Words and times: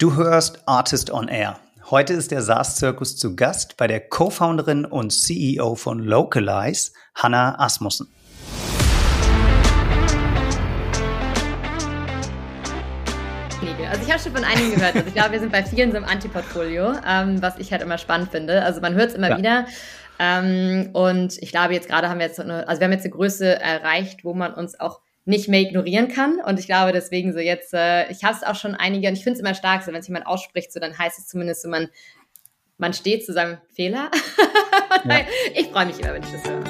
Du 0.00 0.16
hörst 0.16 0.66
Artist 0.66 1.10
on 1.10 1.28
Air. 1.28 1.58
Heute 1.90 2.14
ist 2.14 2.30
der 2.30 2.40
SaaS-Zirkus 2.40 3.18
zu 3.18 3.36
Gast 3.36 3.76
bei 3.76 3.86
der 3.86 4.00
Co-Founderin 4.00 4.86
und 4.86 5.10
CEO 5.10 5.74
von 5.74 5.98
Localize, 5.98 6.92
Hanna 7.14 7.58
Asmussen. 7.58 8.08
Also 13.90 14.02
ich 14.02 14.10
habe 14.10 14.22
schon 14.22 14.32
von 14.32 14.42
einigen 14.42 14.74
gehört. 14.74 14.96
Also 14.96 15.06
ich 15.06 15.12
glaube, 15.12 15.32
wir 15.32 15.40
sind 15.40 15.52
bei 15.52 15.62
vielen 15.62 15.90
so 15.90 15.98
im 15.98 16.06
Antiportfolio, 16.06 16.94
ähm, 17.06 17.42
was 17.42 17.58
ich 17.58 17.70
halt 17.70 17.82
immer 17.82 17.98
spannend 17.98 18.30
finde. 18.30 18.64
Also 18.64 18.80
man 18.80 18.94
hört 18.94 19.10
es 19.10 19.14
immer 19.14 19.28
ja. 19.28 19.36
wieder. 19.36 19.66
Ähm, 20.18 20.88
und 20.94 21.36
ich 21.42 21.50
glaube, 21.50 21.74
jetzt 21.74 21.90
gerade 21.90 22.08
haben 22.08 22.20
wir 22.20 22.26
jetzt 22.26 22.40
eine, 22.40 22.66
also 22.66 22.80
wir 22.80 22.86
haben 22.86 22.92
jetzt 22.92 23.04
eine 23.04 23.12
Größe 23.12 23.60
erreicht, 23.60 24.24
wo 24.24 24.32
man 24.32 24.54
uns 24.54 24.80
auch 24.80 25.02
nicht 25.24 25.48
mehr 25.48 25.60
ignorieren 25.60 26.08
kann. 26.08 26.40
Und 26.40 26.58
ich 26.58 26.66
glaube 26.66 26.92
deswegen 26.92 27.32
so 27.32 27.38
jetzt, 27.38 27.74
äh, 27.74 28.10
ich 28.10 28.24
habe 28.24 28.36
es 28.36 28.42
auch 28.42 28.56
schon 28.56 28.74
einige, 28.74 29.08
und 29.08 29.14
ich 29.14 29.24
finde 29.24 29.38
es 29.38 29.40
immer 29.40 29.54
stark, 29.54 29.82
so 29.82 29.92
wenn 29.92 30.00
es 30.00 30.08
jemand 30.08 30.26
ausspricht, 30.26 30.72
so 30.72 30.80
dann 30.80 30.96
heißt 30.96 31.18
es 31.18 31.26
zumindest 31.26 31.62
so, 31.62 31.68
man, 31.68 31.88
man 32.78 32.92
steht 32.92 33.24
zu 33.24 33.32
seinem 33.32 33.58
Fehler. 33.72 34.10
ja. 35.04 35.20
Ich 35.54 35.68
freue 35.68 35.86
mich 35.86 36.00
immer, 36.00 36.14
wenn 36.14 36.22
ich 36.22 36.32
das 36.32 36.44
höre. 36.44 36.69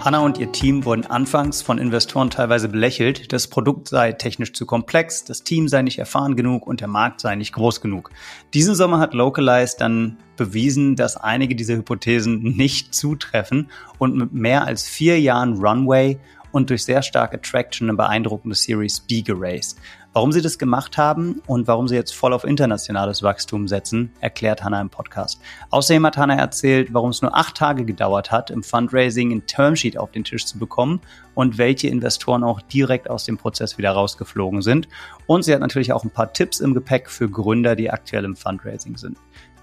Hanna 0.00 0.20
und 0.20 0.38
ihr 0.38 0.52
Team 0.52 0.84
wurden 0.84 1.06
anfangs 1.06 1.60
von 1.60 1.78
Investoren 1.78 2.30
teilweise 2.30 2.68
belächelt, 2.68 3.32
das 3.32 3.48
Produkt 3.48 3.88
sei 3.88 4.12
technisch 4.12 4.52
zu 4.52 4.64
komplex, 4.64 5.24
das 5.24 5.42
Team 5.42 5.66
sei 5.66 5.82
nicht 5.82 5.98
erfahren 5.98 6.36
genug 6.36 6.68
und 6.68 6.80
der 6.80 6.86
Markt 6.86 7.20
sei 7.20 7.34
nicht 7.34 7.52
groß 7.52 7.80
genug. 7.80 8.10
Diesen 8.54 8.76
Sommer 8.76 9.00
hat 9.00 9.12
Localize 9.12 9.74
dann 9.76 10.16
bewiesen, 10.36 10.94
dass 10.94 11.16
einige 11.16 11.56
dieser 11.56 11.74
Hypothesen 11.74 12.42
nicht 12.42 12.94
zutreffen 12.94 13.70
und 13.98 14.16
mit 14.16 14.32
mehr 14.32 14.64
als 14.64 14.86
vier 14.86 15.20
Jahren 15.20 15.54
Runway 15.54 16.18
und 16.52 16.70
durch 16.70 16.84
sehr 16.84 17.02
starke 17.02 17.40
Traction 17.40 17.88
eine 17.88 17.96
beeindruckende 17.96 18.56
Series 18.56 19.00
B 19.00 19.22
geraced. 19.22 19.78
Warum 20.14 20.32
sie 20.32 20.40
das 20.40 20.58
gemacht 20.58 20.96
haben 20.96 21.42
und 21.46 21.68
warum 21.68 21.86
sie 21.86 21.94
jetzt 21.94 22.14
voll 22.14 22.32
auf 22.32 22.44
internationales 22.44 23.22
Wachstum 23.22 23.68
setzen, 23.68 24.10
erklärt 24.20 24.64
Hannah 24.64 24.80
im 24.80 24.88
Podcast. 24.88 25.40
Außerdem 25.70 26.06
hat 26.06 26.16
Hannah 26.16 26.36
erzählt, 26.36 26.94
warum 26.94 27.10
es 27.10 27.20
nur 27.20 27.36
acht 27.36 27.56
Tage 27.56 27.84
gedauert 27.84 28.32
hat, 28.32 28.50
im 28.50 28.62
Fundraising 28.62 29.32
ein 29.32 29.46
Termsheet 29.46 29.98
auf 29.98 30.10
den 30.10 30.24
Tisch 30.24 30.46
zu 30.46 30.58
bekommen 30.58 31.00
und 31.34 31.58
welche 31.58 31.88
Investoren 31.88 32.42
auch 32.42 32.62
direkt 32.62 33.08
aus 33.10 33.24
dem 33.24 33.36
Prozess 33.36 33.76
wieder 33.76 33.90
rausgeflogen 33.90 34.62
sind. 34.62 34.88
Und 35.26 35.42
sie 35.42 35.52
hat 35.52 35.60
natürlich 35.60 35.92
auch 35.92 36.04
ein 36.04 36.10
paar 36.10 36.32
Tipps 36.32 36.60
im 36.60 36.72
Gepäck 36.72 37.10
für 37.10 37.28
Gründer, 37.28 37.76
die 37.76 37.90
aktuell 37.90 38.24
im 38.24 38.34
Fundraising 38.34 38.96
sind. 38.96 39.18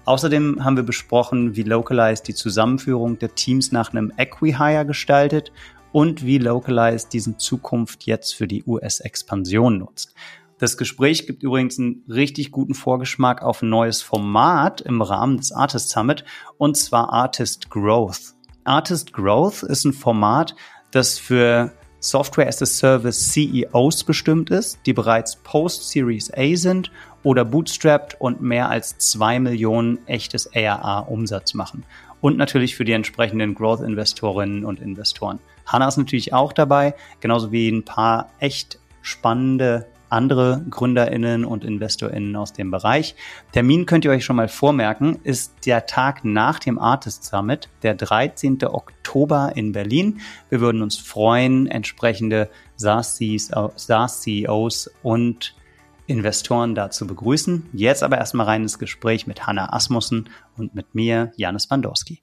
Außerdem 0.06 0.64
haben 0.64 0.76
wir 0.76 0.84
besprochen, 0.84 1.56
wie 1.56 1.64
Localize 1.64 2.22
die 2.22 2.34
Zusammenführung 2.34 3.18
der 3.18 3.34
Teams 3.34 3.72
nach 3.72 3.90
einem 3.90 4.12
Equihire 4.16 4.86
gestaltet 4.86 5.50
und 5.90 6.24
wie 6.24 6.38
Localize 6.38 7.08
diesen 7.08 7.38
Zukunft 7.38 8.04
jetzt 8.04 8.34
für 8.34 8.46
die 8.46 8.62
US-Expansion 8.64 9.78
nutzt. 9.78 10.14
Das 10.58 10.78
Gespräch 10.78 11.26
gibt 11.26 11.42
übrigens 11.42 11.78
einen 11.78 12.02
richtig 12.08 12.50
guten 12.50 12.72
Vorgeschmack 12.72 13.42
auf 13.42 13.60
ein 13.60 13.68
neues 13.68 14.00
Format 14.00 14.80
im 14.80 15.02
Rahmen 15.02 15.36
des 15.36 15.52
Artist 15.52 15.90
Summit 15.90 16.24
und 16.56 16.78
zwar 16.78 17.12
Artist 17.12 17.68
Growth. 17.68 18.34
Artist 18.64 19.12
Growth 19.12 19.62
ist 19.62 19.84
ein 19.84 19.92
Format, 19.92 20.56
das 20.92 21.18
für 21.18 21.72
Software 22.00 22.48
as 22.48 22.62
a 22.62 22.66
Service 22.66 23.32
CEOs 23.32 24.04
bestimmt 24.04 24.48
ist, 24.48 24.78
die 24.86 24.94
bereits 24.94 25.36
Post-Series 25.36 26.32
A 26.34 26.56
sind 26.56 26.90
oder 27.22 27.44
bootstrapped 27.44 28.18
und 28.18 28.40
mehr 28.40 28.70
als 28.70 28.96
zwei 28.96 29.38
Millionen 29.38 30.06
echtes 30.06 30.50
ARA 30.54 31.00
Umsatz 31.00 31.52
machen. 31.52 31.84
Und 32.22 32.38
natürlich 32.38 32.76
für 32.76 32.86
die 32.86 32.92
entsprechenden 32.92 33.54
Growth-Investorinnen 33.54 34.64
und 34.64 34.80
Investoren. 34.80 35.38
Hanna 35.66 35.86
ist 35.86 35.98
natürlich 35.98 36.32
auch 36.32 36.54
dabei, 36.54 36.94
genauso 37.20 37.52
wie 37.52 37.68
ein 37.68 37.84
paar 37.84 38.30
echt 38.38 38.78
spannende 39.02 39.86
andere 40.08 40.64
GründerInnen 40.70 41.44
und 41.44 41.64
InvestorInnen 41.64 42.36
aus 42.36 42.52
dem 42.52 42.70
Bereich. 42.70 43.14
Termin 43.52 43.86
könnt 43.86 44.04
ihr 44.04 44.10
euch 44.10 44.24
schon 44.24 44.36
mal 44.36 44.48
vormerken, 44.48 45.18
ist 45.24 45.66
der 45.66 45.86
Tag 45.86 46.24
nach 46.24 46.58
dem 46.58 46.78
Artist 46.78 47.24
Summit, 47.24 47.68
der 47.82 47.94
13. 47.94 48.64
Oktober 48.64 49.52
in 49.54 49.72
Berlin. 49.72 50.20
Wir 50.48 50.60
würden 50.60 50.82
uns 50.82 50.96
freuen, 50.98 51.66
entsprechende 51.66 52.50
SaaS-CEOs 52.76 53.80
und 55.02 55.54
Investoren 56.06 56.74
da 56.74 56.90
zu 56.90 57.06
begrüßen. 57.06 57.68
Jetzt 57.72 58.02
aber 58.02 58.18
erstmal 58.18 58.46
rein 58.46 58.62
ins 58.62 58.78
Gespräch 58.78 59.26
mit 59.26 59.46
Hanna 59.46 59.72
Asmussen 59.72 60.28
und 60.56 60.74
mit 60.74 60.94
mir, 60.94 61.32
Janis 61.36 61.66
Bandorski. 61.66 62.22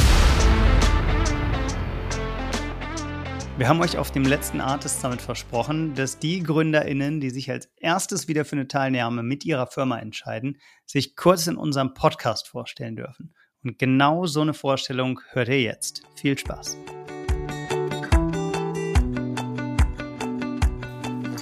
Wir 3.61 3.69
haben 3.69 3.81
euch 3.81 3.99
auf 3.99 4.09
dem 4.09 4.23
letzten 4.23 4.59
Artist 4.59 5.01
Summit 5.01 5.21
versprochen, 5.21 5.93
dass 5.93 6.17
die 6.17 6.41
GründerInnen, 6.41 7.21
die 7.21 7.29
sich 7.29 7.51
als 7.51 7.69
erstes 7.77 8.27
wieder 8.27 8.43
für 8.43 8.55
eine 8.55 8.67
Teilnahme 8.67 9.21
mit 9.21 9.45
ihrer 9.45 9.67
Firma 9.67 9.99
entscheiden, 9.99 10.57
sich 10.87 11.15
kurz 11.15 11.45
in 11.45 11.57
unserem 11.57 11.93
Podcast 11.93 12.47
vorstellen 12.47 12.95
dürfen. 12.95 13.35
Und 13.63 13.77
genau 13.77 14.25
so 14.25 14.41
eine 14.41 14.55
Vorstellung 14.55 15.19
hört 15.29 15.49
ihr 15.49 15.61
jetzt. 15.61 16.01
Viel 16.15 16.39
Spaß. 16.39 16.75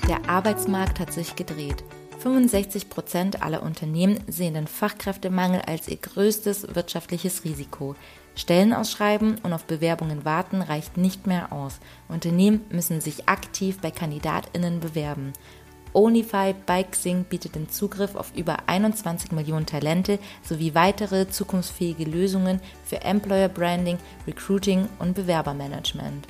Der 0.10 0.28
Arbeitsmarkt 0.28 1.00
hat 1.00 1.14
sich 1.14 1.38
gedreht. 1.38 1.86
65 2.18 2.90
Prozent 2.90 3.44
aller 3.44 3.64
Unternehmen 3.64 4.20
sehen 4.28 4.56
den 4.56 4.68
Fachkräftemangel 4.68 5.62
als 5.62 5.88
ihr 5.88 5.96
größtes 5.96 6.76
wirtschaftliches 6.76 7.46
Risiko. 7.46 7.96
Stellen 8.40 8.74
ausschreiben 8.74 9.38
und 9.44 9.52
auf 9.52 9.66
Bewerbungen 9.66 10.24
warten 10.24 10.62
reicht 10.62 10.96
nicht 10.96 11.28
mehr 11.28 11.52
aus. 11.52 11.80
Unternehmen 12.08 12.62
müssen 12.70 13.02
sich 13.02 13.28
aktiv 13.28 13.80
bei 13.82 13.92
KandidatInnen 13.92 14.80
bewerben. 14.80 15.34
Onify 15.92 16.54
Bikesing 16.66 17.26
bietet 17.26 17.56
den 17.56 17.70
Zugriff 17.70 18.16
auf 18.16 18.32
über 18.36 18.58
21 18.68 19.34
Millionen 19.34 19.66
Talente 19.66 20.20
sowie 20.42 20.74
weitere 20.74 21.28
zukunftsfähige 21.28 22.06
Lösungen 22.06 22.62
für 22.86 23.02
Employer 23.02 23.50
Branding, 23.50 23.98
Recruiting 24.26 24.88
und 25.00 25.16
Bewerbermanagement. 25.16 26.28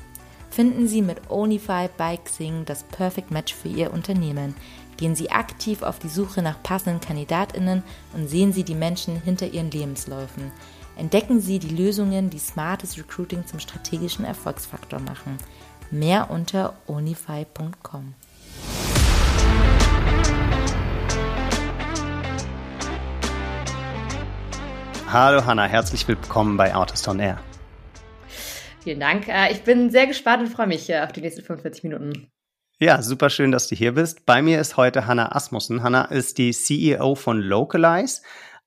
Finden 0.50 0.88
Sie 0.88 1.04
mit 1.04 1.30
Onify 1.30 1.90
Bikesing 1.96 2.66
das 2.66 2.84
Perfect 2.84 3.30
Match 3.30 3.54
für 3.54 3.68
Ihr 3.68 3.94
Unternehmen. 3.94 4.56
Gehen 4.98 5.16
Sie 5.16 5.30
aktiv 5.30 5.84
auf 5.84 6.00
die 6.00 6.10
Suche 6.10 6.42
nach 6.42 6.62
passenden 6.64 7.02
KandidatInnen 7.02 7.84
und 8.14 8.28
sehen 8.28 8.52
Sie 8.52 8.64
die 8.64 8.76
Menschen 8.76 9.22
hinter 9.22 9.48
ihren 9.48 9.70
Lebensläufen. 9.70 10.52
Entdecken 11.00 11.40
Sie 11.40 11.60
die 11.60 11.74
Lösungen, 11.74 12.30
die 12.30 12.40
smartes 12.40 12.98
Recruiting 12.98 13.48
zum 13.48 13.62
strategischen 13.62 14.26
Erfolgsfaktor 14.26 15.00
machen. 15.00 15.38
Mehr 15.92 16.30
unter 16.30 16.74
onify.com. 16.88 18.16
Hallo 25.08 25.46
Hanna, 25.46 25.64
herzlich 25.68 26.06
willkommen 26.06 26.58
bei 26.58 26.76
Artist 26.76 27.08
on 27.08 27.22
Air. 27.22 27.40
Vielen 28.84 29.00
Dank. 29.00 29.30
Äh, 29.30 29.54
ich 29.54 29.64
bin 29.64 29.92
sehr 29.92 30.06
gespannt 30.06 30.44
und 30.44 30.50
freue 30.50 30.68
mich 30.68 30.90
äh, 30.90 31.00
auf 31.00 31.14
die 31.14 31.22
nächsten 31.22 31.44
45 31.44 31.84
Minuten. 31.84 32.30
Ja, 32.78 33.02
super 33.02 33.30
schön, 33.30 33.54
dass 33.54 33.70
du 33.70 33.76
hier 33.76 33.94
bist. 33.94 34.26
Bei 34.26 34.42
mir 34.42 34.60
ist 34.60 34.76
heute 34.76 35.08
Hanna 35.08 35.34
Asmussen. 35.34 35.82
Hanna 35.82 36.06
ist 36.06 36.38
die 36.38 36.52
CEO 36.52 37.16
von 37.16 37.40
Localize, 37.40 38.22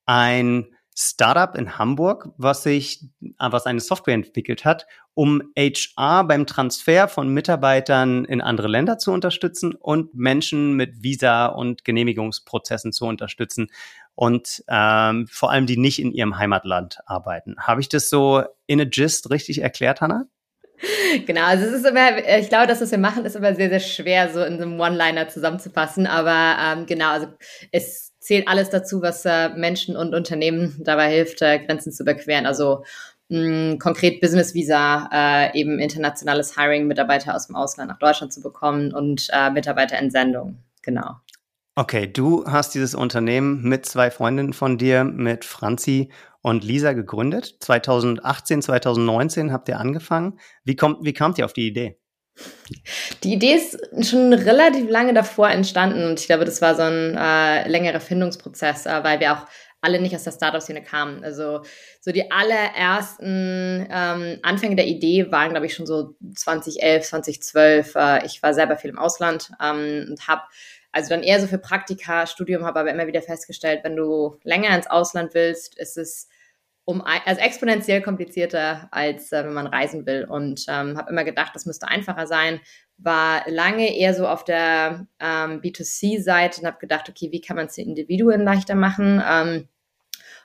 ein 0.07 0.67
Startup 0.95 1.57
in 1.57 1.79
Hamburg, 1.79 2.29
was 2.37 2.63
sich, 2.65 3.05
was 3.39 3.67
eine 3.67 3.81
Software 3.81 4.15
entwickelt 4.15 4.65
hat, 4.65 4.87
um 5.15 5.43
HR 5.57 6.25
beim 6.25 6.47
Transfer 6.47 7.09
von 7.09 7.29
Mitarbeitern 7.29 8.25
in 8.25 8.41
andere 8.41 8.69
Länder 8.69 8.99
zu 8.99 9.13
unterstützen 9.13 9.75
und 9.75 10.15
Menschen 10.15 10.75
mit 10.75 11.03
Visa 11.03 11.47
und 11.47 11.85
Genehmigungsprozessen 11.85 12.93
zu 12.93 13.07
unterstützen 13.07 13.71
und 14.15 14.63
ähm, 14.69 15.27
vor 15.31 15.51
allem 15.51 15.67
die 15.67 15.79
nicht 15.79 15.99
in 15.99 16.13
ihrem 16.13 16.39
Heimatland 16.39 16.99
arbeiten. 17.07 17.57
Habe 17.59 17.81
ich 17.81 17.89
das 17.89 18.11
so 18.11 18.43
in 18.67 18.81
a 18.81 18.85
gist 18.85 19.31
richtig 19.31 19.63
erklärt, 19.63 20.01
Hannah? 20.01 20.27
Genau, 21.27 21.45
also 21.45 21.65
es 21.65 21.73
ist 21.73 21.87
immer, 21.87 22.19
ich 22.39 22.49
glaube, 22.49 22.67
das, 22.67 22.81
was 22.81 22.91
wir 22.91 22.99
machen, 22.99 23.25
ist 23.25 23.37
immer 23.37 23.55
sehr, 23.55 23.69
sehr 23.69 23.81
schwer, 23.81 24.33
so 24.33 24.43
in 24.43 24.59
so 24.59 24.65
einem 24.65 24.81
One-Liner 24.81 25.29
zusammenzufassen. 25.29 26.07
Aber 26.07 26.57
ähm, 26.61 26.87
genau, 26.87 27.11
also 27.11 27.29
es 27.71 28.12
zählt 28.33 28.49
alles 28.49 28.71
dazu, 28.71 29.03
was 29.03 29.27
äh, 29.27 29.51
Menschen 29.51 29.95
und 29.95 30.15
Unternehmen 30.15 30.81
dabei 30.81 31.11
hilft, 31.11 31.43
äh, 31.43 31.59
Grenzen 31.59 31.93
zu 31.93 32.03
überqueren. 32.03 32.47
Also 32.47 32.83
mh, 33.29 33.77
konkret 33.77 34.23
Business 34.23 34.55
Visa, 34.55 35.11
äh, 35.13 35.59
eben 35.59 35.79
internationales 35.79 36.57
Hiring, 36.57 36.87
Mitarbeiter 36.87 37.37
aus 37.37 37.49
dem 37.49 37.57
Ausland 37.57 37.91
nach 37.91 37.99
Deutschland 37.99 38.33
zu 38.33 38.41
bekommen 38.41 38.95
und 38.95 39.29
äh, 39.35 39.51
Mitarbeiterentsendung. 39.51 40.57
Genau. 40.81 41.17
Okay, 41.75 42.11
du 42.11 42.47
hast 42.47 42.75
dieses 42.75 42.95
Unternehmen 42.95 43.63
mit 43.65 43.85
zwei 43.85 44.11
Freundinnen 44.11 44.55
von 44.55 44.79
dir, 44.79 45.05
mit 45.05 45.45
Franzi 45.45 46.11
und 46.41 46.65
Lisa 46.65 46.95
gegründet. 46.95 47.57
2018, 47.61 48.63
2019 48.63 49.53
habt 49.53 49.69
ihr 49.69 49.79
angefangen. 49.79 50.39
Wie, 50.65 50.77
kommt, 50.77 51.05
wie 51.05 51.13
kamt 51.13 51.37
ihr 51.37 51.45
auf 51.45 51.53
die 51.53 51.67
Idee? 51.67 51.99
Die 53.23 53.35
Idee 53.35 53.55
ist 53.55 53.79
schon 54.09 54.33
relativ 54.33 54.89
lange 54.89 55.15
davor 55.15 55.51
entstanden 55.51 56.05
und 56.07 56.21
ich 56.21 56.27
glaube, 56.27 56.45
das 56.45 56.63
war 56.63 56.75
so 56.75 56.83
ein 56.83 57.17
äh, 57.17 57.69
längerer 57.69 58.01
Findungsprozess, 58.01 58.87
äh, 58.87 59.05
weil 59.05 59.21
wir 59.21 59.33
auch 59.33 59.47
alle 59.81 60.01
nicht 60.01 60.15
aus 60.15 60.25
der 60.25 60.33
Startup-Szene 60.33 60.83
kamen. 60.83 61.25
Also 61.25 61.63
so 62.01 62.13
die 62.13 62.31
allerersten 62.31 63.87
ähm, 63.91 64.39
Anfänge 64.43 64.77
der 64.77 64.87
Idee 64.87 65.31
waren, 65.31 65.51
glaube 65.51 65.67
ich, 65.67 65.75
schon 65.75 65.87
so 65.87 66.15
2011, 66.35 67.05
2012. 67.05 67.95
Äh, 67.97 68.27
ich 68.27 68.43
war 68.43 68.55
selber 68.55 68.77
viel 68.77 68.91
im 68.91 68.99
Ausland 68.99 69.51
ähm, 69.61 70.07
und 70.09 70.29
habe 70.29 70.43
also 70.93 71.09
dann 71.09 71.23
eher 71.23 71.41
so 71.41 71.47
für 71.47 71.59
Praktika, 71.59 72.27
Studium, 72.27 72.65
habe 72.65 72.81
aber 72.81 72.91
immer 72.91 73.07
wieder 73.07 73.23
festgestellt, 73.23 73.81
wenn 73.83 73.97
du 73.97 74.39
länger 74.45 74.77
ins 74.77 74.87
Ausland 74.87 75.35
willst, 75.35 75.79
ist 75.79 75.97
es 75.97 76.29
um 76.85 77.01
also 77.03 77.41
exponentiell 77.41 78.03
komplizierter, 78.03 78.89
als 78.91 79.31
äh, 79.33 79.45
wenn 79.45 79.55
man 79.55 79.67
reisen 79.67 80.05
will. 80.07 80.25
Und 80.25 80.65
ähm, 80.69 80.99
habe 80.99 81.11
immer 81.11 81.25
gedacht, 81.25 81.55
das 81.55 81.67
müsste 81.67 81.89
einfacher 81.89 82.27
sein. 82.27 82.61
War 82.99 83.49
lange 83.49 83.97
eher 83.97 84.15
so 84.15 84.27
auf 84.27 84.45
der 84.45 85.07
ähm, 85.21 85.61
B2C-Seite 85.61 86.61
und 86.61 86.67
habe 86.67 86.79
gedacht, 86.79 87.09
okay, 87.09 87.31
wie 87.31 87.41
kann 87.41 87.57
man 87.57 87.67
es 87.67 87.75
den 87.75 87.89
Individuen 87.89 88.43
leichter 88.43 88.75
machen? 88.75 89.23
Ähm, 89.25 89.69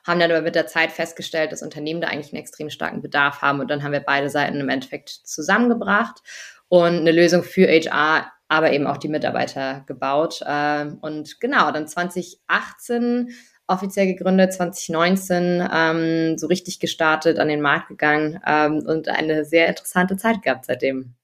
haben 0.06 0.20
dann 0.20 0.30
aber 0.30 0.42
mit 0.42 0.54
der 0.54 0.66
Zeit 0.66 0.92
festgestellt, 0.92 1.52
dass 1.52 1.62
Unternehmen 1.62 2.00
da 2.00 2.08
eigentlich 2.08 2.32
einen 2.32 2.40
extrem 2.40 2.70
starken 2.70 3.02
Bedarf 3.02 3.42
haben. 3.42 3.60
Und 3.60 3.68
dann 3.68 3.82
haben 3.82 3.92
wir 3.92 4.00
beide 4.00 4.30
Seiten 4.30 4.60
im 4.60 4.68
Endeffekt 4.68 5.08
zusammengebracht 5.10 6.22
und 6.68 6.98
eine 6.98 7.12
Lösung 7.12 7.42
für 7.42 7.66
HR, 7.66 8.30
aber 8.48 8.72
eben 8.72 8.86
auch 8.86 8.96
die 8.96 9.08
Mitarbeiter 9.08 9.84
gebaut. 9.86 10.40
Ähm, 10.46 10.98
und 11.00 11.40
genau, 11.40 11.72
dann 11.72 11.88
2018 11.88 13.30
offiziell 13.68 14.06
gegründet, 14.06 14.52
2019 14.52 15.68
ähm, 15.72 16.38
so 16.38 16.46
richtig 16.46 16.80
gestartet, 16.80 17.38
an 17.38 17.48
den 17.48 17.60
Markt 17.60 17.88
gegangen 17.88 18.40
ähm, 18.46 18.82
und 18.86 19.08
eine 19.08 19.44
sehr 19.44 19.68
interessante 19.68 20.16
Zeit 20.16 20.42
gehabt 20.42 20.64
seitdem. 20.66 21.14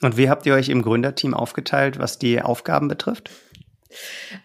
Und 0.00 0.16
wie 0.16 0.30
habt 0.30 0.46
ihr 0.46 0.54
euch 0.54 0.68
im 0.68 0.82
Gründerteam 0.82 1.34
aufgeteilt, 1.34 1.98
was 1.98 2.18
die 2.18 2.40
Aufgaben 2.40 2.88
betrifft? 2.88 3.30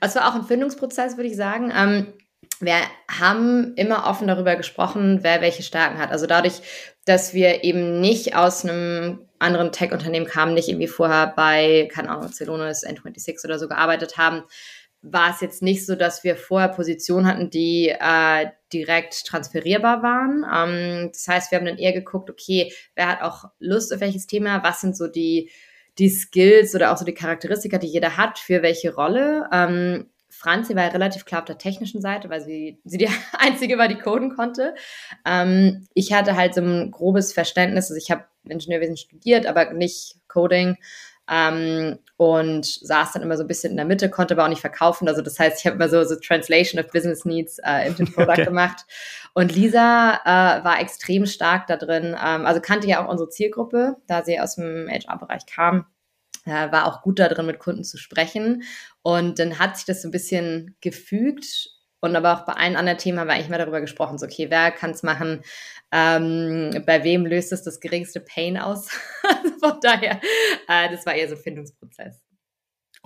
Es 0.01 0.15
war 0.15 0.29
auch 0.29 0.35
ein 0.35 0.43
Findungsprozess, 0.43 1.17
würde 1.17 1.29
ich 1.29 1.35
sagen. 1.35 1.71
Ähm, 1.75 2.13
wir 2.59 2.75
haben 3.09 3.73
immer 3.75 4.07
offen 4.07 4.27
darüber 4.27 4.55
gesprochen, 4.55 5.19
wer 5.21 5.41
welche 5.41 5.63
Stärken 5.63 5.99
hat. 5.99 6.11
Also 6.11 6.25
dadurch, 6.25 6.61
dass 7.05 7.33
wir 7.33 7.63
eben 7.63 8.01
nicht 8.01 8.35
aus 8.35 8.65
einem 8.65 9.19
anderen 9.39 9.71
Tech-Unternehmen 9.71 10.25
kamen, 10.25 10.55
nicht 10.55 10.67
irgendwie 10.67 10.87
vorher 10.87 11.27
bei, 11.35 11.87
keine 11.93 12.09
Ahnung, 12.09 12.31
Celonis, 12.31 12.83
N26 12.83 13.45
oder 13.45 13.59
so 13.59 13.67
gearbeitet 13.67 14.17
haben, 14.17 14.43
war 15.01 15.31
es 15.33 15.41
jetzt 15.41 15.61
nicht 15.61 15.85
so, 15.85 15.95
dass 15.95 16.23
wir 16.23 16.35
vorher 16.35 16.69
Positionen 16.69 17.27
hatten, 17.27 17.49
die 17.49 17.89
äh, 17.89 18.47
direkt 18.73 19.25
transferierbar 19.25 20.03
waren. 20.03 20.45
Ähm, 20.51 21.09
das 21.11 21.27
heißt, 21.27 21.51
wir 21.51 21.59
haben 21.59 21.65
dann 21.65 21.77
eher 21.77 21.93
geguckt, 21.93 22.29
okay, 22.29 22.73
wer 22.95 23.07
hat 23.07 23.21
auch 23.21 23.45
Lust 23.59 23.93
auf 23.93 24.01
welches 24.01 24.27
Thema, 24.27 24.63
was 24.63 24.81
sind 24.81 24.97
so 24.97 25.07
die, 25.07 25.49
die 25.99 26.09
Skills 26.09 26.75
oder 26.75 26.91
auch 26.91 26.97
so 26.97 27.05
die 27.05 27.13
Charakteristika, 27.13 27.77
die 27.77 27.87
jeder 27.87 28.17
hat 28.17 28.39
für 28.39 28.61
welche 28.61 28.93
Rolle. 28.93 29.47
Ähm, 29.51 30.09
Franzi 30.29 30.75
war 30.75 30.83
ja 30.83 30.89
relativ 30.89 31.25
klar 31.25 31.41
auf 31.41 31.45
der 31.47 31.57
technischen 31.57 32.01
Seite, 32.01 32.29
weil 32.29 32.41
sie, 32.41 32.79
sie 32.83 32.97
die 32.97 33.09
einzige 33.33 33.77
war, 33.77 33.87
die 33.87 33.97
coden 33.97 34.35
konnte. 34.35 34.75
Ähm, 35.25 35.87
ich 35.93 36.13
hatte 36.13 36.35
halt 36.35 36.53
so 36.53 36.61
ein 36.61 36.91
grobes 36.91 37.33
Verständnis, 37.33 37.89
also 37.89 37.95
ich 37.95 38.11
habe 38.11 38.25
Ingenieurwesen 38.47 38.97
studiert, 38.97 39.45
aber 39.45 39.73
nicht 39.73 40.15
Coding. 40.27 40.77
Ähm, 41.29 41.99
und 42.17 42.65
saß 42.65 43.13
dann 43.13 43.21
immer 43.21 43.37
so 43.37 43.43
ein 43.43 43.47
bisschen 43.47 43.71
in 43.71 43.77
der 43.77 43.85
Mitte, 43.85 44.09
konnte 44.09 44.33
aber 44.33 44.45
auch 44.45 44.49
nicht 44.49 44.61
verkaufen. 44.61 45.07
Also 45.07 45.21
das 45.21 45.37
heißt, 45.37 45.59
ich 45.59 45.65
habe 45.67 45.75
immer 45.75 45.89
so, 45.89 46.03
so 46.03 46.15
Translation 46.15 46.83
of 46.83 46.91
Business 46.91 47.25
Needs 47.25 47.59
äh, 47.63 47.87
into 47.87 48.05
Product 48.05 48.31
okay. 48.31 48.45
gemacht. 48.45 48.85
Und 49.33 49.53
Lisa 49.53 50.19
äh, 50.25 50.63
war 50.63 50.81
extrem 50.81 51.27
stark 51.27 51.67
da 51.67 51.77
drin, 51.77 52.15
ähm, 52.19 52.45
also 52.45 52.59
kannte 52.59 52.87
ja 52.87 53.05
auch 53.05 53.09
unsere 53.09 53.29
Zielgruppe, 53.29 53.97
da 54.07 54.23
sie 54.23 54.39
aus 54.39 54.55
dem 54.55 54.87
HR-Bereich 54.89 55.45
kam. 55.45 55.85
Äh, 56.45 56.71
war 56.71 56.87
auch 56.87 57.01
gut 57.01 57.19
da 57.19 57.27
drin, 57.27 57.45
mit 57.45 57.59
Kunden 57.59 57.83
zu 57.83 57.97
sprechen. 57.97 58.63
Und 59.03 59.37
dann 59.37 59.59
hat 59.59 59.77
sich 59.77 59.85
das 59.85 60.01
so 60.01 60.07
ein 60.07 60.11
bisschen 60.11 60.75
gefügt 60.81 61.76
und 62.07 62.15
aber 62.15 62.33
auch 62.33 62.45
bei 62.45 62.53
allen 62.53 62.75
anderen 62.75 62.97
Themen 62.97 63.19
haben 63.19 63.27
wir 63.27 63.33
eigentlich 63.33 63.49
mal 63.49 63.57
darüber 63.57 63.81
gesprochen, 63.81 64.17
so 64.17 64.25
okay, 64.25 64.49
wer 64.49 64.71
kann 64.71 64.91
es 64.91 65.03
machen, 65.03 65.41
ähm, 65.91 66.83
bei 66.85 67.03
wem 67.03 67.25
löst 67.25 67.51
es 67.51 67.63
das 67.63 67.79
geringste 67.79 68.19
Pain 68.19 68.57
aus? 68.57 68.89
also 69.23 69.57
von 69.59 69.79
daher, 69.81 70.19
äh, 70.67 70.89
das 70.89 71.05
war 71.05 71.13
eher 71.13 71.29
so 71.29 71.35
ein 71.35 71.41
Findungsprozess. 71.41 72.26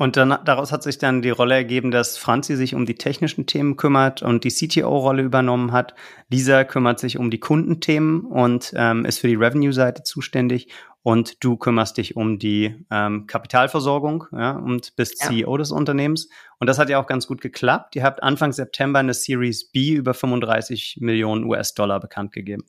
Und 0.01 0.17
dann, 0.17 0.35
daraus 0.45 0.71
hat 0.71 0.81
sich 0.81 0.97
dann 0.97 1.21
die 1.21 1.29
Rolle 1.29 1.53
ergeben, 1.53 1.91
dass 1.91 2.17
Franzi 2.17 2.55
sich 2.55 2.73
um 2.73 2.87
die 2.87 2.95
technischen 2.95 3.45
Themen 3.45 3.77
kümmert 3.77 4.23
und 4.23 4.43
die 4.43 4.49
CTO-Rolle 4.49 5.21
übernommen 5.21 5.71
hat. 5.73 5.93
Lisa 6.27 6.63
kümmert 6.63 6.99
sich 6.99 7.19
um 7.19 7.29
die 7.29 7.39
Kundenthemen 7.39 8.21
und 8.21 8.73
ähm, 8.75 9.05
ist 9.05 9.19
für 9.19 9.27
die 9.27 9.35
Revenue-Seite 9.35 10.01
zuständig. 10.01 10.69
Und 11.03 11.43
du 11.43 11.55
kümmerst 11.55 11.97
dich 11.97 12.15
um 12.15 12.39
die 12.39 12.83
ähm, 12.89 13.27
Kapitalversorgung 13.27 14.25
ja, 14.31 14.53
und 14.53 14.95
bist 14.95 15.21
ja. 15.21 15.27
CEO 15.27 15.55
des 15.57 15.71
Unternehmens. 15.71 16.29
Und 16.57 16.65
das 16.65 16.79
hat 16.79 16.89
ja 16.89 16.99
auch 16.99 17.05
ganz 17.05 17.27
gut 17.27 17.39
geklappt. 17.39 17.95
Ihr 17.95 18.03
habt 18.03 18.23
Anfang 18.23 18.53
September 18.53 18.97
eine 18.97 19.13
Series 19.13 19.69
B 19.69 19.91
über 19.91 20.15
35 20.15 20.97
Millionen 20.99 21.43
US-Dollar 21.43 21.99
bekannt 21.99 22.31
gegeben. 22.31 22.65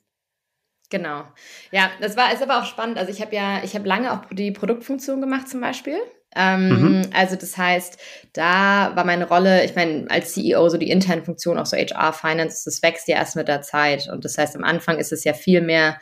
Genau. 0.91 1.23
Ja, 1.71 1.89
das 1.99 2.15
war 2.15 2.31
ist 2.31 2.43
aber 2.43 2.59
auch 2.59 2.65
spannend. 2.65 2.99
Also 2.99 3.11
ich 3.11 3.21
habe 3.21 3.35
ja, 3.35 3.63
ich 3.63 3.73
habe 3.73 3.87
lange 3.87 4.13
auch 4.13 4.25
die 4.29 4.51
Produktfunktion 4.51 5.19
gemacht 5.19 5.49
zum 5.49 5.61
Beispiel. 5.61 5.97
Ähm, 6.35 6.99
mhm. 6.99 7.09
Also 7.13 7.35
das 7.35 7.57
heißt, 7.57 7.97
da 8.33 8.95
war 8.95 9.05
meine 9.05 9.27
Rolle, 9.27 9.63
ich 9.65 9.75
meine, 9.75 10.09
als 10.09 10.33
CEO 10.33 10.69
so 10.69 10.77
die 10.77 10.89
internen 10.89 11.23
Funktionen, 11.23 11.59
auch 11.59 11.65
so 11.65 11.77
HR, 11.77 12.13
Finance, 12.13 12.63
das 12.65 12.81
wächst 12.81 13.07
ja 13.07 13.17
erst 13.17 13.35
mit 13.35 13.47
der 13.47 13.61
Zeit. 13.61 14.09
Und 14.09 14.25
das 14.25 14.37
heißt, 14.37 14.55
am 14.55 14.63
Anfang 14.63 14.97
ist 14.97 15.11
es 15.11 15.23
ja 15.23 15.33
viel 15.33 15.61
mehr 15.61 15.99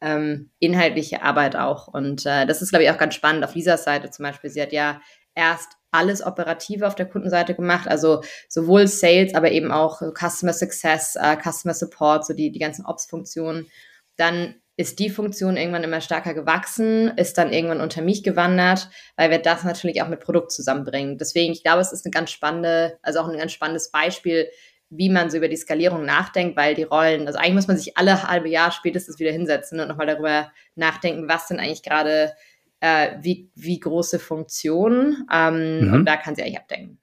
ähm, 0.00 0.50
inhaltliche 0.58 1.22
Arbeit 1.22 1.56
auch. 1.56 1.88
Und 1.88 2.26
äh, 2.26 2.46
das 2.46 2.62
ist, 2.62 2.70
glaube 2.70 2.84
ich, 2.84 2.90
auch 2.90 2.98
ganz 2.98 3.14
spannend 3.14 3.44
auf 3.44 3.54
Lisas 3.54 3.84
Seite 3.84 4.10
zum 4.10 4.24
Beispiel. 4.24 4.50
Sie 4.50 4.62
hat 4.62 4.72
ja 4.72 5.00
erst 5.34 5.72
alles 5.90 6.24
Operative 6.24 6.86
auf 6.86 6.94
der 6.94 7.06
Kundenseite 7.06 7.54
gemacht, 7.54 7.88
also 7.88 8.22
sowohl 8.48 8.86
Sales, 8.86 9.34
aber 9.34 9.50
eben 9.52 9.72
auch 9.72 10.02
Customer 10.14 10.52
Success, 10.52 11.16
äh, 11.16 11.36
Customer 11.36 11.74
Support, 11.74 12.26
so 12.26 12.34
die, 12.34 12.52
die 12.52 12.58
ganzen 12.58 12.84
Ops-Funktionen. 12.84 13.68
Dann 14.16 14.56
ist 14.78 15.00
die 15.00 15.10
Funktion 15.10 15.56
irgendwann 15.56 15.82
immer 15.82 16.00
stärker 16.00 16.34
gewachsen, 16.34 17.08
ist 17.16 17.36
dann 17.36 17.52
irgendwann 17.52 17.80
unter 17.80 18.00
mich 18.00 18.22
gewandert, 18.22 18.88
weil 19.16 19.28
wir 19.28 19.38
das 19.38 19.64
natürlich 19.64 20.00
auch 20.00 20.08
mit 20.08 20.20
Produkt 20.20 20.52
zusammenbringen. 20.52 21.18
Deswegen, 21.18 21.52
ich 21.52 21.64
glaube, 21.64 21.80
es 21.80 21.92
ist 21.92 22.06
eine 22.06 22.12
ganz 22.12 22.30
spannende, 22.30 22.96
also 23.02 23.18
auch 23.18 23.28
ein 23.28 23.36
ganz 23.36 23.50
spannendes 23.50 23.90
Beispiel, 23.90 24.46
wie 24.88 25.10
man 25.10 25.30
so 25.30 25.38
über 25.38 25.48
die 25.48 25.56
Skalierung 25.56 26.04
nachdenkt, 26.04 26.56
weil 26.56 26.76
die 26.76 26.84
Rollen, 26.84 27.26
also 27.26 27.40
eigentlich 27.40 27.54
muss 27.54 27.66
man 27.66 27.76
sich 27.76 27.98
alle 27.98 28.22
halbe 28.22 28.48
Jahr 28.48 28.70
spätestens 28.70 29.18
wieder 29.18 29.32
hinsetzen 29.32 29.80
und 29.80 29.88
nochmal 29.88 30.06
darüber 30.06 30.52
nachdenken, 30.76 31.28
was 31.28 31.48
sind 31.48 31.58
eigentlich 31.58 31.82
gerade 31.82 32.32
äh, 32.78 33.16
wie, 33.20 33.50
wie 33.56 33.80
große 33.80 34.20
Funktionen 34.20 35.26
ähm, 35.32 35.88
mhm. 35.88 35.92
und 35.92 36.06
da 36.06 36.16
kann 36.16 36.36
sie 36.36 36.42
eigentlich 36.42 36.58
abdenken. 36.58 37.00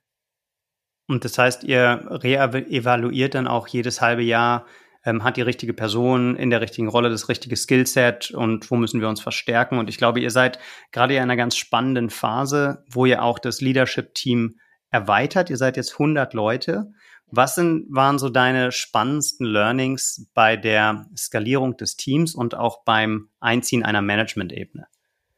Und 1.08 1.26
das 1.26 1.38
heißt, 1.38 1.66
ihr 1.66 2.08
reevaluiert 2.10 3.36
dann 3.36 3.48
auch 3.48 3.68
jedes 3.68 4.00
halbe 4.00 4.24
Jahr, 4.24 4.66
ähm, 5.06 5.24
hat 5.24 5.38
die 5.38 5.42
richtige 5.42 5.74
Person 5.74 6.36
in 6.36 6.50
der 6.50 6.62
richtigen 6.62 6.88
Rolle 6.88 7.10
das 7.10 7.30
richtige 7.30 7.56
Skillset 7.56 8.32
und 8.32 8.70
wo 8.72 8.76
müssen 8.76 9.00
wir 9.00 9.08
uns 9.08 9.22
verstärken? 9.22 9.78
Und 9.78 9.90
ich 9.90 9.98
glaube, 9.98 10.20
ihr 10.20 10.32
seid 10.32 10.60
gerade 10.92 11.16
in 11.16 11.22
einer 11.22 11.36
ganz 11.36 11.56
spannenden 11.56 12.10
Phase, 12.10 12.84
wo 12.90 13.06
ihr 13.06 13.24
auch 13.24 13.40
das 13.40 13.62
Leadership-Team 13.62 14.60
erweitert. 14.90 15.50
Ihr 15.50 15.58
seid 15.58 15.78
jetzt 15.78 15.94
100 15.94 16.34
Leute. 16.34 16.92
Was 17.28 17.56
sind, 17.56 17.88
waren 17.90 18.20
so 18.20 18.30
deine 18.30 18.72
spannendsten 18.72 19.46
Learnings 19.46 20.30
bei 20.34 20.58
der 20.58 21.08
Skalierung 21.18 21.76
des 21.78 21.96
Teams 21.98 22.36
und 22.36 22.56
auch 22.56 22.84
beim 22.84 23.30
Einziehen 23.40 23.84
einer 23.84 24.02
Management-Ebene? 24.02 24.88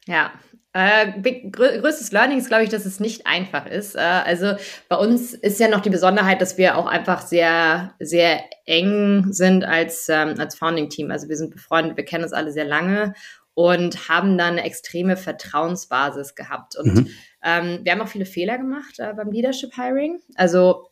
Ja, 0.06 0.32
äh, 0.78 1.12
grö 1.50 1.82
größtes 1.82 2.12
Learning 2.12 2.38
ist, 2.38 2.50
glaube 2.50 2.64
ich, 2.64 2.70
dass 2.70 2.86
es 2.86 3.00
nicht 3.00 3.26
einfach 3.26 3.66
ist. 3.66 3.96
Äh, 3.96 4.00
also 4.00 4.54
bei 4.90 4.96
uns 4.96 5.34
ist 5.34 5.60
ja 5.60 5.68
noch 5.68 5.82
die 5.82 5.90
Besonderheit, 5.90 6.40
dass 6.40 6.60
wir 6.60 6.78
auch 6.78 6.86
einfach 6.86 7.22
sehr, 7.22 7.96
sehr 8.00 8.44
eng 8.66 9.26
sind 9.32 9.66
als, 9.66 10.08
ähm, 10.08 10.36
als 10.38 10.56
Founding-Team. 10.56 11.10
Also 11.10 11.30
wir 11.30 11.36
sind 11.36 11.50
befreundet, 11.50 11.98
wir 11.98 12.06
kennen 12.06 12.24
uns 12.24 12.34
alle 12.34 12.52
sehr 12.52 12.66
lange 12.66 13.16
und 13.56 14.08
haben 14.08 14.38
dann 14.38 14.54
eine 14.54 14.66
extreme 14.66 15.18
Vertrauensbasis 15.18 16.36
gehabt. 16.36 16.78
Und 16.78 16.94
mhm. 16.94 17.08
ähm, 17.44 17.80
wir 17.82 17.92
haben 17.92 18.02
auch 18.02 18.08
viele 18.08 18.28
Fehler 18.28 18.60
gemacht 18.60 19.00
äh, 19.00 19.14
beim 19.16 19.32
Leadership 19.32 19.76
Hiring. 19.76 20.20
Also 20.36 20.86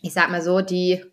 ich 0.00 0.14
sag 0.14 0.30
mal 0.30 0.40
so, 0.40 0.62
die 0.62 1.04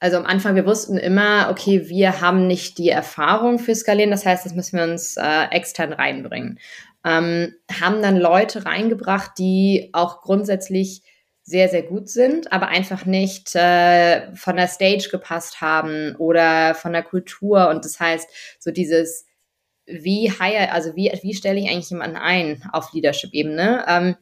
also 0.00 0.18
am 0.18 0.26
Anfang, 0.26 0.54
wir 0.54 0.66
wussten 0.66 0.98
immer, 0.98 1.48
okay, 1.50 1.88
wir 1.88 2.20
haben 2.20 2.46
nicht 2.46 2.76
die 2.76 2.90
Erfahrung 2.90 3.58
für 3.58 3.74
Skalieren, 3.74 4.10
das 4.10 4.26
heißt, 4.26 4.44
das 4.44 4.54
müssen 4.54 4.76
wir 4.76 4.84
uns 4.84 5.16
äh, 5.16 5.44
extern 5.50 5.94
reinbringen. 5.94 6.58
Ähm, 7.04 7.54
haben 7.70 8.00
dann 8.02 8.16
Leute 8.16 8.64
reingebracht, 8.64 9.32
die 9.38 9.90
auch 9.92 10.22
grundsätzlich 10.22 11.02
sehr, 11.42 11.68
sehr 11.68 11.82
gut 11.82 12.08
sind, 12.08 12.52
aber 12.52 12.68
einfach 12.68 13.04
nicht 13.04 13.54
äh, 13.54 14.34
von 14.34 14.56
der 14.56 14.68
Stage 14.68 15.08
gepasst 15.10 15.60
haben 15.60 16.16
oder 16.16 16.74
von 16.74 16.92
der 16.94 17.02
Kultur. 17.02 17.68
Und 17.68 17.84
das 17.84 18.00
heißt, 18.00 18.28
so 18.58 18.70
dieses, 18.70 19.26
wie 19.86 20.30
hire, 20.30 20.72
also 20.72 20.96
wie, 20.96 21.12
wie 21.22 21.34
stelle 21.34 21.60
ich 21.60 21.68
eigentlich 21.68 21.90
jemanden 21.90 22.16
ein 22.16 22.62
auf 22.72 22.94
Leadership-Ebene? 22.94 23.84
Ähm, 23.86 24.16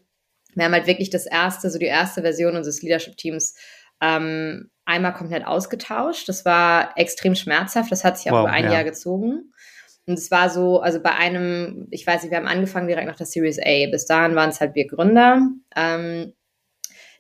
Wir 0.54 0.64
haben 0.64 0.72
halt 0.72 0.88
wirklich 0.88 1.10
das 1.10 1.26
erste, 1.26 1.70
so 1.70 1.78
die 1.78 1.86
erste 1.86 2.22
Version 2.22 2.56
unseres 2.56 2.82
Leadership-Teams 2.82 3.54
ähm, 4.00 4.70
einmal 4.84 5.14
komplett 5.14 5.46
ausgetauscht. 5.46 6.28
Das 6.28 6.44
war 6.44 6.98
extrem 6.98 7.36
schmerzhaft. 7.36 7.92
Das 7.92 8.02
hat 8.02 8.18
sich 8.18 8.32
auch 8.32 8.38
wow, 8.38 8.48
über 8.48 8.52
ein 8.52 8.64
ja. 8.64 8.72
Jahr 8.72 8.84
gezogen. 8.84 9.52
Und 10.06 10.18
es 10.18 10.30
war 10.30 10.50
so, 10.50 10.80
also 10.80 11.00
bei 11.00 11.14
einem, 11.14 11.86
ich 11.90 12.06
weiß 12.06 12.22
nicht, 12.22 12.30
wir 12.30 12.38
haben 12.38 12.48
angefangen 12.48 12.88
direkt 12.88 13.06
nach 13.06 13.16
der 13.16 13.26
Series 13.26 13.58
A. 13.58 13.90
Bis 13.90 14.06
dahin 14.06 14.34
waren 14.34 14.50
es 14.50 14.60
halt 14.60 14.74
wir 14.74 14.86
Gründer. 14.88 15.42
Ähm, 15.76 16.32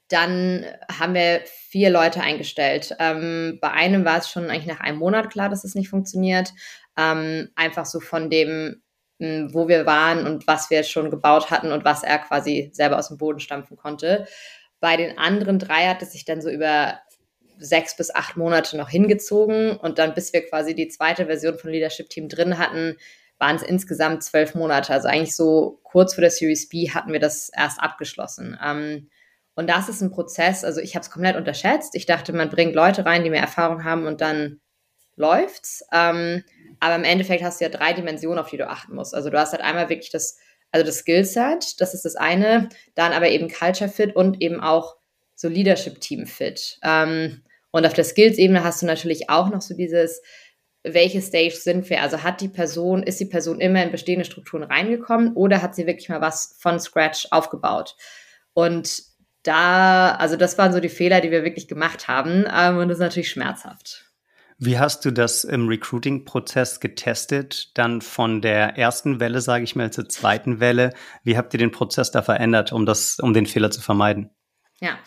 dann 0.08 0.66
haben 0.90 1.14
wir 1.14 1.42
vier 1.46 1.90
Leute 1.90 2.20
eingestellt. 2.20 2.94
Ähm, 2.98 3.58
bei 3.60 3.70
einem 3.70 4.04
war 4.04 4.18
es 4.18 4.28
schon 4.28 4.50
eigentlich 4.50 4.66
nach 4.66 4.80
einem 4.80 4.98
Monat 4.98 5.30
klar, 5.30 5.48
dass 5.48 5.64
es 5.64 5.74
nicht 5.74 5.88
funktioniert. 5.88 6.52
Ähm, 6.98 7.48
einfach 7.54 7.86
so 7.86 8.00
von 8.00 8.28
dem, 8.28 8.82
hm, 9.20 9.54
wo 9.54 9.68
wir 9.68 9.86
waren 9.86 10.26
und 10.26 10.46
was 10.46 10.68
wir 10.68 10.82
schon 10.82 11.10
gebaut 11.10 11.50
hatten 11.50 11.72
und 11.72 11.84
was 11.84 12.02
er 12.02 12.18
quasi 12.18 12.70
selber 12.72 12.98
aus 12.98 13.08
dem 13.08 13.16
Boden 13.16 13.40
stampfen 13.40 13.76
konnte. 13.76 14.26
Bei 14.80 14.96
den 14.96 15.16
anderen 15.16 15.58
drei 15.60 15.86
hat 15.86 16.02
es 16.02 16.12
sich 16.12 16.24
dann 16.24 16.42
so 16.42 16.50
über 16.50 16.98
sechs 17.62 17.96
bis 17.96 18.14
acht 18.14 18.36
Monate 18.36 18.76
noch 18.76 18.88
hingezogen 18.88 19.76
und 19.76 19.98
dann, 19.98 20.14
bis 20.14 20.32
wir 20.32 20.46
quasi 20.46 20.74
die 20.74 20.88
zweite 20.88 21.26
Version 21.26 21.58
von 21.58 21.70
Leadership 21.70 22.08
Team 22.10 22.28
drin 22.28 22.58
hatten, 22.58 22.96
waren 23.38 23.56
es 23.56 23.62
insgesamt 23.62 24.22
zwölf 24.22 24.54
Monate. 24.54 24.92
Also 24.92 25.08
eigentlich 25.08 25.34
so 25.34 25.80
kurz 25.82 26.14
vor 26.14 26.22
der 26.22 26.30
Series 26.30 26.68
B 26.68 26.90
hatten 26.90 27.12
wir 27.12 27.20
das 27.20 27.50
erst 27.56 27.80
abgeschlossen. 27.80 28.58
Ähm, 28.64 29.08
und 29.54 29.68
das 29.68 29.88
ist 29.88 30.00
ein 30.00 30.10
Prozess, 30.10 30.64
also 30.64 30.80
ich 30.80 30.94
habe 30.94 31.02
es 31.02 31.10
komplett 31.10 31.36
unterschätzt. 31.36 31.94
Ich 31.94 32.06
dachte, 32.06 32.32
man 32.32 32.48
bringt 32.48 32.74
Leute 32.74 33.04
rein, 33.04 33.22
die 33.22 33.30
mehr 33.30 33.42
Erfahrung 33.42 33.84
haben 33.84 34.06
und 34.06 34.20
dann 34.20 34.60
läuft's. 35.16 35.84
Ähm, 35.92 36.42
aber 36.80 36.94
im 36.94 37.04
Endeffekt 37.04 37.42
hast 37.42 37.60
du 37.60 37.64
ja 37.64 37.70
drei 37.70 37.92
Dimensionen, 37.92 38.38
auf 38.38 38.48
die 38.48 38.56
du 38.56 38.68
achten 38.68 38.94
musst. 38.94 39.14
Also 39.14 39.28
du 39.28 39.38
hast 39.38 39.52
halt 39.52 39.62
einmal 39.62 39.88
wirklich 39.88 40.10
das, 40.10 40.38
also 40.70 40.86
das 40.86 40.98
Skillset, 40.98 41.80
das 41.80 41.94
ist 41.94 42.04
das 42.04 42.16
eine, 42.16 42.70
dann 42.94 43.12
aber 43.12 43.28
eben 43.28 43.48
Culture 43.48 43.90
Fit 43.90 44.16
und 44.16 44.40
eben 44.40 44.60
auch 44.60 44.96
so 45.34 45.48
Leadership 45.48 46.00
Team 46.00 46.26
Fit. 46.26 46.78
Ähm, 46.82 47.42
und 47.72 47.86
auf 47.86 47.94
der 47.94 48.04
Skills-Ebene 48.04 48.62
hast 48.62 48.82
du 48.82 48.86
natürlich 48.86 49.28
auch 49.28 49.50
noch 49.50 49.62
so 49.62 49.74
dieses, 49.74 50.22
welche 50.84 51.20
Stage 51.20 51.54
sind 51.54 51.88
wir? 51.90 52.02
Also 52.02 52.22
hat 52.22 52.40
die 52.40 52.48
Person, 52.48 53.02
ist 53.02 53.18
die 53.18 53.26
Person 53.26 53.60
immer 53.60 53.82
in 53.82 53.90
bestehende 53.90 54.24
Strukturen 54.24 54.62
reingekommen 54.62 55.32
oder 55.34 55.62
hat 55.62 55.74
sie 55.74 55.86
wirklich 55.86 56.08
mal 56.08 56.20
was 56.20 56.56
von 56.60 56.78
Scratch 56.78 57.26
aufgebaut? 57.30 57.96
Und 58.52 59.02
da, 59.42 60.14
also 60.16 60.36
das 60.36 60.58
waren 60.58 60.72
so 60.72 60.80
die 60.80 60.88
Fehler, 60.88 61.20
die 61.20 61.30
wir 61.30 61.44
wirklich 61.44 61.66
gemacht 61.66 62.08
haben. 62.08 62.44
Ähm, 62.52 62.78
und 62.78 62.88
das 62.88 62.98
ist 62.98 63.02
natürlich 63.02 63.30
schmerzhaft. 63.30 64.04
Wie 64.58 64.78
hast 64.78 65.04
du 65.04 65.10
das 65.10 65.42
im 65.42 65.66
Recruiting-Prozess 65.66 66.78
getestet? 66.78 67.76
Dann 67.76 68.00
von 68.00 68.40
der 68.40 68.78
ersten 68.78 69.18
Welle, 69.18 69.40
sage 69.40 69.64
ich 69.64 69.74
mal, 69.74 69.92
zur 69.92 70.08
zweiten 70.08 70.60
Welle. 70.60 70.92
Wie 71.24 71.36
habt 71.36 71.52
ihr 71.54 71.58
den 71.58 71.72
Prozess 71.72 72.12
da 72.12 72.22
verändert, 72.22 72.72
um 72.72 72.86
das, 72.86 73.18
um 73.18 73.34
den 73.34 73.46
Fehler 73.46 73.72
zu 73.72 73.80
vermeiden? 73.80 74.30
Ja. 74.80 74.98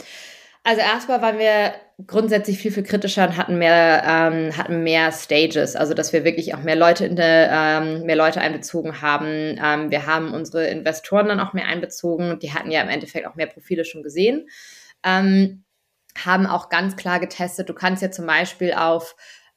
Also 0.63 0.81
erstmal 0.81 1.21
waren 1.21 1.37
wir 1.37 1.73
grundsätzlich 2.07 2.57
viel, 2.57 2.71
viel 2.71 2.83
kritischer 2.83 3.27
und 3.27 3.37
hatten 3.37 3.57
mehr, 3.57 4.03
ähm, 4.05 4.57
hatten 4.57 4.83
mehr 4.83 5.11
Stages, 5.11 5.75
also 5.75 5.93
dass 5.93 6.11
wir 6.11 6.25
wirklich 6.25 6.53
auch 6.53 6.61
mehr 6.61 6.75
Leute 6.75 7.05
in 7.05 7.15
der, 7.15 7.49
ähm, 7.51 8.05
mehr 8.05 8.17
Leute 8.17 8.41
einbezogen 8.41 9.01
haben. 9.01 9.57
Ähm, 9.63 9.91
wir 9.91 10.05
haben 10.05 10.33
unsere 10.33 10.67
Investoren 10.67 11.27
dann 11.27 11.39
auch 11.39 11.53
mehr 11.53 11.67
einbezogen. 11.67 12.39
Die 12.39 12.53
hatten 12.53 12.71
ja 12.71 12.81
im 12.81 12.89
Endeffekt 12.89 13.27
auch 13.27 13.35
mehr 13.35 13.47
Profile 13.47 13.85
schon 13.85 14.03
gesehen. 14.03 14.49
Ähm, 15.03 15.63
haben 16.17 16.45
auch 16.47 16.69
ganz 16.69 16.95
klar 16.95 17.19
getestet, 17.19 17.69
du 17.69 17.73
kannst 17.73 18.01
ja 18.01 18.11
zum 18.11 18.25
Beispiel 18.25 18.73
auf 18.73 19.15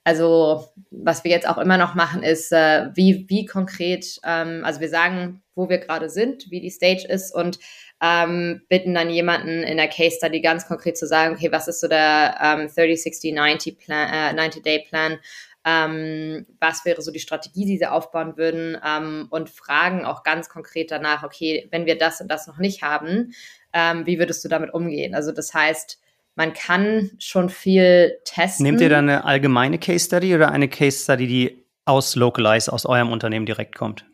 also 0.08 0.72
was 0.90 1.22
wir 1.22 1.30
jetzt 1.30 1.46
auch 1.46 1.58
immer 1.58 1.76
noch 1.76 1.94
machen, 1.94 2.22
ist, 2.22 2.50
äh, 2.50 2.88
wie, 2.94 3.26
wie 3.28 3.44
konkret, 3.44 4.18
ähm, 4.24 4.62
also 4.64 4.80
wir 4.80 4.88
sagen, 4.88 5.42
wo 5.54 5.68
wir 5.68 5.76
gerade 5.76 6.08
sind, 6.08 6.50
wie 6.50 6.62
die 6.62 6.70
Stage 6.70 7.06
ist 7.06 7.34
und 7.34 7.58
ähm, 8.00 8.62
bitten 8.68 8.94
dann 8.94 9.10
jemanden 9.10 9.62
in 9.62 9.76
der 9.76 9.88
Case 9.88 10.16
Study 10.16 10.40
ganz 10.40 10.66
konkret 10.66 10.96
zu 10.96 11.06
sagen, 11.06 11.34
okay, 11.34 11.50
was 11.50 11.68
ist 11.68 11.80
so 11.80 11.88
der 11.88 12.38
ähm, 12.40 12.68
30, 12.68 13.02
60, 13.02 13.34
90 13.34 13.78
Plan, 13.78 14.08
äh, 14.12 14.32
90 14.32 14.62
Day 14.62 14.84
Plan, 14.88 15.18
ähm, 15.64 16.46
was 16.60 16.84
wäre 16.84 17.02
so 17.02 17.10
die 17.10 17.18
Strategie, 17.18 17.66
die 17.66 17.78
sie 17.78 17.86
aufbauen 17.86 18.36
würden 18.36 18.78
ähm, 18.86 19.26
und 19.30 19.50
fragen 19.50 20.04
auch 20.04 20.22
ganz 20.22 20.48
konkret 20.48 20.90
danach, 20.90 21.24
okay, 21.24 21.68
wenn 21.70 21.86
wir 21.86 21.98
das 21.98 22.20
und 22.20 22.28
das 22.28 22.46
noch 22.46 22.58
nicht 22.58 22.82
haben, 22.82 23.32
ähm, 23.72 24.06
wie 24.06 24.18
würdest 24.18 24.44
du 24.44 24.48
damit 24.48 24.72
umgehen? 24.72 25.14
Also 25.14 25.32
das 25.32 25.52
heißt, 25.52 26.00
man 26.36 26.52
kann 26.52 27.10
schon 27.18 27.48
viel 27.48 28.18
testen. 28.24 28.64
Nehmt 28.64 28.80
ihr 28.80 28.88
dann 28.88 29.08
eine 29.08 29.24
allgemeine 29.24 29.78
Case 29.78 30.06
Study 30.06 30.34
oder 30.34 30.52
eine 30.52 30.68
Case 30.68 31.02
Study, 31.02 31.26
die 31.26 31.64
aus 31.84 32.14
Localize, 32.14 32.72
aus 32.72 32.86
eurem 32.86 33.10
Unternehmen 33.10 33.44
direkt 33.44 33.74
kommt? 33.74 34.04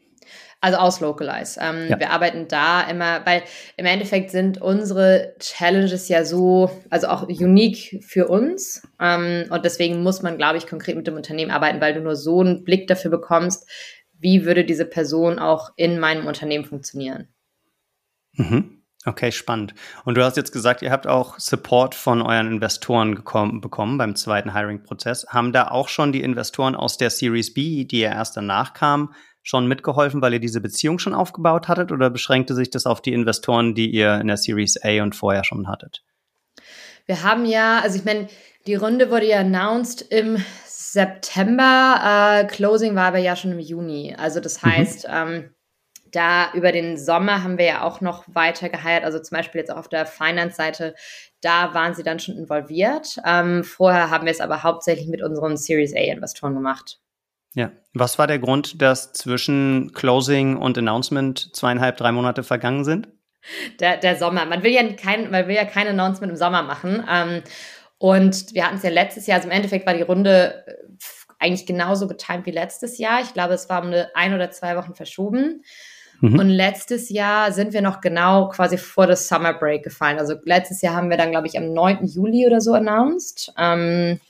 Also 0.64 0.78
aus 0.78 1.00
Localize. 1.00 1.60
Ähm, 1.60 1.88
ja. 1.90 2.00
Wir 2.00 2.08
arbeiten 2.08 2.48
da 2.48 2.80
immer, 2.88 3.26
weil 3.26 3.42
im 3.76 3.84
Endeffekt 3.84 4.30
sind 4.30 4.62
unsere 4.62 5.34
Challenges 5.38 6.08
ja 6.08 6.24
so, 6.24 6.70
also 6.88 7.08
auch 7.08 7.28
unique 7.28 8.02
für 8.02 8.28
uns. 8.28 8.80
Ähm, 8.98 9.44
und 9.50 9.62
deswegen 9.62 10.02
muss 10.02 10.22
man, 10.22 10.38
glaube 10.38 10.56
ich, 10.56 10.66
konkret 10.66 10.96
mit 10.96 11.06
dem 11.06 11.16
Unternehmen 11.16 11.50
arbeiten, 11.50 11.82
weil 11.82 11.92
du 11.92 12.00
nur 12.00 12.16
so 12.16 12.40
einen 12.40 12.64
Blick 12.64 12.86
dafür 12.86 13.10
bekommst, 13.10 13.68
wie 14.18 14.46
würde 14.46 14.64
diese 14.64 14.86
Person 14.86 15.38
auch 15.38 15.68
in 15.76 15.98
meinem 16.00 16.26
Unternehmen 16.26 16.64
funktionieren. 16.64 17.28
Mhm. 18.32 18.80
Okay, 19.04 19.32
spannend. 19.32 19.74
Und 20.06 20.16
du 20.16 20.24
hast 20.24 20.38
jetzt 20.38 20.52
gesagt, 20.52 20.80
ihr 20.80 20.90
habt 20.90 21.06
auch 21.06 21.38
Support 21.38 21.94
von 21.94 22.22
euren 22.22 22.46
Investoren 22.46 23.14
gekommen, 23.14 23.60
bekommen 23.60 23.98
beim 23.98 24.16
zweiten 24.16 24.54
Hiring-Prozess. 24.54 25.26
Haben 25.28 25.52
da 25.52 25.68
auch 25.68 25.88
schon 25.88 26.10
die 26.10 26.22
Investoren 26.22 26.74
aus 26.74 26.96
der 26.96 27.10
Series 27.10 27.52
B, 27.52 27.84
die 27.84 28.00
ja 28.00 28.12
erst 28.12 28.34
danach 28.38 28.72
kamen, 28.72 29.10
schon 29.44 29.68
mitgeholfen, 29.68 30.22
weil 30.22 30.32
ihr 30.32 30.40
diese 30.40 30.60
Beziehung 30.60 30.98
schon 30.98 31.14
aufgebaut 31.14 31.68
hattet 31.68 31.92
oder 31.92 32.10
beschränkte 32.10 32.54
sich 32.54 32.70
das 32.70 32.86
auf 32.86 33.02
die 33.02 33.12
Investoren, 33.12 33.74
die 33.74 33.90
ihr 33.90 34.18
in 34.20 34.26
der 34.26 34.38
Series 34.38 34.82
A 34.82 35.02
und 35.02 35.14
vorher 35.14 35.44
schon 35.44 35.68
hattet? 35.68 36.02
Wir 37.06 37.22
haben 37.22 37.44
ja, 37.44 37.80
also 37.80 37.98
ich 37.98 38.04
meine, 38.06 38.28
die 38.66 38.74
Runde 38.74 39.10
wurde 39.10 39.26
ja 39.26 39.40
announced 39.40 40.00
im 40.00 40.42
September, 40.64 42.40
äh, 42.42 42.46
Closing 42.46 42.94
war 42.94 43.08
aber 43.08 43.18
ja 43.18 43.36
schon 43.36 43.52
im 43.52 43.58
Juni. 43.58 44.16
Also 44.16 44.40
das 44.40 44.62
mhm. 44.62 44.70
heißt, 44.70 45.08
mhm. 45.08 45.14
ähm, 45.14 45.50
da 46.10 46.52
über 46.54 46.72
den 46.72 46.96
Sommer 46.96 47.42
haben 47.42 47.58
wir 47.58 47.66
ja 47.66 47.82
auch 47.82 48.00
noch 48.00 48.24
weiter 48.28 48.70
geheiert, 48.70 49.04
also 49.04 49.18
zum 49.18 49.36
Beispiel 49.36 49.58
jetzt 49.58 49.70
auch 49.70 49.76
auf 49.76 49.88
der 49.88 50.06
Finance-Seite, 50.06 50.94
da 51.42 51.74
waren 51.74 51.94
sie 51.94 52.02
dann 52.02 52.18
schon 52.18 52.38
involviert. 52.38 53.18
Ähm, 53.26 53.62
vorher 53.62 54.08
haben 54.08 54.24
wir 54.24 54.32
es 54.32 54.40
aber 54.40 54.62
hauptsächlich 54.62 55.08
mit 55.08 55.22
unseren 55.22 55.58
Series 55.58 55.94
A-Investoren 55.94 56.54
gemacht. 56.54 57.00
Ja. 57.54 57.70
Was 57.92 58.18
war 58.18 58.26
der 58.26 58.38
Grund, 58.38 58.82
dass 58.82 59.12
zwischen 59.12 59.92
Closing 59.92 60.56
und 60.56 60.76
Announcement 60.76 61.54
zweieinhalb, 61.54 61.96
drei 61.96 62.12
Monate 62.12 62.42
vergangen 62.42 62.84
sind? 62.84 63.08
Der, 63.78 63.96
der 63.96 64.16
Sommer. 64.16 64.44
Man 64.46 64.62
will 64.62 64.72
ja 64.72 64.82
kein, 64.94 65.30
man 65.30 65.46
will 65.46 65.54
ja 65.54 65.64
kein 65.64 65.86
Announcement 65.86 66.30
im 66.32 66.36
Sommer 66.36 66.62
machen. 66.62 67.04
Ähm, 67.10 67.42
und 67.98 68.54
wir 68.54 68.66
hatten 68.66 68.76
es 68.76 68.82
ja 68.82 68.90
letztes 68.90 69.26
Jahr, 69.26 69.36
also 69.36 69.48
im 69.48 69.54
Endeffekt 69.54 69.86
war 69.86 69.94
die 69.94 70.02
Runde 70.02 70.64
äh, 70.66 70.72
eigentlich 71.38 71.66
genauso 71.66 72.08
getimt 72.08 72.46
wie 72.46 72.50
letztes 72.50 72.98
Jahr. 72.98 73.20
Ich 73.20 73.32
glaube, 73.32 73.54
es 73.54 73.68
war 73.68 73.82
um 73.82 73.88
eine 73.88 74.14
ein 74.14 74.34
oder 74.34 74.50
zwei 74.50 74.76
Wochen 74.76 74.94
verschoben. 74.94 75.62
Mhm. 76.20 76.38
Und 76.38 76.48
letztes 76.48 77.10
Jahr 77.10 77.52
sind 77.52 77.72
wir 77.72 77.82
noch 77.82 78.00
genau 78.00 78.48
quasi 78.48 78.78
vor 78.78 79.06
das 79.06 79.28
Summer 79.28 79.52
Break 79.52 79.84
gefallen. 79.84 80.18
Also 80.18 80.34
letztes 80.44 80.80
Jahr 80.80 80.94
haben 80.94 81.10
wir 81.10 81.16
dann, 81.16 81.30
glaube 81.30 81.46
ich, 81.46 81.58
am 81.58 81.72
9. 81.72 82.06
Juli 82.06 82.46
oder 82.46 82.60
so 82.60 82.72
announced. 82.72 83.52
Ähm, 83.58 84.20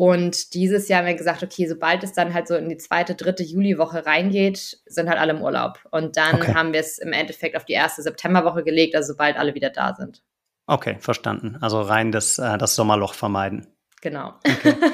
und 0.00 0.54
dieses 0.54 0.88
Jahr 0.88 1.00
haben 1.00 1.08
wir 1.08 1.14
gesagt, 1.14 1.42
okay, 1.42 1.68
sobald 1.68 2.02
es 2.02 2.14
dann 2.14 2.32
halt 2.32 2.48
so 2.48 2.54
in 2.54 2.70
die 2.70 2.78
zweite, 2.78 3.14
dritte 3.14 3.42
Juliwoche 3.42 4.06
reingeht, 4.06 4.78
sind 4.86 5.10
halt 5.10 5.18
alle 5.18 5.32
im 5.32 5.42
Urlaub. 5.42 5.78
Und 5.90 6.16
dann 6.16 6.36
okay. 6.36 6.54
haben 6.54 6.72
wir 6.72 6.80
es 6.80 6.96
im 6.96 7.12
Endeffekt 7.12 7.54
auf 7.54 7.66
die 7.66 7.74
erste 7.74 8.00
Septemberwoche 8.00 8.64
gelegt, 8.64 8.96
also 8.96 9.08
sobald 9.12 9.36
alle 9.36 9.54
wieder 9.54 9.68
da 9.68 9.94
sind. 9.94 10.22
Okay, 10.66 10.96
verstanden. 11.00 11.58
Also 11.60 11.82
rein 11.82 12.12
das, 12.12 12.38
äh, 12.38 12.56
das 12.56 12.76
Sommerloch 12.76 13.12
vermeiden. 13.12 13.66
Genau. 14.00 14.38
Okay. 14.48 14.74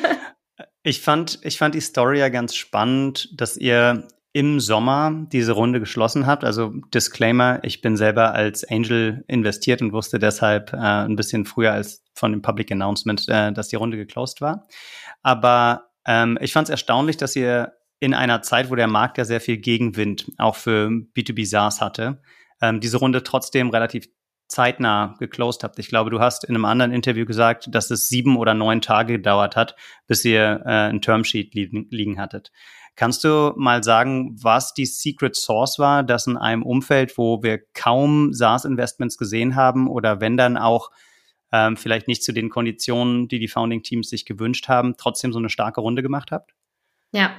Ich 0.82 1.02
fand, 1.02 1.40
ich 1.42 1.58
fand 1.58 1.74
die 1.74 1.80
Story 1.80 2.20
ja 2.20 2.28
ganz 2.28 2.54
spannend, 2.54 3.28
dass 3.40 3.56
ihr 3.56 4.06
im 4.36 4.60
Sommer 4.60 5.24
diese 5.32 5.52
Runde 5.52 5.80
geschlossen 5.80 6.26
habt. 6.26 6.44
Also 6.44 6.74
Disclaimer, 6.92 7.58
ich 7.62 7.80
bin 7.80 7.96
selber 7.96 8.34
als 8.34 8.64
Angel 8.64 9.24
investiert 9.28 9.80
und 9.80 9.94
wusste 9.94 10.18
deshalb 10.18 10.74
äh, 10.74 10.76
ein 10.76 11.16
bisschen 11.16 11.46
früher 11.46 11.72
als 11.72 12.04
von 12.12 12.32
dem 12.32 12.42
Public 12.42 12.70
Announcement, 12.70 13.26
äh, 13.30 13.50
dass 13.50 13.68
die 13.68 13.76
Runde 13.76 13.96
geclosed 13.96 14.42
war. 14.42 14.66
Aber 15.22 15.88
ähm, 16.06 16.36
ich 16.42 16.52
fand 16.52 16.68
es 16.68 16.70
erstaunlich, 16.70 17.16
dass 17.16 17.34
ihr 17.34 17.72
in 17.98 18.12
einer 18.12 18.42
Zeit, 18.42 18.70
wo 18.70 18.74
der 18.74 18.88
Markt 18.88 19.16
ja 19.16 19.24
sehr 19.24 19.40
viel 19.40 19.56
Gegenwind 19.56 20.30
auch 20.36 20.56
für 20.56 20.88
B2B 20.88 21.46
SaaS 21.46 21.80
hatte, 21.80 22.20
ähm, 22.60 22.80
diese 22.80 22.98
Runde 22.98 23.22
trotzdem 23.22 23.70
relativ 23.70 24.06
zeitnah 24.48 25.16
geclosed 25.18 25.64
habt. 25.64 25.78
Ich 25.78 25.88
glaube, 25.88 26.10
du 26.10 26.20
hast 26.20 26.44
in 26.44 26.54
einem 26.54 26.66
anderen 26.66 26.92
Interview 26.92 27.24
gesagt, 27.24 27.74
dass 27.74 27.90
es 27.90 28.08
sieben 28.08 28.36
oder 28.36 28.52
neun 28.52 28.82
Tage 28.82 29.14
gedauert 29.14 29.56
hat, 29.56 29.76
bis 30.06 30.26
ihr 30.26 30.60
äh, 30.66 30.90
ein 30.90 31.00
Termsheet 31.00 31.54
liegen, 31.54 31.86
liegen 31.88 32.20
hattet. 32.20 32.52
Kannst 32.96 33.24
du 33.24 33.52
mal 33.56 33.84
sagen, 33.84 34.34
was 34.42 34.72
die 34.72 34.86
Secret 34.86 35.36
Source 35.36 35.78
war, 35.78 36.02
dass 36.02 36.26
in 36.26 36.38
einem 36.38 36.62
Umfeld, 36.62 37.16
wo 37.18 37.42
wir 37.42 37.60
kaum 37.74 38.32
SaaS-Investments 38.32 39.18
gesehen 39.18 39.54
haben 39.54 39.88
oder 39.88 40.20
wenn 40.20 40.38
dann 40.38 40.56
auch 40.56 40.90
ähm, 41.52 41.76
vielleicht 41.76 42.08
nicht 42.08 42.24
zu 42.24 42.32
den 42.32 42.48
Konditionen, 42.48 43.28
die 43.28 43.38
die 43.38 43.48
Founding-Teams 43.48 44.08
sich 44.08 44.24
gewünscht 44.24 44.68
haben, 44.68 44.96
trotzdem 44.96 45.32
so 45.32 45.38
eine 45.38 45.50
starke 45.50 45.80
Runde 45.80 46.02
gemacht 46.02 46.30
habt? 46.32 46.54
Ja. 47.12 47.36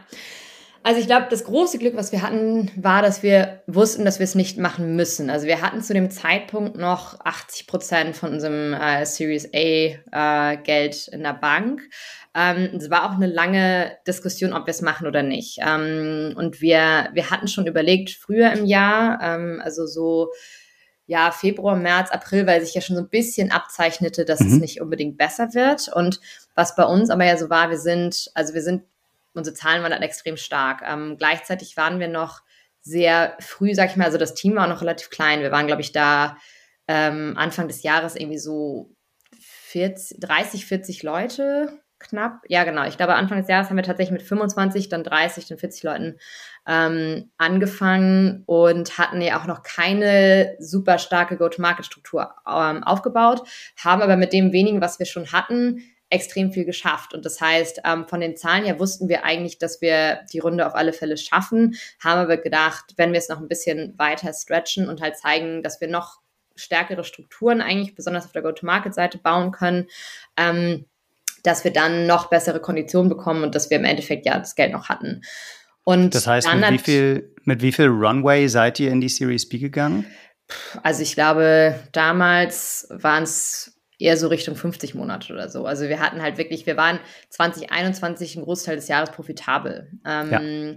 Also 0.87 1.01
ich 1.01 1.07
glaube, 1.07 1.27
das 1.29 1.43
große 1.43 1.79
Glück, 1.79 1.97
was 1.97 2.13
wir 2.13 2.21
hatten, 2.21 2.71
war, 2.77 3.01
dass 3.01 3.21
wir 3.21 3.61
wussten, 3.67 4.05
dass 4.05 4.19
wir 4.19 4.23
es 4.23 4.35
nicht 4.35 4.57
machen 4.57 4.95
müssen. 4.95 5.29
Also 5.29 5.45
wir 5.45 5.61
hatten 5.61 5.81
zu 5.81 5.93
dem 5.93 6.09
Zeitpunkt 6.09 6.77
noch 6.77 7.19
80 7.25 7.67
Prozent 7.67 8.15
von 8.15 8.31
unserem 8.31 8.73
äh, 8.73 9.05
Series 9.05 9.49
A 9.53 10.53
äh, 10.53 10.57
Geld 10.63 11.09
in 11.09 11.23
der 11.23 11.33
Bank. 11.33 11.81
Ähm, 12.33 12.69
es 12.77 12.89
war 12.89 13.03
auch 13.03 13.15
eine 13.15 13.27
lange 13.27 13.97
Diskussion, 14.07 14.53
ob 14.53 14.65
wir 14.65 14.71
es 14.71 14.81
machen 14.81 15.07
oder 15.07 15.23
nicht. 15.23 15.57
Ähm, 15.59 16.33
und 16.37 16.61
wir, 16.61 17.09
wir 17.11 17.31
hatten 17.31 17.49
schon 17.49 17.67
überlegt, 17.67 18.11
früher 18.11 18.53
im 18.53 18.65
Jahr, 18.65 19.19
ähm, 19.21 19.59
also 19.61 19.87
so 19.87 20.29
ja, 21.05 21.31
Februar, 21.31 21.75
März, 21.75 22.11
April, 22.11 22.47
weil 22.47 22.63
sich 22.63 22.73
ja 22.75 22.79
schon 22.79 22.95
so 22.95 23.01
ein 23.01 23.09
bisschen 23.09 23.51
abzeichnete, 23.51 24.23
dass 24.23 24.39
mhm. 24.39 24.53
es 24.53 24.59
nicht 24.61 24.79
unbedingt 24.79 25.17
besser 25.17 25.53
wird. 25.53 25.89
Und 25.93 26.21
was 26.55 26.77
bei 26.77 26.85
uns 26.85 27.09
aber 27.09 27.25
ja 27.25 27.35
so 27.35 27.49
war, 27.49 27.69
wir 27.69 27.77
sind, 27.77 28.31
also 28.35 28.53
wir 28.53 28.61
sind 28.61 28.83
unsere 29.37 29.55
Zahlen 29.55 29.81
waren 29.83 29.91
dann 29.91 30.01
extrem 30.01 30.37
stark. 30.37 30.81
Ähm, 30.85 31.15
gleichzeitig 31.17 31.77
waren 31.77 31.99
wir 31.99 32.07
noch 32.07 32.41
sehr 32.81 33.35
früh, 33.39 33.73
sag 33.73 33.89
ich 33.89 33.95
mal, 33.95 34.05
also 34.05 34.17
das 34.17 34.33
Team 34.33 34.55
war 34.55 34.67
noch 34.67 34.81
relativ 34.81 35.09
klein. 35.09 35.41
Wir 35.41 35.51
waren, 35.51 35.67
glaube 35.67 35.81
ich, 35.81 35.91
da 35.91 36.37
ähm, 36.87 37.33
Anfang 37.37 37.67
des 37.67 37.83
Jahres 37.83 38.15
irgendwie 38.15 38.37
so 38.37 38.95
40, 39.39 40.19
30, 40.19 40.65
40 40.65 41.03
Leute 41.03 41.79
knapp. 41.99 42.41
Ja, 42.47 42.63
genau. 42.63 42.85
Ich 42.85 42.97
glaube, 42.97 43.15
Anfang 43.15 43.39
des 43.39 43.49
Jahres 43.49 43.69
haben 43.69 43.75
wir 43.75 43.83
tatsächlich 43.83 44.19
mit 44.19 44.21
25, 44.21 44.87
dann 44.89 45.03
30, 45.03 45.47
dann 45.47 45.57
40 45.57 45.83
Leuten 45.83 46.19
ähm, 46.67 47.31
angefangen 47.37 48.43
und 48.45 48.97
hatten 48.97 49.21
ja 49.21 49.39
auch 49.39 49.45
noch 49.47 49.63
keine 49.63 50.55
super 50.59 50.99
starke 50.99 51.37
Go-to-Market-Struktur 51.37 52.35
ähm, 52.47 52.83
aufgebaut, 52.83 53.43
haben 53.77 54.01
aber 54.01 54.15
mit 54.15 54.31
dem 54.31 54.51
wenigen, 54.51 54.81
was 54.81 54.99
wir 54.99 55.05
schon 55.05 55.31
hatten, 55.31 55.81
extrem 56.09 56.51
viel 56.51 56.65
geschafft. 56.65 57.13
Und 57.13 57.25
das 57.25 57.41
heißt, 57.41 57.81
ähm, 57.85 58.07
von 58.07 58.21
den 58.21 58.37
Zahlen 58.37 58.63
her 58.63 58.79
wussten 58.79 59.09
wir 59.09 59.25
eigentlich, 59.25 59.57
dass 59.57 59.81
wir 59.81 60.19
die 60.31 60.39
Runde 60.39 60.65
auf 60.65 60.75
alle 60.75 60.93
Fälle 60.93 61.17
schaffen, 61.17 61.75
haben 61.99 62.21
aber 62.21 62.37
gedacht, 62.37 62.93
wenn 62.97 63.11
wir 63.11 63.19
es 63.19 63.29
noch 63.29 63.39
ein 63.39 63.47
bisschen 63.47 63.97
weiter 63.97 64.31
stretchen 64.33 64.87
und 64.87 65.01
halt 65.01 65.17
zeigen, 65.17 65.63
dass 65.63 65.81
wir 65.81 65.87
noch 65.87 66.21
stärkere 66.55 67.03
Strukturen 67.03 67.61
eigentlich, 67.61 67.95
besonders 67.95 68.25
auf 68.25 68.31
der 68.31 68.41
Go-to-Market-Seite 68.41 69.17
bauen 69.17 69.51
können, 69.51 69.87
ähm, 70.37 70.85
dass 71.43 71.63
wir 71.63 71.71
dann 71.71 72.07
noch 72.07 72.29
bessere 72.29 72.59
Konditionen 72.59 73.09
bekommen 73.09 73.43
und 73.43 73.53
dass 73.53 73.69
wir 73.69 73.77
im 73.77 73.85
Endeffekt 73.85 74.25
ja 74.25 74.37
das 74.37 74.55
Geld 74.55 74.71
noch 74.71 74.89
hatten. 74.89 75.21
Und 75.83 76.15
das 76.15 76.27
heißt, 76.27 76.53
mit 76.53 76.69
wie, 76.71 76.77
viel, 76.79 77.35
mit 77.43 77.61
wie 77.61 77.71
viel 77.71 77.87
Runway 77.87 78.47
seid 78.47 78.79
ihr 78.79 78.91
in 78.91 78.99
die 78.99 79.07
Series 79.07 79.47
B 79.47 79.57
gegangen? 79.57 80.05
Also 80.83 81.01
ich 81.01 81.13
glaube, 81.13 81.79
damals 81.91 82.87
waren 82.89 83.23
es 83.23 83.76
eher 83.99 84.17
so 84.17 84.27
Richtung 84.27 84.55
50 84.55 84.95
Monate 84.95 85.33
oder 85.33 85.49
so. 85.49 85.65
Also 85.65 85.89
wir 85.89 85.99
hatten 85.99 86.21
halt 86.21 86.37
wirklich, 86.37 86.65
wir 86.65 86.77
waren 86.77 86.99
2021 87.29 88.35
einen 88.35 88.45
Großteil 88.45 88.75
des 88.75 88.87
Jahres 88.87 89.11
profitabel. 89.11 89.91
Ähm, 90.05 90.31
ja. 90.31 90.75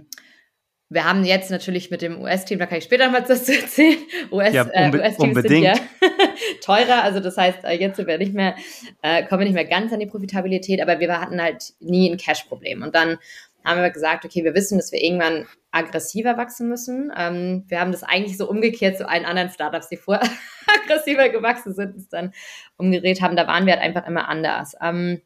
Wir 0.89 1.05
haben 1.05 1.23
jetzt 1.23 1.51
natürlich 1.51 1.89
mit 1.89 2.01
dem 2.01 2.21
US-Team, 2.21 2.59
da 2.59 2.65
kann 2.65 2.79
ich 2.79 2.83
später 2.83 3.09
mal 3.09 3.23
was 3.25 3.45
zu 3.45 3.55
erzählen. 3.55 3.97
US, 4.29 4.53
ja, 4.53 4.63
unbe 4.63 5.01
äh, 5.01 5.09
US 5.09 5.17
sind 5.47 5.63
ja 5.63 5.73
teurer, 6.61 7.03
also 7.03 7.21
das 7.21 7.37
heißt, 7.37 7.63
äh, 7.63 7.79
jetzt 7.79 7.95
sind 7.95 8.07
wir 8.07 8.17
nicht 8.17 8.33
mehr, 8.33 8.55
äh, 9.01 9.23
kommen 9.23 9.39
wir 9.39 9.45
nicht 9.45 9.53
mehr 9.53 9.65
ganz 9.65 9.93
an 9.93 10.01
die 10.01 10.05
Profitabilität, 10.05 10.81
aber 10.81 10.99
wir 10.99 11.21
hatten 11.21 11.41
halt 11.41 11.73
nie 11.79 12.11
ein 12.11 12.17
Cash-Problem. 12.17 12.81
Und 12.81 12.93
dann 12.93 13.19
haben 13.63 13.81
wir 13.81 13.89
gesagt, 13.91 14.25
okay, 14.25 14.43
wir 14.43 14.53
wissen, 14.53 14.77
dass 14.79 14.91
wir 14.91 15.01
irgendwann 15.01 15.47
aggressiver 15.71 16.37
wachsen 16.37 16.67
müssen. 16.67 17.11
Ähm, 17.15 17.65
wir 17.67 17.79
haben 17.79 17.91
das 17.91 18.03
eigentlich 18.03 18.37
so 18.37 18.49
umgekehrt 18.49 18.97
zu 18.97 19.07
allen 19.07 19.25
anderen 19.25 19.49
Startups, 19.49 19.89
die 19.89 19.97
vorher 19.97 20.29
aggressiver 20.83 21.29
gewachsen 21.29 21.73
sind, 21.73 21.95
es 21.95 22.09
dann 22.09 22.33
umgedreht 22.77 23.21
haben. 23.21 23.35
Da 23.35 23.47
waren 23.47 23.65
wir 23.65 23.73
halt 23.73 23.83
einfach 23.83 24.07
immer 24.07 24.27
anders. 24.27 24.75
Ähm, 24.81 25.21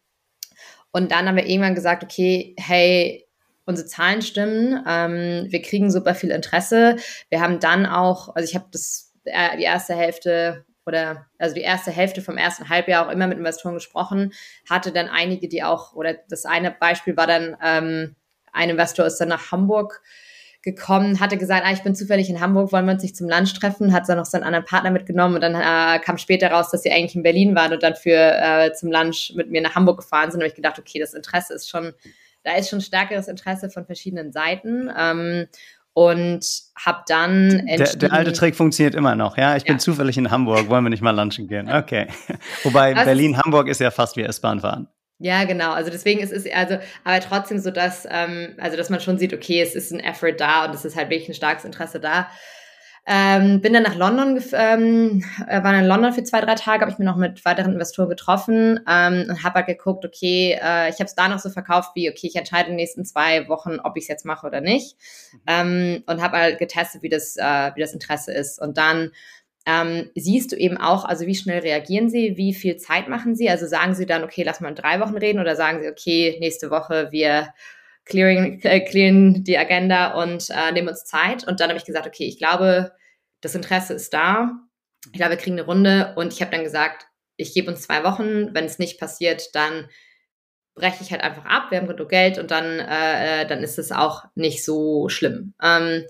und 0.92 1.12
dann 1.12 1.28
haben 1.28 1.36
wir 1.36 1.48
irgendwann 1.48 1.76
gesagt, 1.76 2.04
okay, 2.04 2.56
hey, 2.58 3.28
unsere 3.66 3.88
Zahlen 3.88 4.22
stimmen, 4.22 4.84
ähm, 4.88 5.48
wir 5.50 5.62
kriegen 5.62 5.92
super 5.92 6.16
viel 6.16 6.30
Interesse. 6.30 6.98
Wir 7.30 7.42
haben 7.42 7.60
dann 7.60 7.86
auch, 7.86 8.36
also 8.36 8.48
ich 8.48 8.56
habe 8.56 8.68
das 8.72 9.12
äh, 9.26 9.58
die 9.58 9.64
erste 9.64 9.96
Hälfte 9.96 10.66
oder 10.86 11.26
also 11.40 11.56
die 11.56 11.62
erste 11.62 11.92
Hälfte 11.92 12.22
vom 12.22 12.38
ersten 12.38 12.70
Halbjahr 12.70 13.08
auch 13.08 13.12
immer 13.12 13.28
mit 13.28 13.40
Investoren 13.40 13.74
gesprochen, 13.74 14.34
hatte 14.70 14.92
dann 14.92 15.10
einige, 15.10 15.48
die 15.48 15.64
auch, 15.64 15.94
oder 15.94 16.14
das 16.30 16.46
eine 16.46 16.72
Beispiel 16.72 17.18
war 17.18 17.26
dann, 17.26 17.58
ähm, 17.64 18.16
ein 18.54 18.70
Investor 18.70 19.06
ist 19.06 19.18
dann 19.18 19.30
nach 19.30 19.52
Hamburg 19.52 20.02
gekommen, 20.66 21.20
hatte 21.20 21.38
gesagt, 21.38 21.64
ah, 21.64 21.72
ich 21.72 21.84
bin 21.84 21.96
zufällig 21.96 22.28
in 22.28 22.42
Hamburg, 22.42 22.72
wollen 22.72 22.86
wir 22.86 22.94
uns 22.94 23.04
nicht 23.04 23.16
zum 23.16 23.30
Lunch 23.30 23.54
treffen, 23.54 23.94
hat 23.94 24.10
dann 24.10 24.18
noch 24.18 24.26
seinen 24.26 24.44
anderen 24.44 24.66
Partner 24.66 24.90
mitgenommen 24.90 25.36
und 25.36 25.42
dann 25.42 25.54
äh, 25.54 26.00
kam 26.00 26.18
später 26.18 26.50
raus, 26.50 26.72
dass 26.72 26.82
sie 26.82 26.92
eigentlich 26.92 27.16
in 27.16 27.22
Berlin 27.22 27.56
waren 27.56 27.72
und 27.72 27.84
dann 27.84 27.96
für 27.96 28.12
äh, 28.12 28.74
zum 28.74 28.92
Lunch 28.92 29.34
mit 29.36 29.52
mir 29.52 29.62
nach 29.62 29.76
Hamburg 29.76 30.00
gefahren 30.00 30.32
sind. 30.32 30.42
Und 30.42 30.48
ich 30.48 30.56
gedacht, 30.56 30.80
okay, 30.80 31.00
das 31.00 31.14
Interesse 31.14 31.54
ist 31.54 31.70
schon, 31.70 31.94
da 32.44 32.56
ist 32.56 32.70
schon 32.70 32.82
stärkeres 32.82 33.28
Interesse 33.28 33.70
von 33.70 33.86
verschiedenen 33.86 34.32
Seiten. 34.32 34.90
Ähm, 34.98 35.46
und 35.94 36.46
habe 36.78 37.04
dann 37.08 37.66
der, 37.68 37.96
der, 37.96 38.12
alte 38.12 38.34
Trick 38.34 38.54
funktioniert 38.56 38.96
immer 38.96 39.16
noch, 39.16 39.38
ja. 39.38 39.56
Ich 39.56 39.64
ja. 39.64 39.68
bin 39.68 39.80
zufällig 39.80 40.18
in 40.18 40.30
Hamburg, 40.30 40.68
wollen 40.68 40.84
wir 40.84 40.90
nicht 40.90 41.02
mal 41.02 41.16
lunchen 41.16 41.48
gehen? 41.48 41.72
Okay. 41.72 42.08
Wobei 42.64 42.94
Berlin, 42.94 43.38
Hamburg 43.38 43.70
ist 43.70 43.80
ja 43.80 43.92
fast 43.92 44.18
wie 44.18 44.24
S-Bahn 44.24 44.60
fahren. 44.60 44.90
Ja, 45.20 45.46
genau. 45.46 45.72
Also 45.72 45.90
deswegen 45.92 46.20
ist 46.20 46.32
es 46.34 46.46
also, 46.52 46.78
aber 47.06 47.20
trotzdem 47.22 47.60
so, 47.60 47.72
dass, 47.72 48.06
ähm, 48.10 48.56
also 48.60 48.76
dass 48.76 48.90
man 48.90 49.00
schon 49.00 49.18
sieht, 49.18 49.34
okay, 49.34 49.62
es 49.62 49.74
ist 49.76 49.92
ein 49.92 50.00
Effort 50.02 50.34
da 50.38 50.66
und 50.66 50.76
es 50.76 50.84
ist 50.84 50.96
halt 50.98 51.10
wirklich 51.10 51.30
ein 51.30 51.34
starkes 51.36 51.64
Interesse 51.64 52.00
da. 52.02 52.30
Ähm, 53.08 53.62
bin 53.62 53.72
dann 53.74 53.84
nach 53.84 53.96
London, 53.96 54.44
ähm, 54.54 55.24
äh, 55.48 55.64
war 55.64 55.78
in 55.78 55.86
London 55.86 56.12
für 56.12 56.24
zwei, 56.24 56.42
drei 56.42 56.56
Tage, 56.56 56.82
habe 56.82 56.92
ich 56.92 56.98
mir 56.98 57.06
noch 57.06 57.18
mit 57.18 57.46
weiteren 57.46 57.74
Investoren 57.74 58.10
getroffen 58.10 58.80
ähm, 58.90 59.26
und 59.30 59.44
habe 59.44 59.56
halt 59.58 59.68
geguckt, 59.68 60.04
okay, 60.06 60.54
äh, 60.60 60.90
ich 60.90 60.96
habe 60.96 61.06
es 61.06 61.14
da 61.14 61.28
noch 61.30 61.38
so 61.40 61.52
verkauft 61.52 61.92
wie, 61.94 62.10
okay, 62.10 62.28
ich 62.28 62.36
entscheide 62.36 62.66
in 62.66 62.72
den 62.72 62.78
nächsten 62.78 63.06
zwei 63.06 63.48
Wochen, 63.48 63.80
ob 63.80 63.96
ich 63.96 64.06
es 64.06 64.08
jetzt 64.08 64.26
mache 64.26 64.48
oder 64.48 64.60
nicht. 64.60 64.98
Mhm. 65.34 65.40
Ähm, 65.48 66.04
und 66.08 66.22
habe 66.22 66.38
halt 66.38 66.58
getestet, 66.58 67.04
wie 67.04 67.10
das, 67.10 67.38
äh, 67.38 67.72
wie 67.76 67.82
das 67.82 67.94
Interesse 67.94 68.34
ist. 68.34 68.60
Und 68.60 68.78
dann 68.78 69.12
ähm, 69.66 70.12
siehst 70.16 70.52
du 70.52 70.56
eben 70.56 70.78
auch, 70.78 71.06
also 71.06 71.26
wie 71.26 71.36
schnell 71.36 71.60
reagieren 71.60 72.10
sie, 72.10 72.38
wie 72.38 72.54
viel 72.54 72.78
Zeit 72.78 73.08
machen 73.08 73.36
sie? 73.36 73.50
Also 73.50 73.66
sagen 73.66 73.96
sie 73.96 74.06
dann, 74.06 74.24
okay, 74.24 74.44
lass 74.44 74.60
mal 74.60 74.70
in 74.70 74.76
drei 74.76 75.00
Wochen 75.00 75.18
reden 75.18 75.40
oder 75.40 75.56
sagen 75.56 75.82
sie, 75.82 75.90
okay, 75.90 76.38
nächste 76.40 76.70
Woche 76.70 77.08
wir 77.12 77.50
clearing, 78.06 78.60
äh, 78.62 78.82
clearen 78.82 79.44
die 79.44 79.58
Agenda 79.58 80.22
und 80.22 80.50
äh, 80.52 80.72
nehmen 80.72 80.90
uns 80.90 81.06
Zeit. 81.06 81.48
Und 81.48 81.60
dann 81.60 81.70
habe 81.70 81.80
ich 81.80 81.86
gesagt, 81.86 82.06
okay, 82.06 82.26
ich 82.26 82.38
glaube, 82.38 82.92
das 83.42 83.56
Interesse 83.56 83.94
ist 83.94 84.14
da. 84.14 84.52
Ich 85.08 85.14
glaube, 85.14 85.32
wir 85.32 85.38
kriegen 85.38 85.58
eine 85.58 85.66
Runde 85.66 86.14
und 86.16 86.32
ich 86.32 86.42
habe 86.42 86.52
dann 86.52 86.64
gesagt, 86.64 87.08
ich 87.36 87.54
gebe 87.54 87.70
uns 87.70 87.82
zwei 87.82 88.04
Wochen. 88.04 88.54
Wenn 88.54 88.66
es 88.66 88.80
nicht 88.80 89.00
passiert, 89.00 89.56
dann 89.56 89.90
breche 90.76 91.04
ich 91.04 91.12
halt 91.12 91.24
einfach 91.24 91.46
ab. 91.46 91.72
Wir 91.72 91.80
haben 91.80 91.88
genug 91.88 92.10
Geld 92.10 92.38
und 92.38 92.52
dann, 92.52 92.80
äh, 92.80 93.42
äh 93.42 93.48
dann 93.48 93.64
ist 93.64 93.80
es 93.80 93.92
auch 93.92 94.26
nicht 94.36 94.64
so 94.64 95.10
schlimm. 95.10 95.54
Ähm, 95.62 96.06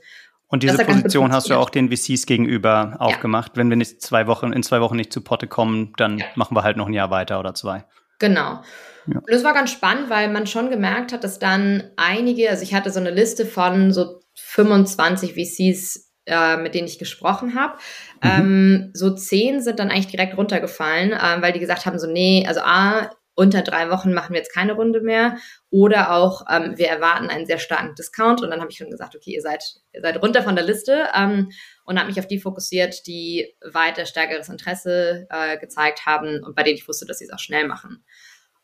und 0.47 0.63
diese 0.63 0.85
Position 0.85 1.31
hast 1.31 1.49
du 1.49 1.55
auch 1.55 1.69
den 1.69 1.89
VCs 1.89 2.25
gegenüber 2.25 2.91
ja. 2.93 2.99
aufgemacht. 2.99 3.53
Wenn 3.55 3.69
wir 3.69 3.77
nicht 3.77 4.01
zwei 4.01 4.27
Wochen, 4.27 4.53
in 4.53 4.63
zwei 4.63 4.79
Wochen 4.81 4.95
nicht 4.95 5.11
zu 5.11 5.21
Potte 5.21 5.47
kommen, 5.47 5.93
dann 5.97 6.19
ja. 6.19 6.25
machen 6.35 6.55
wir 6.55 6.63
halt 6.63 6.77
noch 6.77 6.87
ein 6.87 6.93
Jahr 6.93 7.09
weiter 7.09 7.39
oder 7.39 7.53
zwei. 7.55 7.85
Genau. 8.19 8.61
Ja. 9.07 9.17
Und 9.17 9.29
das 9.29 9.43
war 9.43 9.53
ganz 9.53 9.71
spannend, 9.71 10.09
weil 10.09 10.31
man 10.31 10.47
schon 10.47 10.69
gemerkt 10.69 11.13
hat, 11.13 11.23
dass 11.23 11.39
dann 11.39 11.91
einige, 11.97 12.49
also 12.49 12.63
ich 12.63 12.73
hatte 12.73 12.91
so 12.91 12.99
eine 12.99 13.11
Liste 13.11 13.45
von 13.45 13.91
so 13.91 14.21
25 14.35 15.33
VCs, 15.33 16.11
äh, 16.25 16.57
mit 16.57 16.75
denen 16.75 16.87
ich 16.87 16.99
gesprochen 16.99 17.55
habe. 17.55 17.77
Mhm. 18.23 18.29
Ähm, 18.29 18.91
so 18.93 19.13
zehn 19.13 19.61
sind 19.61 19.79
dann 19.79 19.89
eigentlich 19.89 20.07
direkt 20.07 20.37
runtergefallen, 20.37 21.11
äh, 21.11 21.41
weil 21.41 21.53
die 21.53 21.59
gesagt 21.59 21.85
haben, 21.85 21.99
so 21.99 22.07
nee, 22.07 22.45
also 22.47 22.61
A, 22.61 23.09
unter 23.35 23.61
drei 23.61 23.89
Wochen 23.89 24.13
machen 24.13 24.33
wir 24.33 24.39
jetzt 24.39 24.53
keine 24.53 24.73
Runde 24.73 25.01
mehr 25.01 25.37
oder 25.69 26.13
auch 26.13 26.45
ähm, 26.49 26.77
wir 26.77 26.87
erwarten 26.87 27.27
einen 27.27 27.45
sehr 27.45 27.59
starken 27.59 27.93
Discount 27.95 28.41
und 28.41 28.49
dann 28.49 28.61
habe 28.61 28.71
ich 28.71 28.77
schon 28.77 28.89
gesagt, 28.89 29.15
okay, 29.15 29.31
ihr 29.31 29.41
seid, 29.41 29.63
ihr 29.93 30.01
seid 30.01 30.21
runter 30.21 30.41
von 30.41 30.55
der 30.55 30.65
Liste 30.65 31.07
ähm, 31.13 31.51
und 31.83 31.99
habe 31.99 32.07
mich 32.07 32.19
auf 32.19 32.27
die 32.27 32.39
fokussiert, 32.39 33.05
die 33.07 33.53
weiter 33.61 34.05
stärkeres 34.05 34.49
Interesse 34.49 35.27
äh, 35.29 35.57
gezeigt 35.57 36.05
haben 36.05 36.43
und 36.43 36.55
bei 36.55 36.63
denen 36.63 36.77
ich 36.77 36.87
wusste, 36.87 37.05
dass 37.05 37.19
sie 37.19 37.25
es 37.25 37.33
auch 37.33 37.39
schnell 37.39 37.67
machen. 37.67 38.03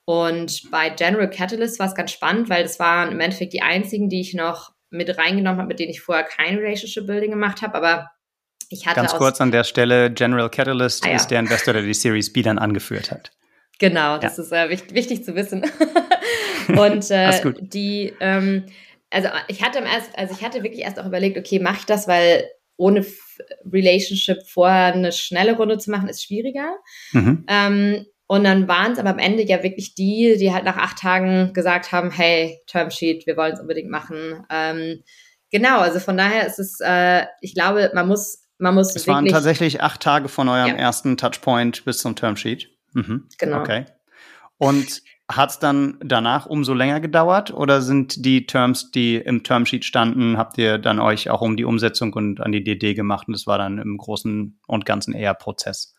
Und 0.06 0.72
bei 0.72 0.90
General 0.90 1.30
Catalyst 1.30 1.80
war 1.80 1.88
es 1.88 1.96
ganz 1.96 2.12
spannend, 2.12 2.50
weil 2.50 2.64
das 2.64 2.80
waren 2.80 3.12
im 3.12 3.20
Endeffekt 3.20 3.54
die 3.54 3.62
einzigen, 3.62 4.10
die 4.10 4.22
ich 4.22 4.34
noch 4.34 4.72
mit 4.90 5.16
reingenommen 5.18 5.60
habe, 5.60 5.68
mit 5.68 5.80
denen 5.80 5.92
ich 5.92 6.02
vorher 6.02 6.24
kein 6.24 6.58
Relationship 6.58 7.06
Building 7.06 7.32
gemacht 7.32 7.62
habe, 7.62 7.76
aber 7.76 8.10
ich 8.70 8.88
hatte 8.88 9.02
Ganz 9.02 9.14
kurz 9.14 9.42
an 9.42 9.52
der 9.52 9.66
Stelle, 9.66 10.12
General 10.12 10.50
Catalyst 10.50 11.06
ah, 11.06 11.10
ja. 11.10 11.16
ist 11.18 11.28
der 11.28 11.40
Investor, 11.40 11.74
der 11.74 11.84
die 11.84 11.94
Series 11.94 12.32
B 12.32 12.42
dann 12.42 12.58
angeführt 12.58 13.12
hat. 13.12 13.32
Genau, 13.82 14.20
das 14.20 14.38
ja. 14.38 14.44
ist 14.44 14.52
äh, 14.52 14.70
wichtig, 14.70 14.94
wichtig, 14.94 15.26
zu 15.26 15.34
wissen. 15.34 15.64
und 16.68 17.10
äh, 17.10 17.54
die, 17.62 18.14
ähm, 18.20 18.66
also 19.10 19.30
ich 19.48 19.64
hatte 19.64 19.80
erst, 19.80 20.16
also 20.16 20.36
ich 20.38 20.46
hatte 20.46 20.62
wirklich 20.62 20.84
erst 20.84 21.00
auch 21.00 21.08
überlegt, 21.08 21.36
okay, 21.36 21.58
mache 21.58 21.78
ich 21.80 21.86
das, 21.88 22.08
weil 22.08 22.44
ohne 22.78 23.04
Relationship 23.66 24.38
vorher 24.48 24.94
eine 24.94 25.12
schnelle 25.12 25.58
Runde 25.58 25.80
zu 25.80 25.90
machen, 25.90 26.10
ist 26.10 26.24
schwieriger. 26.24 26.78
Mhm. 27.12 27.44
Ähm, 27.48 28.06
und 28.28 28.44
dann 28.44 28.68
waren 28.68 28.92
es 28.92 29.00
aber 29.00 29.10
am 29.10 29.18
Ende 29.18 29.44
ja 29.44 29.64
wirklich 29.64 29.96
die, 29.96 30.38
die 30.38 30.54
halt 30.54 30.64
nach 30.64 30.78
acht 30.78 31.00
Tagen 31.00 31.52
gesagt 31.54 31.92
haben, 31.92 32.12
hey, 32.12 32.60
Termsheet, 32.68 33.26
wir 33.26 33.36
wollen 33.36 33.54
es 33.54 33.60
unbedingt 33.60 33.90
machen. 33.90 34.46
Ähm, 34.52 35.02
genau, 35.50 35.80
also 35.80 36.00
von 36.00 36.18
daher 36.18 36.46
ist 36.46 36.60
es, 36.60 36.80
äh, 36.82 37.26
ich 37.42 37.56
glaube, 37.56 37.90
man 37.96 38.08
muss, 38.08 38.48
man 38.60 38.76
muss. 38.76 38.96
Es 38.96 39.08
waren 39.08 39.26
tatsächlich 39.26 39.82
acht 39.82 40.02
Tage 40.02 40.30
von 40.30 40.48
eurem 40.50 40.68
ja. 40.68 40.76
ersten 40.76 41.18
Touchpoint 41.18 41.84
bis 41.84 41.98
zum 41.98 42.16
Termsheet. 42.16 42.70
Mhm. 42.94 43.28
Genau. 43.38 43.62
Okay. 43.62 43.86
Und 44.58 45.02
hat 45.38 45.52
es 45.52 45.60
dann 45.60 45.98
danach 46.04 46.46
umso 46.46 46.74
länger 46.74 47.00
gedauert 47.00 47.52
oder 47.54 47.82
sind 47.82 48.26
die 48.26 48.46
Terms, 48.46 48.92
die 48.92 49.16
im 49.16 49.44
Termsheet 49.44 49.86
standen, 49.86 50.38
habt 50.38 50.58
ihr 50.58 50.78
dann 50.78 51.00
euch 51.00 51.30
auch 51.30 51.42
um 51.42 51.58
die 51.58 51.66
Umsetzung 51.66 52.14
und 52.14 52.42
an 52.42 52.52
die 52.52 52.64
DD 52.64 52.94
gemacht 52.94 53.28
und 53.28 53.34
das 53.34 53.48
war 53.48 53.58
dann 53.58 53.78
im 53.78 53.98
Großen 53.98 54.60
und 54.68 54.86
Ganzen 54.86 55.14
eher 55.14 55.34
Prozess? 55.34 55.96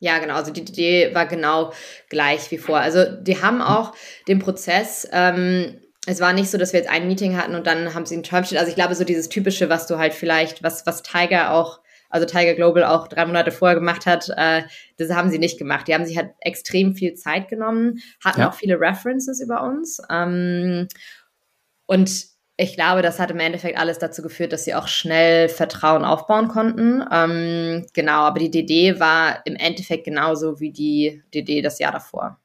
Ja, 0.00 0.18
genau. 0.18 0.34
Also 0.34 0.52
die 0.52 0.62
Idee 0.62 1.14
war 1.14 1.26
genau 1.26 1.72
gleich 2.08 2.50
wie 2.50 2.58
vor. 2.58 2.78
Also 2.78 3.04
die 3.04 3.40
haben 3.40 3.62
auch 3.62 3.94
den 4.26 4.40
Prozess. 4.40 5.08
Ähm, 5.12 5.80
es 6.06 6.20
war 6.20 6.32
nicht 6.32 6.50
so, 6.50 6.58
dass 6.58 6.72
wir 6.72 6.80
jetzt 6.80 6.90
ein 6.90 7.06
Meeting 7.06 7.36
hatten 7.36 7.54
und 7.54 7.68
dann 7.68 7.94
haben 7.94 8.06
sie 8.06 8.16
ein 8.16 8.24
Termsheet. 8.24 8.58
Also 8.58 8.68
ich 8.68 8.74
glaube, 8.74 8.96
so 8.96 9.04
dieses 9.04 9.28
typische, 9.28 9.68
was 9.68 9.86
du 9.86 9.98
halt 9.98 10.14
vielleicht, 10.14 10.64
was 10.64 10.86
was 10.86 11.04
Tiger 11.04 11.52
auch 11.52 11.81
also 12.12 12.26
Tiger 12.26 12.54
Global 12.54 12.84
auch 12.84 13.08
drei 13.08 13.24
Monate 13.24 13.50
vorher 13.50 13.74
gemacht 13.74 14.06
hat, 14.06 14.28
äh, 14.36 14.62
das 14.98 15.10
haben 15.10 15.30
sie 15.30 15.38
nicht 15.38 15.58
gemacht. 15.58 15.88
Die 15.88 15.94
haben 15.94 16.04
sich 16.04 16.16
halt 16.16 16.32
extrem 16.40 16.94
viel 16.94 17.14
Zeit 17.14 17.48
genommen, 17.48 18.00
hatten 18.22 18.40
ja. 18.40 18.50
auch 18.50 18.54
viele 18.54 18.78
References 18.78 19.40
über 19.40 19.62
uns. 19.62 20.00
Ähm, 20.10 20.88
und 21.86 22.26
ich 22.58 22.74
glaube, 22.74 23.00
das 23.00 23.18
hat 23.18 23.30
im 23.30 23.40
Endeffekt 23.40 23.78
alles 23.78 23.98
dazu 23.98 24.22
geführt, 24.22 24.52
dass 24.52 24.64
sie 24.64 24.74
auch 24.74 24.86
schnell 24.86 25.48
Vertrauen 25.48 26.04
aufbauen 26.04 26.48
konnten. 26.48 27.02
Ähm, 27.10 27.86
genau, 27.94 28.20
aber 28.20 28.38
die 28.38 28.50
DD 28.50 29.00
war 29.00 29.44
im 29.46 29.56
Endeffekt 29.56 30.04
genauso 30.04 30.60
wie 30.60 30.70
die 30.70 31.22
DD 31.34 31.62
das 31.62 31.78
Jahr 31.78 31.92
davor. 31.92 32.38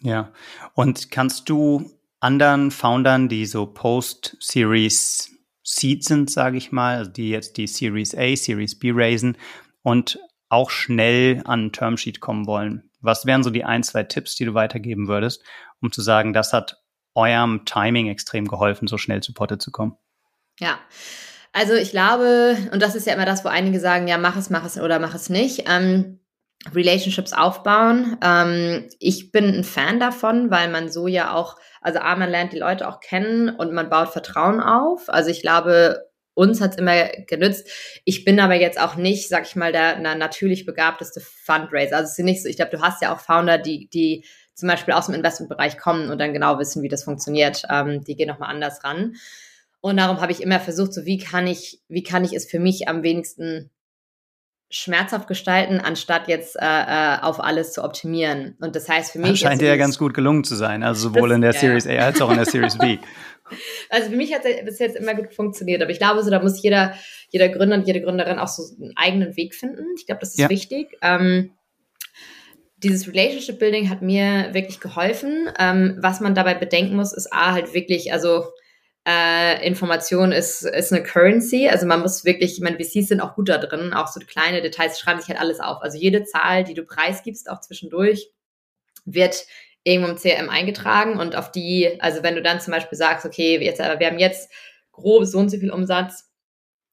Ja, 0.00 0.32
und 0.74 1.10
kannst 1.10 1.48
du 1.48 1.90
anderen 2.20 2.70
Foundern, 2.72 3.28
die 3.28 3.46
so 3.46 3.66
Post-Series 3.66 5.35
Seed 5.68 6.04
sind, 6.04 6.30
sage 6.30 6.56
ich 6.56 6.70
mal, 6.70 6.98
also 6.98 7.10
die 7.10 7.28
jetzt 7.28 7.56
die 7.56 7.66
Series 7.66 8.14
A, 8.14 8.36
Series 8.36 8.78
B 8.78 8.92
raisen 8.94 9.36
und 9.82 10.20
auch 10.48 10.70
schnell 10.70 11.42
an 11.44 11.66
ein 11.66 11.72
Termsheet 11.72 12.20
kommen 12.20 12.46
wollen. 12.46 12.88
Was 13.00 13.26
wären 13.26 13.42
so 13.42 13.50
die 13.50 13.64
ein, 13.64 13.82
zwei 13.82 14.04
Tipps, 14.04 14.36
die 14.36 14.44
du 14.44 14.54
weitergeben 14.54 15.08
würdest, 15.08 15.42
um 15.82 15.90
zu 15.90 16.02
sagen, 16.02 16.32
das 16.32 16.52
hat 16.52 16.80
eurem 17.16 17.64
Timing 17.64 18.06
extrem 18.06 18.46
geholfen, 18.46 18.86
so 18.86 18.96
schnell 18.96 19.24
zu 19.24 19.34
Potte 19.34 19.58
zu 19.58 19.72
kommen? 19.72 19.96
Ja. 20.60 20.78
Also 21.52 21.74
ich 21.74 21.90
glaube, 21.90 22.56
und 22.70 22.80
das 22.80 22.94
ist 22.94 23.08
ja 23.08 23.14
immer 23.14 23.26
das, 23.26 23.44
wo 23.44 23.48
einige 23.48 23.80
sagen, 23.80 24.06
ja, 24.06 24.18
mach 24.18 24.36
es, 24.36 24.50
mach 24.50 24.64
es 24.64 24.78
oder 24.78 25.00
mach 25.00 25.14
es 25.16 25.30
nicht. 25.30 25.64
Ähm, 25.66 26.20
Relationships 26.74 27.32
aufbauen. 27.32 28.16
Ähm, 28.22 28.88
ich 28.98 29.30
bin 29.30 29.46
ein 29.46 29.64
Fan 29.64 30.00
davon, 30.00 30.50
weil 30.50 30.68
man 30.68 30.90
so 30.90 31.06
ja 31.06 31.32
auch 31.32 31.56
also 31.86 32.00
A, 32.00 32.16
man 32.16 32.30
lernt 32.30 32.52
die 32.52 32.58
Leute 32.58 32.88
auch 32.88 32.98
kennen 32.98 33.48
und 33.48 33.72
man 33.72 33.88
baut 33.88 34.08
Vertrauen 34.08 34.60
auf. 34.60 35.08
Also 35.08 35.30
ich 35.30 35.40
glaube, 35.40 36.02
uns 36.34 36.60
hat's 36.60 36.78
immer 36.78 37.06
genützt. 37.28 37.70
Ich 38.04 38.24
bin 38.24 38.40
aber 38.40 38.56
jetzt 38.56 38.80
auch 38.80 38.96
nicht, 38.96 39.28
sag 39.28 39.46
ich 39.46 39.54
mal, 39.54 39.70
der 39.70 39.96
na, 40.00 40.16
natürlich 40.16 40.66
begabteste 40.66 41.20
Fundraiser. 41.20 41.98
Also 41.98 42.10
es 42.10 42.18
ist 42.18 42.24
nicht 42.24 42.42
so, 42.42 42.48
ich 42.48 42.56
glaube, 42.56 42.76
du 42.76 42.82
hast 42.82 43.02
ja 43.02 43.14
auch 43.14 43.20
Founder, 43.20 43.56
die, 43.58 43.88
die 43.88 44.24
zum 44.54 44.68
Beispiel 44.68 44.94
aus 44.94 45.06
dem 45.06 45.14
Investmentbereich 45.14 45.78
kommen 45.78 46.10
und 46.10 46.18
dann 46.18 46.32
genau 46.32 46.58
wissen, 46.58 46.82
wie 46.82 46.88
das 46.88 47.04
funktioniert. 47.04 47.62
Ähm, 47.70 48.02
die 48.02 48.16
gehen 48.16 48.26
nochmal 48.26 48.50
anders 48.50 48.82
ran. 48.82 49.14
Und 49.80 49.98
darum 49.98 50.20
habe 50.20 50.32
ich 50.32 50.42
immer 50.42 50.58
versucht, 50.58 50.92
so 50.92 51.04
wie 51.04 51.18
kann 51.18 51.46
ich, 51.46 51.80
wie 51.86 52.02
kann 52.02 52.24
ich 52.24 52.32
es 52.32 52.50
für 52.50 52.58
mich 52.58 52.88
am 52.88 53.04
wenigsten 53.04 53.70
schmerzhaft 54.68 55.28
gestalten, 55.28 55.80
anstatt 55.80 56.28
jetzt 56.28 56.56
äh, 56.56 56.64
äh, 56.64 57.20
auf 57.20 57.42
alles 57.42 57.72
zu 57.72 57.84
optimieren. 57.84 58.56
Und 58.60 58.74
das 58.74 58.88
heißt 58.88 59.12
für 59.12 59.18
mich. 59.18 59.30
Das 59.30 59.38
scheint 59.38 59.60
dir 59.60 59.68
ja 59.68 59.76
ganz 59.76 59.98
gut 59.98 60.12
gelungen 60.12 60.44
zu 60.44 60.56
sein, 60.56 60.82
also 60.82 61.08
sowohl 61.08 61.28
das, 61.28 61.36
in 61.36 61.40
der 61.42 61.52
ja, 61.52 61.60
Series 61.60 61.86
A 61.86 61.90
als 61.98 62.20
auch 62.20 62.30
in 62.30 62.36
der 62.36 62.46
Series 62.46 62.76
B. 62.78 62.98
Also 63.90 64.10
für 64.10 64.16
mich 64.16 64.34
hat 64.34 64.44
es 64.44 64.64
bis 64.64 64.78
jetzt 64.78 64.96
immer 64.96 65.14
gut 65.14 65.32
funktioniert, 65.34 65.82
aber 65.82 65.90
ich 65.90 65.98
glaube, 65.98 66.22
so 66.22 66.30
da 66.30 66.42
muss 66.42 66.62
jeder, 66.62 66.94
jeder 67.30 67.48
Gründer 67.48 67.76
und 67.76 67.86
jede 67.86 68.00
Gründerin 68.00 68.38
auch 68.38 68.48
so 68.48 68.62
einen 68.80 68.96
eigenen 68.96 69.36
Weg 69.36 69.54
finden. 69.54 69.84
Ich 69.96 70.06
glaube, 70.06 70.20
das 70.20 70.30
ist 70.30 70.40
ja. 70.40 70.48
wichtig. 70.48 70.96
Ähm, 71.02 71.52
dieses 72.78 73.08
Relationship 73.08 73.58
Building 73.58 73.88
hat 73.88 74.02
mir 74.02 74.50
wirklich 74.52 74.80
geholfen. 74.80 75.48
Ähm, 75.58 75.96
was 76.00 76.20
man 76.20 76.34
dabei 76.34 76.54
bedenken 76.54 76.96
muss, 76.96 77.12
ist 77.12 77.32
A, 77.32 77.52
halt 77.52 77.72
wirklich, 77.74 78.12
also 78.12 78.44
äh, 79.06 79.64
Information 79.64 80.32
ist, 80.32 80.62
ist 80.62 80.92
eine 80.92 81.02
Currency. 81.02 81.68
Also 81.68 81.86
man 81.86 82.00
muss 82.00 82.24
wirklich, 82.24 82.54
ich 82.54 82.60
meine, 82.60 82.76
VCs 82.76 83.08
sind 83.08 83.20
auch 83.20 83.36
gut 83.36 83.48
da 83.48 83.58
drin, 83.58 83.94
auch 83.94 84.08
so 84.08 84.18
kleine 84.20 84.60
Details 84.62 84.98
schreiben 84.98 85.20
sich 85.20 85.28
halt 85.28 85.40
alles 85.40 85.60
auf. 85.60 85.80
Also 85.80 85.96
jede 85.96 86.24
Zahl, 86.24 86.64
die 86.64 86.74
du 86.74 86.82
preisgibst, 86.82 87.48
auch 87.48 87.60
zwischendurch, 87.60 88.30
wird 89.04 89.46
irgendwo 89.84 90.10
im 90.10 90.16
CRM 90.16 90.50
eingetragen 90.50 91.20
und 91.20 91.36
auf 91.36 91.52
die, 91.52 92.00
also 92.00 92.24
wenn 92.24 92.34
du 92.34 92.42
dann 92.42 92.60
zum 92.60 92.72
Beispiel 92.72 92.98
sagst, 92.98 93.24
okay, 93.24 93.62
jetzt, 93.62 93.78
wir 93.78 94.06
haben 94.06 94.18
jetzt 94.18 94.50
grob 94.90 95.24
so 95.24 95.38
und 95.38 95.50
so 95.50 95.58
viel 95.58 95.70
Umsatz, 95.70 96.28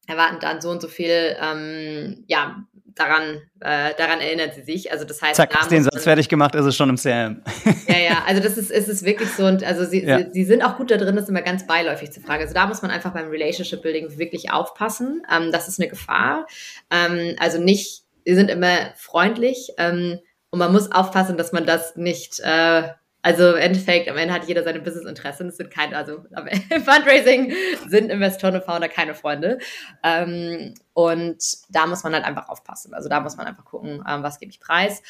erwarten 0.06 0.40
dann 0.40 0.62
so 0.62 0.70
und 0.70 0.82
so 0.82 0.88
viel, 0.88 1.36
ähm, 1.42 2.24
ja, 2.28 2.68
daran, 2.96 3.42
äh, 3.60 3.94
daran 3.98 4.20
erinnert 4.20 4.56
sie 4.56 4.62
sich. 4.62 4.92
Also 4.92 5.06
das 5.06 5.22
heißt, 5.22 5.36
Zack, 5.36 5.52
da 5.52 5.68
den 5.68 5.84
Satz 5.84 6.04
fertig 6.04 6.30
gemacht, 6.30 6.56
ist 6.56 6.66
es 6.66 6.76
schon 6.76 6.90
im 6.90 6.96
CRM. 6.96 7.42
ja, 7.88 7.98
ja, 7.98 8.24
also 8.28 8.42
das 8.42 8.58
ist, 8.58 8.72
ist 8.72 8.90
es 8.90 9.04
wirklich 9.04 9.30
so 9.32 9.46
und 9.46 9.64
also 9.64 9.86
sie, 9.86 10.04
ja. 10.04 10.20
sie, 10.20 10.28
sie, 10.32 10.44
sind 10.46 10.64
auch 10.64 10.78
gut 10.78 10.92
da 10.92 10.98
drin, 10.98 11.16
das 11.16 11.30
immer 11.30 11.42
ganz 11.42 11.66
beiläufig 11.66 12.12
zu 12.12 12.22
fragen. 12.22 12.42
Also 12.42 12.54
da 12.54 12.68
muss 12.68 12.82
man 12.82 12.92
einfach 12.92 13.14
beim 13.14 13.30
Relationship 13.30 13.82
Building 13.82 14.18
wirklich 14.18 14.52
aufpassen. 14.52 15.24
Ähm, 15.32 15.52
das 15.52 15.68
ist 15.68 15.80
eine 15.80 15.90
Gefahr. 15.90 16.48
Ähm, 16.92 17.36
also 17.40 17.62
nicht, 17.62 18.04
sie 18.26 18.36
sind 18.36 18.50
immer 18.50 18.94
freundlich 18.96 19.72
ähm, 19.78 20.20
und 20.50 20.60
man 20.60 20.72
muss 20.72 20.92
aufpassen, 20.92 21.38
dass 21.38 21.52
man 21.52 21.66
das 21.66 21.96
nicht 21.96 22.40
äh, 22.42 22.84
also 23.24 23.52
im 23.52 23.58
Endeffekt, 23.58 24.10
am 24.10 24.18
Ende 24.18 24.34
hat 24.34 24.48
jeder 24.50 24.64
seine 24.64 24.82
Businessinteressen. 24.82 25.48
Es 25.48 25.56
sind 25.56 25.72
keine, 25.72 25.96
also 25.96 26.26
im 26.72 26.82
Fundraising 26.84 27.54
sind 27.88 28.12
Investoren 28.12 28.56
und 28.56 28.66
Founder 28.66 28.90
keine 28.90 29.16
Freunde. 29.16 29.60
Ähm, 30.04 30.74
und 30.92 31.42
da 31.70 31.88
muss 31.88 32.04
man 32.04 32.14
halt 32.14 32.26
einfach 32.26 32.50
aufpassen. 32.50 32.94
Also 32.94 33.08
da 33.08 33.22
muss 33.22 33.38
man 33.38 33.48
einfach 33.48 33.64
gucken, 33.64 34.04
ähm, 34.08 34.24
was 34.24 34.40
gebe 34.40 34.52
ich 34.52 34.60
preis. 34.60 35.02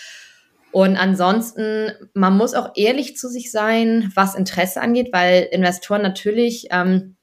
Und 0.72 0.96
ansonsten, 0.96 1.92
man 2.14 2.38
muss 2.38 2.54
auch 2.54 2.72
ehrlich 2.76 3.18
zu 3.18 3.30
sich 3.30 3.52
sein, 3.52 4.12
was 4.16 4.36
Interesse 4.36 4.80
angeht, 4.80 5.10
weil 5.12 5.48
Investoren 5.52 6.04
natürlich 6.04 6.68
ähm, 6.70 7.16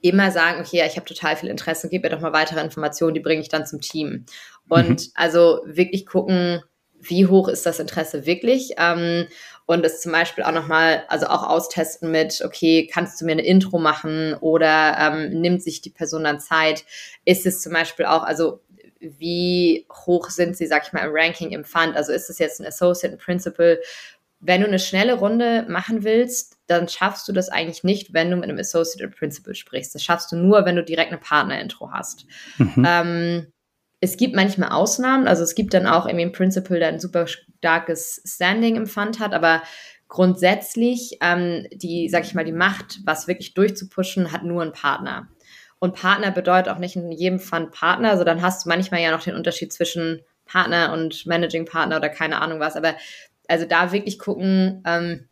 immer 0.00 0.32
sagen, 0.32 0.60
okay, 0.60 0.78
ja, 0.78 0.86
ich 0.86 0.96
habe 0.96 1.06
total 1.06 1.36
viel 1.36 1.48
Interesse, 1.48 1.88
gib 1.88 2.02
mir 2.02 2.10
doch 2.10 2.20
mal 2.20 2.32
weitere 2.32 2.60
Informationen, 2.60 3.14
die 3.14 3.20
bringe 3.20 3.40
ich 3.40 3.48
dann 3.48 3.66
zum 3.66 3.80
Team. 3.80 4.26
Und 4.68 5.00
mhm. 5.00 5.12
also 5.14 5.60
wirklich 5.64 6.06
gucken, 6.06 6.60
wie 7.08 7.26
hoch 7.26 7.48
ist 7.48 7.66
das 7.66 7.78
Interesse 7.78 8.26
wirklich? 8.26 8.74
Ähm, 8.78 9.26
und 9.66 9.84
es 9.84 10.00
zum 10.02 10.12
Beispiel 10.12 10.44
auch 10.44 10.52
nochmal, 10.52 11.04
also 11.08 11.26
auch 11.26 11.42
austesten 11.42 12.10
mit, 12.10 12.42
okay, 12.44 12.88
kannst 12.92 13.20
du 13.20 13.24
mir 13.24 13.32
eine 13.32 13.46
Intro 13.46 13.78
machen 13.78 14.34
oder 14.40 14.96
ähm, 14.98 15.40
nimmt 15.40 15.62
sich 15.62 15.80
die 15.80 15.90
Person 15.90 16.24
dann 16.24 16.40
Zeit? 16.40 16.84
Ist 17.24 17.46
es 17.46 17.62
zum 17.62 17.72
Beispiel 17.72 18.04
auch, 18.04 18.24
also 18.24 18.60
wie 19.00 19.86
hoch 19.90 20.30
sind 20.30 20.56
sie, 20.56 20.66
sag 20.66 20.86
ich 20.86 20.92
mal, 20.92 21.06
im 21.06 21.12
Ranking 21.12 21.50
im 21.50 21.64
Fund? 21.64 21.96
Also 21.96 22.12
ist 22.12 22.28
es 22.28 22.38
jetzt 22.38 22.60
ein 22.60 22.66
Associate, 22.66 23.14
ein 23.14 23.18
Principal? 23.18 23.78
Wenn 24.40 24.60
du 24.60 24.66
eine 24.66 24.78
schnelle 24.78 25.14
Runde 25.14 25.64
machen 25.68 26.04
willst, 26.04 26.58
dann 26.66 26.88
schaffst 26.88 27.26
du 27.28 27.32
das 27.32 27.48
eigentlich 27.48 27.84
nicht, 27.84 28.12
wenn 28.12 28.30
du 28.30 28.36
mit 28.36 28.48
einem 28.48 28.58
Associate 28.58 29.06
oder 29.06 29.16
Principal 29.16 29.54
sprichst. 29.54 29.94
Das 29.94 30.02
schaffst 30.02 30.30
du 30.32 30.36
nur, 30.36 30.66
wenn 30.66 30.76
du 30.76 30.84
direkt 30.84 31.10
eine 31.10 31.20
Partner-Intro 31.20 31.90
hast. 31.90 32.26
Mhm. 32.58 32.86
Ähm, 32.86 33.46
es 34.04 34.18
gibt 34.18 34.34
manchmal 34.34 34.68
Ausnahmen, 34.68 35.26
also 35.26 35.42
es 35.42 35.54
gibt 35.54 35.72
dann 35.72 35.86
auch 35.86 36.04
irgendwie 36.06 36.26
ein 36.26 36.32
Principal, 36.32 36.78
der 36.78 36.88
ein 36.88 37.00
super 37.00 37.26
starkes 37.26 38.22
Standing 38.26 38.76
im 38.76 38.86
Fund 38.86 39.18
hat, 39.18 39.32
aber 39.32 39.62
grundsätzlich 40.08 41.16
ähm, 41.22 41.66
die, 41.72 42.10
sag 42.10 42.24
ich 42.24 42.34
mal, 42.34 42.44
die 42.44 42.52
Macht, 42.52 42.98
was 43.06 43.28
wirklich 43.28 43.54
durchzupushen, 43.54 44.30
hat 44.30 44.44
nur 44.44 44.62
ein 44.62 44.72
Partner. 44.72 45.28
Und 45.78 45.94
Partner 45.94 46.30
bedeutet 46.30 46.68
auch 46.68 46.78
nicht 46.78 46.96
in 46.96 47.10
jedem 47.12 47.40
Fund 47.40 47.72
Partner, 47.72 48.10
also 48.10 48.24
dann 48.24 48.42
hast 48.42 48.64
du 48.64 48.68
manchmal 48.68 49.00
ja 49.00 49.10
noch 49.10 49.22
den 49.22 49.36
Unterschied 49.36 49.72
zwischen 49.72 50.20
Partner 50.44 50.92
und 50.92 51.24
Managing 51.24 51.64
Partner 51.64 51.96
oder 51.96 52.10
keine 52.10 52.42
Ahnung 52.42 52.60
was, 52.60 52.76
aber 52.76 52.94
also 53.48 53.64
da 53.64 53.90
wirklich 53.90 54.18
gucken, 54.18 54.82
ähm, 54.86 55.28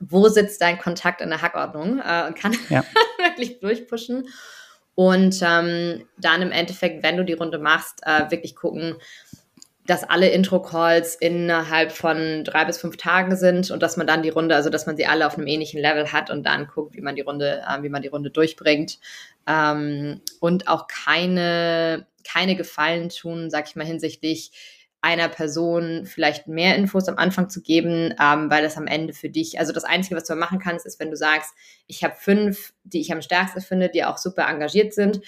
wo 0.00 0.28
sitzt 0.28 0.60
dein 0.60 0.78
Kontakt 0.78 1.22
in 1.22 1.30
der 1.30 1.40
Hackordnung 1.40 1.98
äh, 1.98 2.26
und 2.26 2.36
kann 2.36 2.54
ja. 2.68 2.84
wirklich 3.18 3.60
durchpushen. 3.60 4.28
Und 5.02 5.40
ähm, 5.42 6.06
dann 6.16 6.42
im 6.42 6.52
Endeffekt, 6.52 7.02
wenn 7.02 7.16
du 7.16 7.24
die 7.24 7.32
Runde 7.32 7.58
machst, 7.58 8.02
äh, 8.06 8.30
wirklich 8.30 8.54
gucken, 8.54 8.94
dass 9.84 10.04
alle 10.04 10.28
Intro-Calls 10.28 11.16
innerhalb 11.16 11.90
von 11.90 12.44
drei 12.44 12.64
bis 12.64 12.78
fünf 12.78 12.98
Tagen 12.98 13.34
sind 13.34 13.72
und 13.72 13.82
dass 13.82 13.96
man 13.96 14.06
dann 14.06 14.22
die 14.22 14.28
Runde, 14.28 14.54
also 14.54 14.70
dass 14.70 14.86
man 14.86 14.96
sie 14.96 15.06
alle 15.06 15.26
auf 15.26 15.36
einem 15.36 15.48
ähnlichen 15.48 15.80
Level 15.80 16.12
hat 16.12 16.30
und 16.30 16.44
dann 16.44 16.68
guckt, 16.68 16.94
wie 16.94 17.00
man 17.00 17.16
die 17.16 17.22
Runde, 17.22 17.64
äh, 17.68 17.82
wie 17.82 17.88
man 17.88 18.02
die 18.02 18.08
Runde 18.08 18.30
durchbringt. 18.30 19.00
Ähm, 19.48 20.20
und 20.38 20.68
auch 20.68 20.86
keine, 20.86 22.06
keine 22.22 22.54
Gefallen 22.54 23.08
tun, 23.08 23.50
sag 23.50 23.66
ich 23.66 23.74
mal, 23.74 23.84
hinsichtlich 23.84 24.52
einer 25.02 25.28
Person 25.28 26.06
vielleicht 26.06 26.46
mehr 26.46 26.76
Infos 26.76 27.08
am 27.08 27.18
Anfang 27.18 27.50
zu 27.50 27.60
geben, 27.60 28.14
ähm, 28.20 28.50
weil 28.50 28.62
das 28.62 28.76
am 28.76 28.86
Ende 28.86 29.12
für 29.12 29.28
dich, 29.28 29.58
also 29.58 29.72
das 29.72 29.84
Einzige, 29.84 30.16
was 30.16 30.24
du 30.24 30.36
machen 30.36 30.60
kannst, 30.60 30.86
ist, 30.86 31.00
wenn 31.00 31.10
du 31.10 31.16
sagst, 31.16 31.52
ich 31.88 32.04
habe 32.04 32.14
fünf, 32.16 32.72
die 32.84 33.00
ich 33.00 33.12
am 33.12 33.20
stärksten 33.20 33.60
finde, 33.60 33.88
die 33.88 34.04
auch 34.04 34.16
super 34.16 34.48
engagiert 34.48 34.94
sind, 34.94 35.20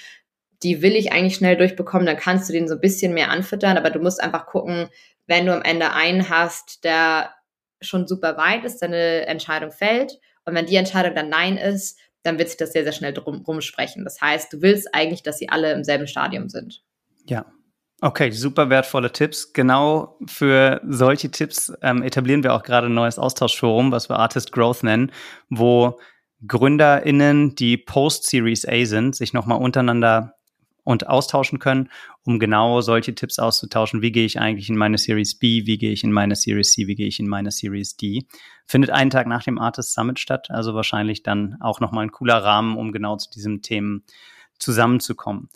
die 0.62 0.80
will 0.80 0.94
ich 0.94 1.12
eigentlich 1.12 1.34
schnell 1.34 1.56
durchbekommen, 1.56 2.06
dann 2.06 2.16
kannst 2.16 2.48
du 2.48 2.52
den 2.52 2.68
so 2.68 2.74
ein 2.74 2.80
bisschen 2.80 3.12
mehr 3.14 3.30
anfüttern, 3.30 3.76
aber 3.76 3.90
du 3.90 3.98
musst 3.98 4.22
einfach 4.22 4.46
gucken, 4.46 4.88
wenn 5.26 5.46
du 5.46 5.52
am 5.52 5.62
Ende 5.62 5.92
einen 5.92 6.28
hast, 6.28 6.84
der 6.84 7.34
schon 7.80 8.06
super 8.06 8.36
weit 8.36 8.64
ist, 8.64 8.80
deine 8.80 9.26
Entscheidung 9.26 9.72
fällt 9.72 10.20
und 10.44 10.54
wenn 10.54 10.66
die 10.66 10.76
Entscheidung 10.76 11.16
dann 11.16 11.28
Nein 11.28 11.56
ist, 11.56 11.98
dann 12.22 12.38
wird 12.38 12.48
sich 12.48 12.58
das 12.58 12.72
sehr, 12.72 12.84
sehr 12.84 12.92
schnell 12.92 13.12
drum, 13.12 13.42
rumsprechen. 13.42 14.04
Das 14.04 14.20
heißt, 14.20 14.52
du 14.52 14.62
willst 14.62 14.94
eigentlich, 14.94 15.24
dass 15.24 15.38
sie 15.38 15.48
alle 15.48 15.72
im 15.72 15.84
selben 15.84 16.06
Stadium 16.06 16.48
sind. 16.48 16.82
Ja, 17.28 17.44
Okay, 18.04 18.30
super 18.32 18.68
wertvolle 18.68 19.10
Tipps. 19.12 19.54
Genau 19.54 20.18
für 20.26 20.82
solche 20.86 21.30
Tipps 21.30 21.72
ähm, 21.80 22.02
etablieren 22.02 22.42
wir 22.42 22.52
auch 22.52 22.62
gerade 22.62 22.88
ein 22.88 22.92
neues 22.92 23.18
Austauschforum, 23.18 23.92
was 23.92 24.10
wir 24.10 24.18
Artist 24.18 24.52
Growth 24.52 24.82
nennen, 24.82 25.10
wo 25.48 25.98
GründerInnen, 26.46 27.54
die 27.54 27.78
Post-Series 27.78 28.68
A 28.68 28.84
sind, 28.84 29.16
sich 29.16 29.32
nochmal 29.32 29.58
untereinander 29.58 30.34
und 30.82 31.06
austauschen 31.06 31.60
können, 31.60 31.88
um 32.26 32.38
genau 32.38 32.82
solche 32.82 33.14
Tipps 33.14 33.38
auszutauschen. 33.38 34.02
Wie 34.02 34.12
gehe 34.12 34.26
ich 34.26 34.38
eigentlich 34.38 34.68
in 34.68 34.76
meine 34.76 34.98
Series 34.98 35.38
B? 35.38 35.64
Wie 35.64 35.78
gehe 35.78 35.92
ich 35.92 36.04
in 36.04 36.12
meine 36.12 36.36
Series 36.36 36.74
C? 36.74 36.86
Wie 36.86 36.96
gehe 36.96 37.08
ich 37.08 37.20
in 37.20 37.26
meine 37.26 37.52
Series 37.52 37.96
D? 37.96 38.26
Findet 38.66 38.90
einen 38.90 39.08
Tag 39.08 39.26
nach 39.26 39.44
dem 39.44 39.58
Artist 39.58 39.94
Summit 39.94 40.18
statt, 40.18 40.50
also 40.50 40.74
wahrscheinlich 40.74 41.22
dann 41.22 41.56
auch 41.60 41.80
nochmal 41.80 42.04
ein 42.04 42.12
cooler 42.12 42.44
Rahmen, 42.44 42.76
um 42.76 42.92
genau 42.92 43.16
zu 43.16 43.30
diesen 43.30 43.62
Themen 43.62 44.04
zusammenzukommen. 44.58 45.48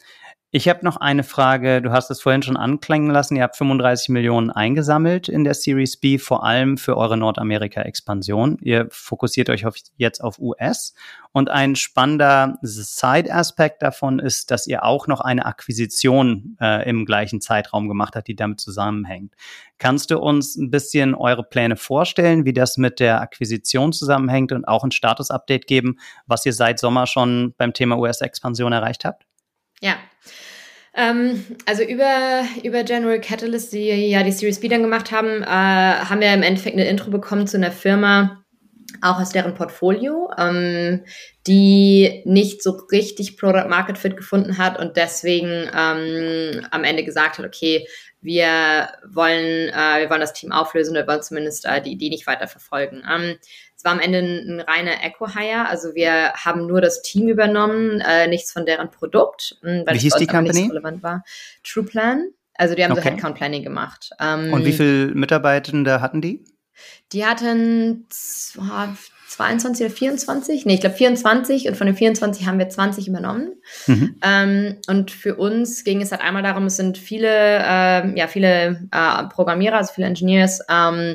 Ich 0.51 0.67
habe 0.67 0.83
noch 0.83 0.97
eine 0.97 1.25
Frage. 1.25 1.83
Du 1.83 1.93
hast 1.93 2.11
es 2.11 2.23
vorhin 2.23 2.41
schon 2.41 2.57
anklingen 2.57 3.11
lassen. 3.11 3.37
Ihr 3.37 3.43
habt 3.43 3.57
35 3.59 4.09
Millionen 4.09 4.51
eingesammelt 4.51 5.29
in 5.29 5.45
der 5.45 5.53
Series 5.53 5.99
B, 5.99 6.17
vor 6.17 6.43
allem 6.43 6.79
für 6.79 6.97
eure 6.97 7.19
Nordamerika-Expansion. 7.19 8.57
Ihr 8.63 8.89
fokussiert 8.91 9.51
euch 9.51 9.67
auf, 9.67 9.75
jetzt 9.99 10.25
auf 10.25 10.39
US. 10.39 10.95
Und 11.33 11.51
ein 11.51 11.77
spannender 11.77 12.57
Side-Aspekt 12.63 13.83
davon 13.83 14.21
ist, 14.21 14.51
dass 14.51 14.67
ihr 14.67 14.85
auch 14.85 15.07
noch 15.07 15.21
eine 15.21 15.45
Akquisition 15.45 16.57
äh, 16.63 16.89
im 16.89 17.05
gleichen 17.05 17.43
Zeitraum 17.43 17.87
gemacht 17.87 18.17
habt, 18.17 18.29
die 18.29 18.35
damit 18.35 18.59
zusammenhängt. 18.59 19.35
Kannst 19.77 20.11
du 20.11 20.19
uns 20.19 20.57
ein 20.57 20.71
bisschen 20.71 21.15
eure 21.15 21.43
Pläne 21.43 21.77
vorstellen, 21.77 22.47
wie 22.47 22.55
das 22.55 22.79
mit 22.79 23.01
der 23.01 23.21
Akquisition 23.21 23.93
zusammenhängt 23.93 24.53
und 24.53 24.67
auch 24.67 24.83
ein 24.83 24.93
Status-Update 24.93 25.67
geben, 25.67 25.99
was 26.27 26.47
ihr 26.47 26.55
seit 26.55 26.79
Sommer 26.79 27.07
schon 27.07 27.53
beim 27.59 27.75
Thema 27.75 27.99
US-Expansion 27.99 28.73
erreicht 28.73 29.05
habt? 29.05 29.28
Ja. 29.81 29.97
Ähm, 30.95 31.45
also 31.67 31.83
über, 31.85 32.43
über 32.65 32.83
General 32.83 33.21
Catalyst, 33.21 33.73
die 33.73 33.89
ja 33.89 34.23
die 34.23 34.33
Series 34.33 34.61
B 34.61 34.69
dann 34.69 34.83
gemacht 34.83 35.13
haben, 35.13 35.43
äh, 35.43 35.47
haben 35.47 36.21
wir 36.21 36.33
im 36.35 36.43
Endeffekt 36.43 36.77
eine 36.77 36.89
Intro 36.89 37.11
bekommen 37.11 37.47
zu 37.47 37.57
einer 37.57 37.71
Firma, 37.71 38.45
auch 39.03 39.21
aus 39.21 39.31
deren 39.31 39.55
Portfolio, 39.55 40.31
ähm, 40.39 41.05
die 41.47 42.23
nicht 42.25 42.63
so 42.63 42.73
richtig 42.91 43.37
Product 43.37 43.69
Market 43.69 43.99
Fit 43.99 44.17
gefunden 44.17 44.59
hat 44.59 44.79
und 44.79 44.97
deswegen 44.97 45.71
ähm, 45.77 46.67
am 46.71 46.85
Ende 46.85 47.05
gesagt 47.05 47.39
hat, 47.39 47.47
okay, 47.47 47.87
wir 48.21 48.89
wollen, 49.07 49.69
äh, 49.69 50.01
wir 50.01 50.11
wollen 50.11 50.21
das 50.21 50.33
Team 50.33 50.51
auflösen 50.53 50.97
oder 50.97 51.07
wollen 51.07 51.23
zumindest 51.23 51.65
äh, 51.67 51.81
die 51.81 51.93
Idee 51.93 52.09
nicht 52.09 52.27
weiter 52.27 52.49
verfolgen. 52.49 53.03
Ähm, 53.09 53.37
es 53.79 53.85
war 53.85 53.93
am 53.93 54.01
Ende 54.01 54.19
ein, 54.19 54.59
ein 54.59 54.61
reiner 54.61 55.05
Eco-Hire, 55.05 55.69
also 55.69 55.95
wir 55.95 56.33
haben 56.33 56.67
nur 56.67 56.81
das 56.81 57.01
Team 57.01 57.29
übernommen, 57.29 58.01
äh, 58.01 58.27
nichts 58.27 58.53
von 58.53 58.67
deren 58.67 58.91
Produkt, 58.91 59.57
hm, 59.63 59.85
weil 59.87 59.95
Wie 59.95 60.01
hieß 60.01 60.17
die 60.17 60.27
Company? 60.27 60.59
nicht 60.59 60.69
so 60.69 60.73
relevant 60.73 61.05
war. 61.05 61.23
TruePlan, 61.63 62.31
also 62.55 62.75
die 62.75 62.83
haben 62.83 62.91
okay. 62.91 63.03
so 63.03 63.09
Headcount 63.09 63.37
Planning 63.37 63.63
gemacht. 63.63 64.11
Ähm, 64.19 64.53
Und 64.53 64.65
wie 64.65 64.73
viele 64.73 65.15
Mitarbeitende 65.15 66.01
hatten 66.01 66.21
die? 66.21 66.45
Die 67.13 67.25
hatten 67.25 68.07
22 68.11 69.87
oder 69.87 69.95
24, 69.95 70.67
nee, 70.67 70.75
ich 70.75 70.81
glaube 70.81 70.97
24 70.97 71.69
und 71.69 71.77
von 71.77 71.87
den 71.87 71.97
24 71.97 72.49
haben 72.49 72.59
wir 72.59 72.69
20 72.69 73.07
übernommen. 73.07 73.53
Mhm. 73.87 74.17
Ähm, 74.25 74.77
und 74.89 75.13
für 75.13 75.37
uns 75.37 75.85
ging 75.85 76.03
es 76.03 76.11
halt 76.11 76.21
einmal 76.21 76.43
darum, 76.43 76.67
es 76.67 76.77
sind 76.77 76.99
viele, 76.99 77.29
äh, 77.29 78.19
ja, 78.19 78.27
viele 78.27 78.89
äh, 78.91 79.25
Programmierer, 79.29 79.77
also 79.77 79.93
viele 79.95 80.09
Engineers, 80.09 80.63
ähm, 80.69 81.15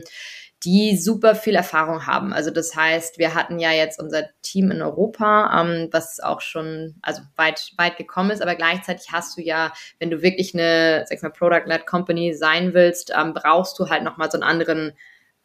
die 0.64 0.98
super 0.98 1.36
viel 1.36 1.56
Erfahrung 1.56 2.06
haben. 2.06 2.34
Also 2.34 2.52
das 2.52 2.76
heißt, 2.76 3.18
wir 3.18 3.36
hatten 3.36 3.60
ja 3.60 3.72
jetzt 3.72 4.00
unser 4.00 4.24
Team 4.42 4.72
in 4.72 4.82
Europa, 4.82 5.62
ähm, 5.62 5.90
was 5.92 6.20
auch 6.20 6.42
schon 6.42 6.96
also 7.02 7.22
weit 7.36 7.72
weit 7.78 7.98
gekommen 7.98 8.32
ist, 8.32 8.42
aber 8.42 8.56
gleichzeitig 8.56 9.08
hast 9.12 9.38
du 9.38 9.42
ja, 9.42 9.74
wenn 10.00 10.10
du 10.10 10.22
wirklich 10.22 10.54
eine, 10.54 11.06
sag 11.08 11.22
mal, 11.24 11.30
Product-led 11.30 11.86
Company 11.86 12.34
sein 12.34 12.74
willst, 12.74 13.12
ähm, 13.18 13.34
brauchst 13.34 13.78
du 13.80 13.90
halt 13.90 14.04
nochmal 14.04 14.32
so 14.32 14.38
einen 14.38 14.44
anderen 14.44 14.94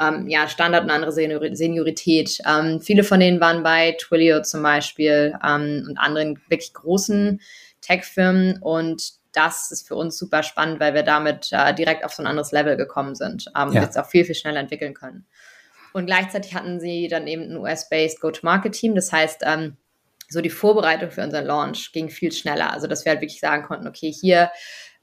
ähm, 0.01 0.29
ja, 0.29 0.49
Standard 0.49 0.85
und 0.85 0.91
andere 0.91 1.13
Seniorität. 1.13 2.39
Ähm, 2.47 2.81
viele 2.81 3.03
von 3.03 3.21
denen 3.21 3.41
waren 3.41 3.63
bei 3.63 3.97
Twilio 3.99 4.43
zum 4.43 4.63
Beispiel 4.63 5.35
ähm, 5.45 5.87
und 5.89 5.99
anderen 5.99 6.41
wirklich 6.49 6.73
großen 6.73 7.41
Tech-Firmen 7.81 8.59
und 8.63 9.18
das 9.33 9.71
ist 9.71 9.87
für 9.87 9.95
uns 9.95 10.19
super 10.19 10.43
spannend, 10.43 10.81
weil 10.81 10.95
wir 10.95 11.03
damit 11.03 11.49
äh, 11.53 11.75
direkt 11.75 12.05
auf 12.05 12.13
so 12.13 12.23
ein 12.23 12.27
anderes 12.27 12.53
Level 12.53 12.77
gekommen 12.77 13.15
sind 13.15 13.47
ähm, 13.49 13.53
ja. 13.55 13.81
und 13.81 13.87
jetzt 13.87 13.99
auch 13.99 14.07
viel, 14.07 14.25
viel 14.25 14.35
schneller 14.35 14.61
entwickeln 14.61 14.95
können. 14.95 15.27
Und 15.93 16.07
gleichzeitig 16.07 16.55
hatten 16.55 16.81
sie 16.81 17.09
dann 17.09 17.27
eben 17.27 17.43
ein 17.43 17.57
US-based 17.57 18.21
Go-to-Market-Team. 18.21 18.95
Das 18.95 19.13
heißt, 19.13 19.43
ähm, 19.45 19.77
so 20.29 20.41
die 20.41 20.51
Vorbereitung 20.51 21.11
für 21.11 21.23
unseren 21.23 21.47
Launch 21.47 21.93
ging 21.93 22.11
viel 22.11 22.33
schneller. 22.33 22.73
Also, 22.73 22.87
dass 22.87 23.05
wir 23.05 23.13
halt 23.13 23.21
wirklich 23.21 23.41
sagen 23.41 23.63
konnten, 23.65 23.89
okay, 23.89 24.13
hier 24.13 24.51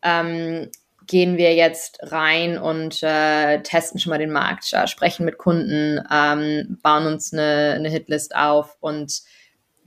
ähm, 0.04 0.70
gehen 1.08 1.38
wir 1.38 1.54
jetzt 1.54 2.00
rein 2.02 2.58
und 2.58 3.02
äh, 3.04 3.62
testen 3.62 4.00
schon 4.00 4.12
mal 4.12 4.20
den 4.20 4.32
Markt, 4.32 4.72
äh, 4.74 4.88
sprechen 4.88 5.26
mit 5.26 5.38
Kunden, 5.38 6.02
ähm, 6.12 6.78
bauen 6.82 7.08
uns 7.08 7.34
eine, 7.34 7.74
eine 7.76 7.90
Hitlist 7.90 8.36
auf 8.36 8.78
und 8.80 9.22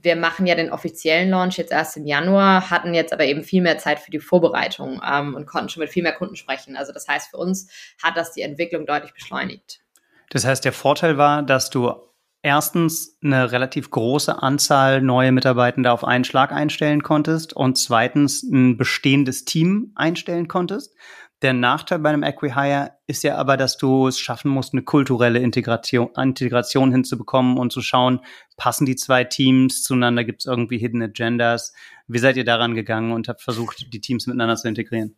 wir 0.01 0.15
machen 0.15 0.47
ja 0.47 0.55
den 0.55 0.71
offiziellen 0.71 1.29
Launch 1.29 1.57
jetzt 1.57 1.71
erst 1.71 1.97
im 1.97 2.05
Januar, 2.05 2.69
hatten 2.69 2.93
jetzt 2.93 3.11
aber 3.11 3.25
eben 3.25 3.43
viel 3.43 3.61
mehr 3.61 3.77
Zeit 3.77 3.99
für 3.99 4.11
die 4.11 4.19
Vorbereitung 4.19 5.01
ähm, 5.05 5.35
und 5.35 5.45
konnten 5.45 5.69
schon 5.69 5.81
mit 5.81 5.89
viel 5.89 6.03
mehr 6.03 6.13
Kunden 6.13 6.35
sprechen. 6.35 6.77
Also 6.77 6.93
das 6.93 7.07
heißt, 7.07 7.29
für 7.31 7.37
uns 7.37 7.69
hat 8.01 8.15
das 8.15 8.31
die 8.31 8.41
Entwicklung 8.41 8.85
deutlich 8.85 9.13
beschleunigt. 9.13 9.81
Das 10.29 10.45
heißt, 10.45 10.63
der 10.63 10.73
Vorteil 10.73 11.17
war, 11.17 11.43
dass 11.43 11.69
du 11.69 11.93
erstens 12.41 13.17
eine 13.21 13.51
relativ 13.51 13.91
große 13.91 14.41
Anzahl 14.41 15.01
neue 15.01 15.31
Mitarbeitende 15.31 15.91
auf 15.91 16.05
einen 16.05 16.23
Schlag 16.23 16.51
einstellen 16.51 17.03
konntest 17.03 17.53
und 17.53 17.77
zweitens 17.77 18.43
ein 18.43 18.77
bestehendes 18.77 19.43
Team 19.43 19.91
einstellen 19.95 20.47
konntest. 20.47 20.95
Der 21.41 21.53
Nachteil 21.53 21.99
bei 21.99 22.09
einem 22.09 22.23
Equihire 22.23 22.91
ist 23.07 23.23
ja 23.23 23.37
aber, 23.37 23.55
dass 23.55 23.77
du 23.77 24.07
es 24.07 24.19
schaffen 24.19 24.51
musst, 24.51 24.73
eine 24.73 24.83
kulturelle 24.83 25.39
Integration, 25.39 26.09
Integration 26.17 26.91
hinzubekommen 26.91 27.57
und 27.57 27.71
zu 27.71 27.81
schauen, 27.81 28.19
passen 28.57 28.85
die 28.85 28.97
zwei 28.97 29.23
Teams 29.23 29.83
zueinander, 29.83 30.25
gibt 30.25 30.41
es 30.41 30.47
irgendwie 30.47 30.77
Hidden 30.77 31.01
Agendas? 31.01 31.73
Wie 32.07 32.19
seid 32.19 32.35
ihr 32.35 32.43
daran 32.43 32.75
gegangen 32.75 33.13
und 33.13 33.29
habt 33.29 33.41
versucht, 33.41 33.93
die 33.93 34.01
Teams 34.01 34.27
miteinander 34.27 34.57
zu 34.57 34.67
integrieren? 34.67 35.15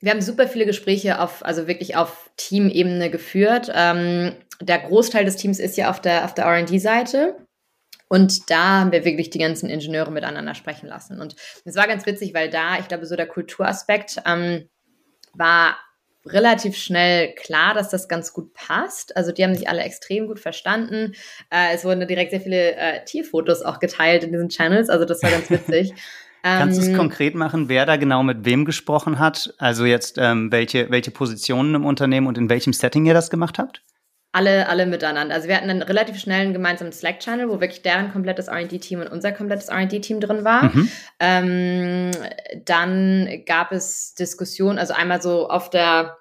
Wir 0.00 0.12
haben 0.12 0.22
super 0.22 0.48
viele 0.48 0.64
Gespräche 0.64 1.20
auf, 1.20 1.44
also 1.44 1.66
wirklich 1.66 1.96
auf 1.96 2.30
Teamebene 2.38 3.10
geführt. 3.10 3.70
Ähm, 3.74 4.32
der 4.58 4.78
Großteil 4.78 5.26
des 5.26 5.36
Teams 5.36 5.58
ist 5.58 5.76
ja 5.76 5.90
auf 5.90 6.00
der, 6.00 6.24
auf 6.24 6.32
der 6.32 6.46
R&D-Seite. 6.46 7.36
Und 8.08 8.50
da 8.50 8.80
haben 8.80 8.92
wir 8.92 9.04
wirklich 9.04 9.28
die 9.28 9.38
ganzen 9.38 9.68
Ingenieure 9.68 10.10
miteinander 10.10 10.54
sprechen 10.54 10.88
lassen. 10.88 11.20
Und 11.20 11.36
es 11.66 11.76
war 11.76 11.86
ganz 11.86 12.06
witzig, 12.06 12.32
weil 12.32 12.48
da, 12.48 12.78
ich 12.78 12.88
glaube, 12.88 13.04
so 13.04 13.14
der 13.14 13.26
Kulturaspekt, 13.26 14.22
ähm, 14.26 14.68
war 15.34 15.76
relativ 16.26 16.76
schnell 16.76 17.34
klar, 17.34 17.74
dass 17.74 17.88
das 17.88 18.08
ganz 18.08 18.32
gut 18.32 18.52
passt. 18.52 19.16
Also 19.16 19.32
die 19.32 19.42
haben 19.42 19.54
sich 19.54 19.68
alle 19.68 19.82
extrem 19.82 20.26
gut 20.26 20.38
verstanden. 20.38 21.14
Äh, 21.50 21.74
es 21.74 21.84
wurden 21.84 22.06
direkt 22.06 22.30
sehr 22.30 22.40
viele 22.40 22.74
äh, 22.74 23.04
Tierfotos 23.04 23.62
auch 23.62 23.78
geteilt 23.78 24.24
in 24.24 24.32
diesen 24.32 24.48
Channels. 24.48 24.90
Also 24.90 25.04
das 25.04 25.22
war 25.22 25.30
ganz 25.30 25.50
witzig. 25.50 25.94
Kannst 26.42 26.78
du 26.78 26.82
es 26.82 26.88
ähm, 26.88 26.96
konkret 26.96 27.34
machen, 27.34 27.68
wer 27.68 27.84
da 27.84 27.96
genau 27.96 28.22
mit 28.22 28.44
wem 28.46 28.64
gesprochen 28.64 29.18
hat? 29.18 29.52
Also 29.58 29.84
jetzt 29.84 30.16
ähm, 30.18 30.50
welche, 30.50 30.90
welche 30.90 31.10
Positionen 31.10 31.74
im 31.74 31.84
Unternehmen 31.84 32.26
und 32.26 32.38
in 32.38 32.48
welchem 32.48 32.72
Setting 32.72 33.04
ihr 33.04 33.14
das 33.14 33.30
gemacht 33.30 33.58
habt? 33.58 33.82
Alle, 34.32 34.68
alle 34.68 34.86
miteinander. 34.86 35.34
Also 35.34 35.48
wir 35.48 35.56
hatten 35.56 35.70
einen 35.70 35.82
relativ 35.82 36.18
schnellen 36.18 36.52
gemeinsamen 36.52 36.92
Slack-Channel, 36.92 37.48
wo 37.48 37.60
wirklich 37.60 37.82
deren 37.82 38.12
komplettes 38.12 38.48
R&D-Team 38.48 39.00
und 39.00 39.08
unser 39.08 39.32
komplettes 39.32 39.68
R&D-Team 39.68 40.20
drin 40.20 40.44
war. 40.44 40.64
Mhm. 40.64 40.90
Ähm, 41.18 42.10
dann 42.64 43.42
gab 43.44 43.72
es 43.72 44.14
Diskussionen, 44.14 44.78
also 44.78 44.94
einmal 44.94 45.20
so 45.20 45.48
auf 45.48 45.70
der 45.70 46.16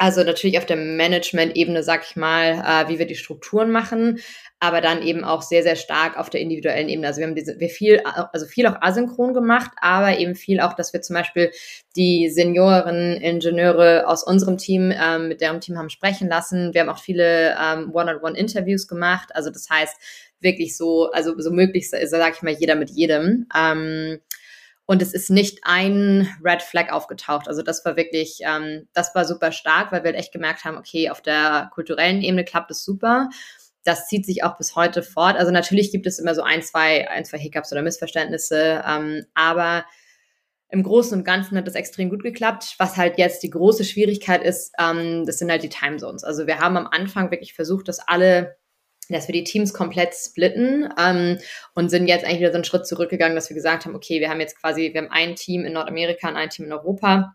also 0.00 0.22
natürlich 0.22 0.58
auf 0.58 0.66
der 0.66 0.76
Management-Ebene, 0.76 1.82
sag 1.82 2.04
ich 2.08 2.14
mal, 2.14 2.62
äh, 2.64 2.88
wie 2.88 3.00
wir 3.00 3.06
die 3.06 3.16
Strukturen 3.16 3.72
machen, 3.72 4.20
aber 4.60 4.80
dann 4.80 5.02
eben 5.02 5.24
auch 5.24 5.42
sehr, 5.42 5.62
sehr 5.62 5.76
stark 5.76 6.18
auf 6.18 6.30
der 6.30 6.40
individuellen 6.40 6.88
Ebene. 6.88 7.06
Also 7.06 7.20
wir 7.20 7.28
haben 7.28 7.34
diese, 7.36 7.60
wir 7.60 7.68
viel, 7.68 8.00
also 8.04 8.46
viel 8.46 8.66
auch 8.66 8.80
asynchron 8.80 9.32
gemacht, 9.32 9.70
aber 9.80 10.18
eben 10.18 10.34
viel 10.34 10.60
auch, 10.60 10.72
dass 10.72 10.92
wir 10.92 11.00
zum 11.00 11.14
Beispiel 11.14 11.52
die 11.94 12.28
Senioren, 12.28 13.16
Ingenieure 13.20 14.08
aus 14.08 14.24
unserem 14.24 14.58
Team, 14.58 14.92
ähm, 14.92 15.28
mit 15.28 15.40
deren 15.40 15.60
Team 15.60 15.78
haben 15.78 15.90
sprechen 15.90 16.28
lassen. 16.28 16.74
Wir 16.74 16.80
haben 16.80 16.88
auch 16.88 16.98
viele 16.98 17.56
ähm, 17.60 17.94
One-on-One-Interviews 17.94 18.88
gemacht. 18.88 19.28
Also 19.32 19.50
das 19.50 19.68
heißt 19.70 19.96
wirklich 20.40 20.76
so, 20.76 21.10
also 21.12 21.38
so 21.38 21.50
möglichst, 21.50 21.94
sag 22.06 22.34
ich 22.34 22.42
mal, 22.42 22.52
jeder 22.52 22.74
mit 22.74 22.90
jedem. 22.90 23.46
Ähm, 23.56 24.18
und 24.90 25.02
es 25.02 25.12
ist 25.12 25.28
nicht 25.28 25.60
ein 25.64 26.26
Red 26.42 26.62
Flag 26.62 26.90
aufgetaucht. 26.90 27.46
Also 27.46 27.60
das 27.60 27.84
war 27.84 27.96
wirklich, 27.96 28.38
ähm, 28.40 28.88
das 28.94 29.14
war 29.14 29.26
super 29.26 29.52
stark, 29.52 29.92
weil 29.92 30.02
wir 30.02 30.12
halt 30.12 30.18
echt 30.18 30.32
gemerkt 30.32 30.64
haben, 30.64 30.78
okay, 30.78 31.10
auf 31.10 31.20
der 31.20 31.70
kulturellen 31.74 32.22
Ebene 32.22 32.42
klappt 32.42 32.70
es 32.70 32.84
super. 32.84 33.28
Das 33.88 34.06
zieht 34.06 34.26
sich 34.26 34.44
auch 34.44 34.58
bis 34.58 34.76
heute 34.76 35.02
fort. 35.02 35.36
Also 35.36 35.50
natürlich 35.50 35.90
gibt 35.90 36.06
es 36.06 36.18
immer 36.18 36.34
so 36.34 36.42
ein, 36.42 36.62
zwei, 36.62 37.08
ein, 37.08 37.24
zwei 37.24 37.38
Hiccups 37.38 37.72
oder 37.72 37.82
Missverständnisse, 37.82 38.84
ähm, 38.86 39.24
aber 39.34 39.86
im 40.68 40.82
Großen 40.82 41.16
und 41.16 41.24
Ganzen 41.24 41.56
hat 41.56 41.66
das 41.66 41.74
extrem 41.74 42.10
gut 42.10 42.22
geklappt. 42.22 42.74
Was 42.76 42.98
halt 42.98 43.16
jetzt 43.16 43.42
die 43.42 43.48
große 43.48 43.84
Schwierigkeit 43.84 44.42
ist, 44.42 44.74
ähm, 44.78 45.24
das 45.24 45.38
sind 45.38 45.50
halt 45.50 45.62
die 45.62 45.70
Timezones. 45.70 46.22
Also 46.22 46.46
wir 46.46 46.58
haben 46.58 46.76
am 46.76 46.86
Anfang 46.86 47.30
wirklich 47.30 47.54
versucht, 47.54 47.88
dass 47.88 48.00
alle 48.00 48.56
dass 49.10 49.26
wir 49.26 49.32
die 49.32 49.44
Teams 49.44 49.72
komplett 49.72 50.14
splitten 50.14 50.92
ähm, 51.00 51.38
und 51.74 51.88
sind 51.88 52.08
jetzt 52.08 52.26
eigentlich 52.26 52.40
wieder 52.40 52.50
so 52.50 52.56
einen 52.56 52.64
Schritt 52.64 52.86
zurückgegangen, 52.86 53.34
dass 53.34 53.48
wir 53.48 53.54
gesagt 53.54 53.86
haben, 53.86 53.94
okay, 53.94 54.20
wir 54.20 54.28
haben 54.28 54.40
jetzt 54.40 54.60
quasi, 54.60 54.92
wir 54.92 55.00
haben 55.00 55.10
ein 55.10 55.34
Team 55.34 55.64
in 55.64 55.72
Nordamerika 55.72 56.28
und 56.28 56.36
ein 56.36 56.50
Team 56.50 56.66
in 56.66 56.74
Europa 56.74 57.34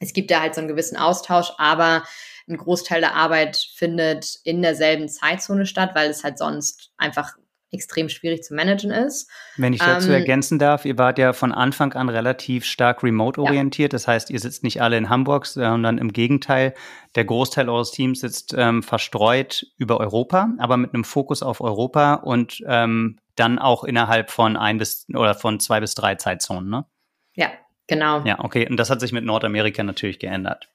es 0.00 0.12
gibt 0.12 0.30
da 0.30 0.40
halt 0.40 0.54
so 0.54 0.60
einen 0.60 0.68
gewissen 0.68 0.96
Austausch, 0.96 1.52
aber 1.58 2.04
ein 2.48 2.56
Großteil 2.56 3.00
der 3.00 3.14
Arbeit 3.14 3.56
findet 3.56 4.38
in 4.44 4.62
derselben 4.62 5.08
Zeitzone 5.08 5.66
statt, 5.66 5.90
weil 5.94 6.10
es 6.10 6.24
halt 6.24 6.38
sonst 6.38 6.92
einfach 6.96 7.34
extrem 7.72 8.08
schwierig 8.08 8.42
zu 8.42 8.54
managen 8.54 8.90
ist. 8.90 9.28
Wenn 9.56 9.72
ich 9.72 9.80
dazu 9.80 10.08
ähm, 10.08 10.14
ergänzen 10.14 10.58
darf, 10.58 10.84
ihr 10.84 10.98
wart 10.98 11.18
ja 11.18 11.32
von 11.32 11.52
Anfang 11.52 11.92
an 11.94 12.08
relativ 12.08 12.64
stark 12.64 13.02
remote 13.02 13.40
orientiert. 13.40 13.92
Ja. 13.92 13.96
Das 13.96 14.06
heißt, 14.06 14.30
ihr 14.30 14.38
sitzt 14.38 14.62
nicht 14.62 14.80
alle 14.80 14.96
in 14.96 15.08
Hamburg, 15.08 15.46
sondern 15.46 15.98
im 15.98 16.12
Gegenteil, 16.12 16.74
der 17.16 17.24
Großteil 17.24 17.68
eures 17.68 17.90
Teams 17.90 18.20
sitzt 18.20 18.54
ähm, 18.56 18.82
verstreut 18.82 19.66
über 19.76 19.98
Europa, 19.98 20.50
aber 20.58 20.76
mit 20.76 20.94
einem 20.94 21.04
Fokus 21.04 21.42
auf 21.42 21.60
Europa 21.60 22.14
und 22.14 22.62
ähm, 22.66 23.18
dann 23.34 23.58
auch 23.58 23.84
innerhalb 23.84 24.30
von 24.30 24.56
ein 24.56 24.78
bis 24.78 25.06
oder 25.12 25.34
von 25.34 25.60
zwei 25.60 25.80
bis 25.80 25.94
drei 25.94 26.14
Zeitzonen, 26.14 26.70
ne? 26.70 26.86
Ja, 27.34 27.50
genau. 27.86 28.24
Ja, 28.24 28.42
okay. 28.42 28.66
Und 28.68 28.78
das 28.78 28.88
hat 28.88 29.00
sich 29.00 29.12
mit 29.12 29.24
Nordamerika 29.24 29.82
natürlich 29.82 30.18
geändert. 30.18 30.70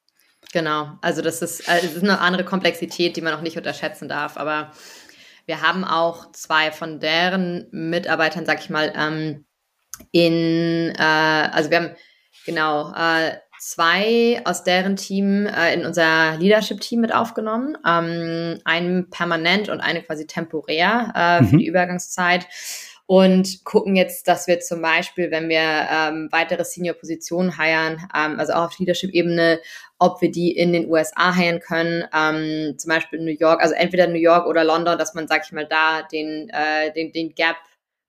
Genau. 0.51 0.97
Also 1.01 1.21
das 1.21 1.41
ist, 1.41 1.67
also 1.69 1.87
das 1.87 1.95
ist 1.95 2.03
eine 2.03 2.19
andere 2.19 2.43
Komplexität, 2.43 3.15
die 3.15 3.21
man 3.21 3.33
auch 3.33 3.41
nicht 3.41 3.57
unterschätzen 3.57 4.09
darf. 4.09 4.37
Aber 4.37 4.71
wir 5.45 5.61
haben 5.61 5.83
auch 5.83 6.31
zwei 6.33 6.71
von 6.71 6.99
deren 6.99 7.67
Mitarbeitern, 7.71 8.45
sag 8.45 8.59
ich 8.59 8.69
mal, 8.69 8.93
ähm, 8.95 9.45
in, 10.11 10.93
äh, 10.97 11.49
also 11.51 11.69
wir 11.69 11.77
haben 11.77 11.95
genau 12.45 12.93
äh, 12.93 13.37
zwei 13.59 14.41
aus 14.43 14.63
deren 14.63 14.95
Team 14.95 15.45
äh, 15.45 15.73
in 15.73 15.85
unser 15.85 16.37
Leadership-Team 16.37 16.99
mit 16.99 17.13
aufgenommen. 17.13 17.77
Ähm, 17.85 18.59
einen 18.65 19.09
permanent 19.09 19.69
und 19.69 19.79
eine 19.79 20.01
quasi 20.03 20.25
temporär 20.25 21.13
äh, 21.15 21.41
mhm. 21.41 21.47
für 21.47 21.57
die 21.57 21.67
Übergangszeit 21.67 22.47
und 23.11 23.65
gucken 23.65 23.97
jetzt, 23.97 24.29
dass 24.29 24.47
wir 24.47 24.61
zum 24.61 24.81
Beispiel, 24.81 25.31
wenn 25.31 25.49
wir 25.49 25.59
ähm, 25.59 26.29
weitere 26.31 26.63
Senior-Positionen 26.63 27.57
heiern, 27.57 28.07
ähm, 28.15 28.39
also 28.39 28.53
auch 28.53 28.67
auf 28.67 28.79
Leadership-Ebene, 28.79 29.59
ob 29.99 30.21
wir 30.21 30.31
die 30.31 30.55
in 30.55 30.71
den 30.71 30.89
USA 30.89 31.35
heiern 31.35 31.59
können, 31.59 32.05
ähm, 32.15 32.77
zum 32.77 32.87
Beispiel 32.87 33.19
in 33.19 33.25
New 33.25 33.35
York, 33.37 33.61
also 33.61 33.75
entweder 33.75 34.07
New 34.07 34.13
York 34.13 34.47
oder 34.47 34.63
London, 34.63 34.97
dass 34.97 35.13
man, 35.13 35.27
sag 35.27 35.43
ich 35.43 35.51
mal, 35.51 35.67
da 35.67 36.03
den, 36.03 36.47
äh, 36.53 36.93
den, 36.93 37.11
den 37.11 37.35
Gap 37.35 37.57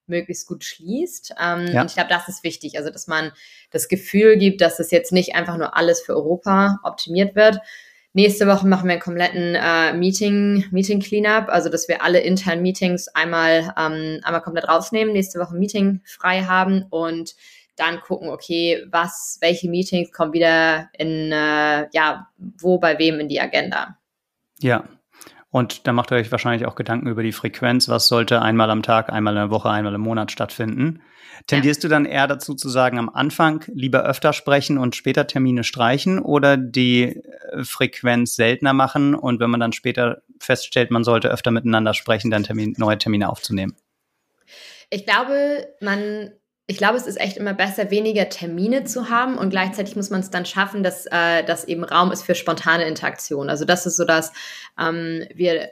möglichst 0.07 0.47
gut 0.47 0.63
schließt. 0.63 1.35
Ähm, 1.37 1.67
ja. 1.67 1.81
Und 1.81 1.89
ich 1.89 1.95
glaube, 1.95 2.09
das 2.09 2.29
ist 2.29 2.45
wichtig, 2.45 2.79
also 2.79 2.91
dass 2.91 3.09
man 3.09 3.33
das 3.73 3.89
Gefühl 3.89 4.37
gibt, 4.37 4.61
dass 4.61 4.79
es 4.79 4.93
jetzt 4.93 5.11
nicht 5.11 5.35
einfach 5.35 5.57
nur 5.57 5.77
alles 5.77 6.01
für 6.01 6.15
Europa 6.15 6.79
optimiert 6.85 7.35
wird, 7.35 7.59
Nächste 8.15 8.47
Woche 8.47 8.67
machen 8.67 8.89
wir 8.89 8.93
einen 8.93 9.01
kompletten 9.01 9.55
äh, 9.55 9.95
Meeting, 9.95 10.67
Meeting 10.71 11.01
Cleanup, 11.01 11.49
also 11.49 11.71
dass 11.71 11.89
wir 11.89 12.03
alle 12.03 12.21
internen 12.21 12.61
Meetings 12.61 13.09
einmal, 13.09 13.73
ähm, 13.79 14.21
einmal 14.23 14.43
komplett 14.43 14.69
rausnehmen, 14.69 15.15
nächste 15.15 15.39
Woche 15.39 15.55
Meeting 15.55 16.03
frei 16.05 16.43
haben 16.43 16.85
und 16.91 17.35
dann 17.77 18.01
gucken, 18.01 18.29
okay, 18.29 18.85
was, 18.91 19.39
welche 19.41 19.71
Meetings 19.71 20.13
kommen 20.13 20.35
wieder 20.35 20.91
in, 20.99 21.33
äh, 21.33 21.89
ja, 21.93 22.29
wo 22.37 22.79
bei 22.79 22.99
wem 22.99 23.19
in 23.19 23.29
die 23.29 23.41
Agenda. 23.41 23.97
Ja. 24.61 24.85
Und 25.53 25.87
da 25.87 25.93
macht 25.93 26.11
ihr 26.11 26.17
euch 26.17 26.33
wahrscheinlich 26.33 26.67
auch 26.67 26.75
Gedanken 26.75 27.09
über 27.09 27.23
die 27.23 27.33
Frequenz. 27.33 27.87
Was 27.89 28.09
sollte 28.09 28.41
einmal 28.41 28.71
am 28.71 28.83
Tag, 28.83 29.13
einmal 29.13 29.35
in 29.35 29.41
der 29.41 29.51
Woche, 29.51 29.69
einmal 29.69 29.95
im 29.95 30.01
Monat 30.01 30.33
stattfinden? 30.33 31.03
Tendierst 31.47 31.83
ja. 31.83 31.89
du 31.89 31.95
dann 31.95 32.07
eher 32.07 32.27
dazu 32.27 32.55
zu 32.55 32.71
sagen, 32.71 32.99
am 32.99 33.11
Anfang 33.11 33.63
lieber 33.69 34.03
öfter 34.03 34.33
sprechen 34.33 34.79
und 34.79 34.97
später 34.97 35.27
Termine 35.27 35.63
streichen 35.63 36.21
oder 36.21 36.57
die 36.57 37.03
äh, 37.05 37.65
Frequenz 37.65 38.35
seltener 38.35 38.73
machen 38.73 39.15
und 39.15 39.41
wenn 39.41 39.51
man 39.51 39.61
dann 39.61 39.73
später 39.73 40.23
feststellt, 40.41 40.91
man 40.91 41.05
sollte 41.05 41.29
öfter 41.29 41.51
miteinander 41.51 41.93
sprechen, 41.93 42.31
dann 42.31 42.45
Termin, 42.45 42.75
neue 42.79 42.97
Termine 42.97 43.29
aufzunehmen? 43.29 43.77
Ich 44.89 45.05
glaube, 45.05 45.69
man 45.81 46.33
ich 46.73 46.79
glaube, 46.79 46.97
es 46.97 47.07
ist 47.07 47.21
echt 47.21 47.37
immer 47.37 47.53
besser, 47.53 47.91
weniger 47.91 48.31
Termine 48.31 48.85
zu 48.85 49.11
haben 49.11 49.37
und 49.37 49.51
gleichzeitig 49.51 49.95
muss 49.95 50.09
man 50.09 50.21
es 50.21 50.31
dann 50.31 50.47
schaffen, 50.47 50.83
dass, 50.83 51.05
äh, 51.05 51.45
dass 51.45 51.65
eben 51.65 51.85
Raum 51.85 52.11
ist 52.11 52.23
für 52.23 52.35
spontane 52.35 52.87
Interaktion. 52.87 53.51
Also 53.51 53.67
das 53.67 53.85
ist 53.85 53.99
so, 53.99 54.07
dass 54.07 54.33
ähm, 54.81 55.27
wir 55.35 55.69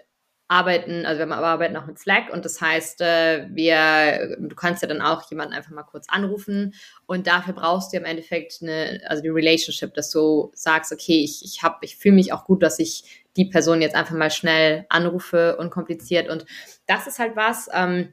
arbeiten, 0.49 1.07
also 1.07 1.25
wir 1.25 1.35
arbeiten 1.35 1.75
auch 1.79 1.87
mit 1.87 1.99
Slack 1.99 2.31
und 2.31 2.45
das 2.45 2.61
heißt, 2.61 3.01
äh, 3.01 3.47
wir, 3.49 4.37
du 4.41 4.55
kannst 4.55 4.83
ja 4.83 4.89
dann 4.89 5.01
auch 5.01 5.31
jemanden 5.31 5.55
einfach 5.55 5.71
mal 5.71 5.85
kurz 5.85 6.07
anrufen 6.11 6.75
und 7.07 7.27
dafür 7.27 7.55
brauchst 7.55 7.95
du 7.95 7.97
im 7.97 8.05
Endeffekt 8.05 8.59
eine, 8.61 9.01
also 9.07 9.23
die 9.23 9.31
Relationship, 9.31 9.95
dass 9.95 10.11
du 10.11 10.51
sagst, 10.53 10.93
okay, 10.93 11.25
ich, 11.25 11.43
ich 11.43 11.61
ich 11.81 11.97
fühle 11.97 12.17
mich 12.17 12.35
auch 12.35 12.45
gut, 12.45 12.63
dass 12.63 12.79
ich 12.79 13.25
die 13.39 13.47
Person 13.47 13.81
jetzt 13.81 13.95
einfach 13.95 14.17
mal 14.17 14.31
schnell 14.31 14.85
anrufe, 14.91 15.57
unkompliziert 15.57 16.29
und 16.29 16.45
das 16.87 17.07
ist 17.07 17.19
halt 17.19 17.37
was, 17.37 17.71
ähm, 17.73 18.13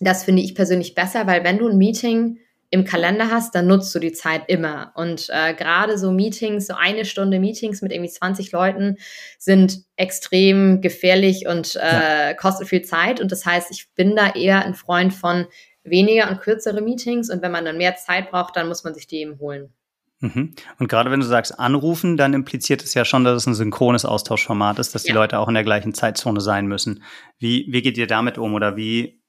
das 0.00 0.24
finde 0.24 0.42
ich 0.42 0.54
persönlich 0.54 0.94
besser, 0.94 1.26
weil 1.26 1.44
wenn 1.44 1.58
du 1.58 1.68
ein 1.68 1.78
Meeting 1.78 2.38
im 2.70 2.84
Kalender 2.84 3.30
hast, 3.30 3.54
dann 3.54 3.68
nutzt 3.68 3.94
du 3.94 4.00
die 4.00 4.12
Zeit 4.12 4.42
immer. 4.48 4.92
Und 4.96 5.28
äh, 5.30 5.54
gerade 5.54 5.96
so 5.96 6.10
Meetings, 6.10 6.66
so 6.66 6.74
eine 6.74 7.04
Stunde 7.04 7.38
Meetings 7.38 7.82
mit 7.82 7.92
irgendwie 7.92 8.10
20 8.10 8.50
Leuten 8.50 8.96
sind 9.38 9.82
extrem 9.96 10.80
gefährlich 10.80 11.46
und 11.46 11.76
äh, 11.76 12.30
ja. 12.30 12.34
kostet 12.34 12.66
viel 12.66 12.82
Zeit. 12.82 13.20
Und 13.20 13.30
das 13.30 13.46
heißt, 13.46 13.70
ich 13.70 13.94
bin 13.94 14.16
da 14.16 14.30
eher 14.30 14.64
ein 14.64 14.74
Freund 14.74 15.14
von 15.14 15.46
weniger 15.84 16.28
und 16.28 16.40
kürzere 16.40 16.80
Meetings. 16.80 17.30
Und 17.30 17.42
wenn 17.42 17.52
man 17.52 17.64
dann 17.64 17.76
mehr 17.76 17.94
Zeit 17.94 18.30
braucht, 18.32 18.56
dann 18.56 18.66
muss 18.66 18.82
man 18.82 18.92
sich 18.92 19.06
die 19.06 19.18
eben 19.18 19.38
holen. 19.38 19.72
Mhm. 20.18 20.54
Und 20.78 20.88
gerade 20.88 21.10
wenn 21.10 21.20
du 21.20 21.26
sagst 21.26 21.58
anrufen, 21.60 22.16
dann 22.16 22.34
impliziert 22.34 22.82
es 22.82 22.94
ja 22.94 23.04
schon, 23.04 23.24
dass 23.24 23.36
es 23.36 23.46
ein 23.46 23.54
synchrones 23.54 24.04
Austauschformat 24.04 24.78
ist, 24.78 24.94
dass 24.94 25.04
ja. 25.04 25.12
die 25.12 25.14
Leute 25.14 25.38
auch 25.38 25.48
in 25.48 25.54
der 25.54 25.64
gleichen 25.64 25.94
Zeitzone 25.94 26.40
sein 26.40 26.66
müssen. 26.66 27.02
Wie, 27.38 27.66
wie 27.68 27.82
geht 27.82 27.98
ihr 27.98 28.06
damit 28.06 28.38
um 28.38 28.54
oder 28.54 28.76
wie 28.76 29.20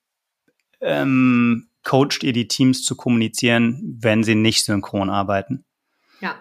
ähm, 0.81 1.69
coacht 1.83 2.23
ihr 2.23 2.33
die 2.33 2.47
Teams 2.47 2.83
zu 2.83 2.95
kommunizieren, 2.95 3.97
wenn 3.99 4.23
sie 4.23 4.35
nicht 4.35 4.65
synchron 4.65 5.09
arbeiten? 5.09 5.65
Ja, 6.21 6.35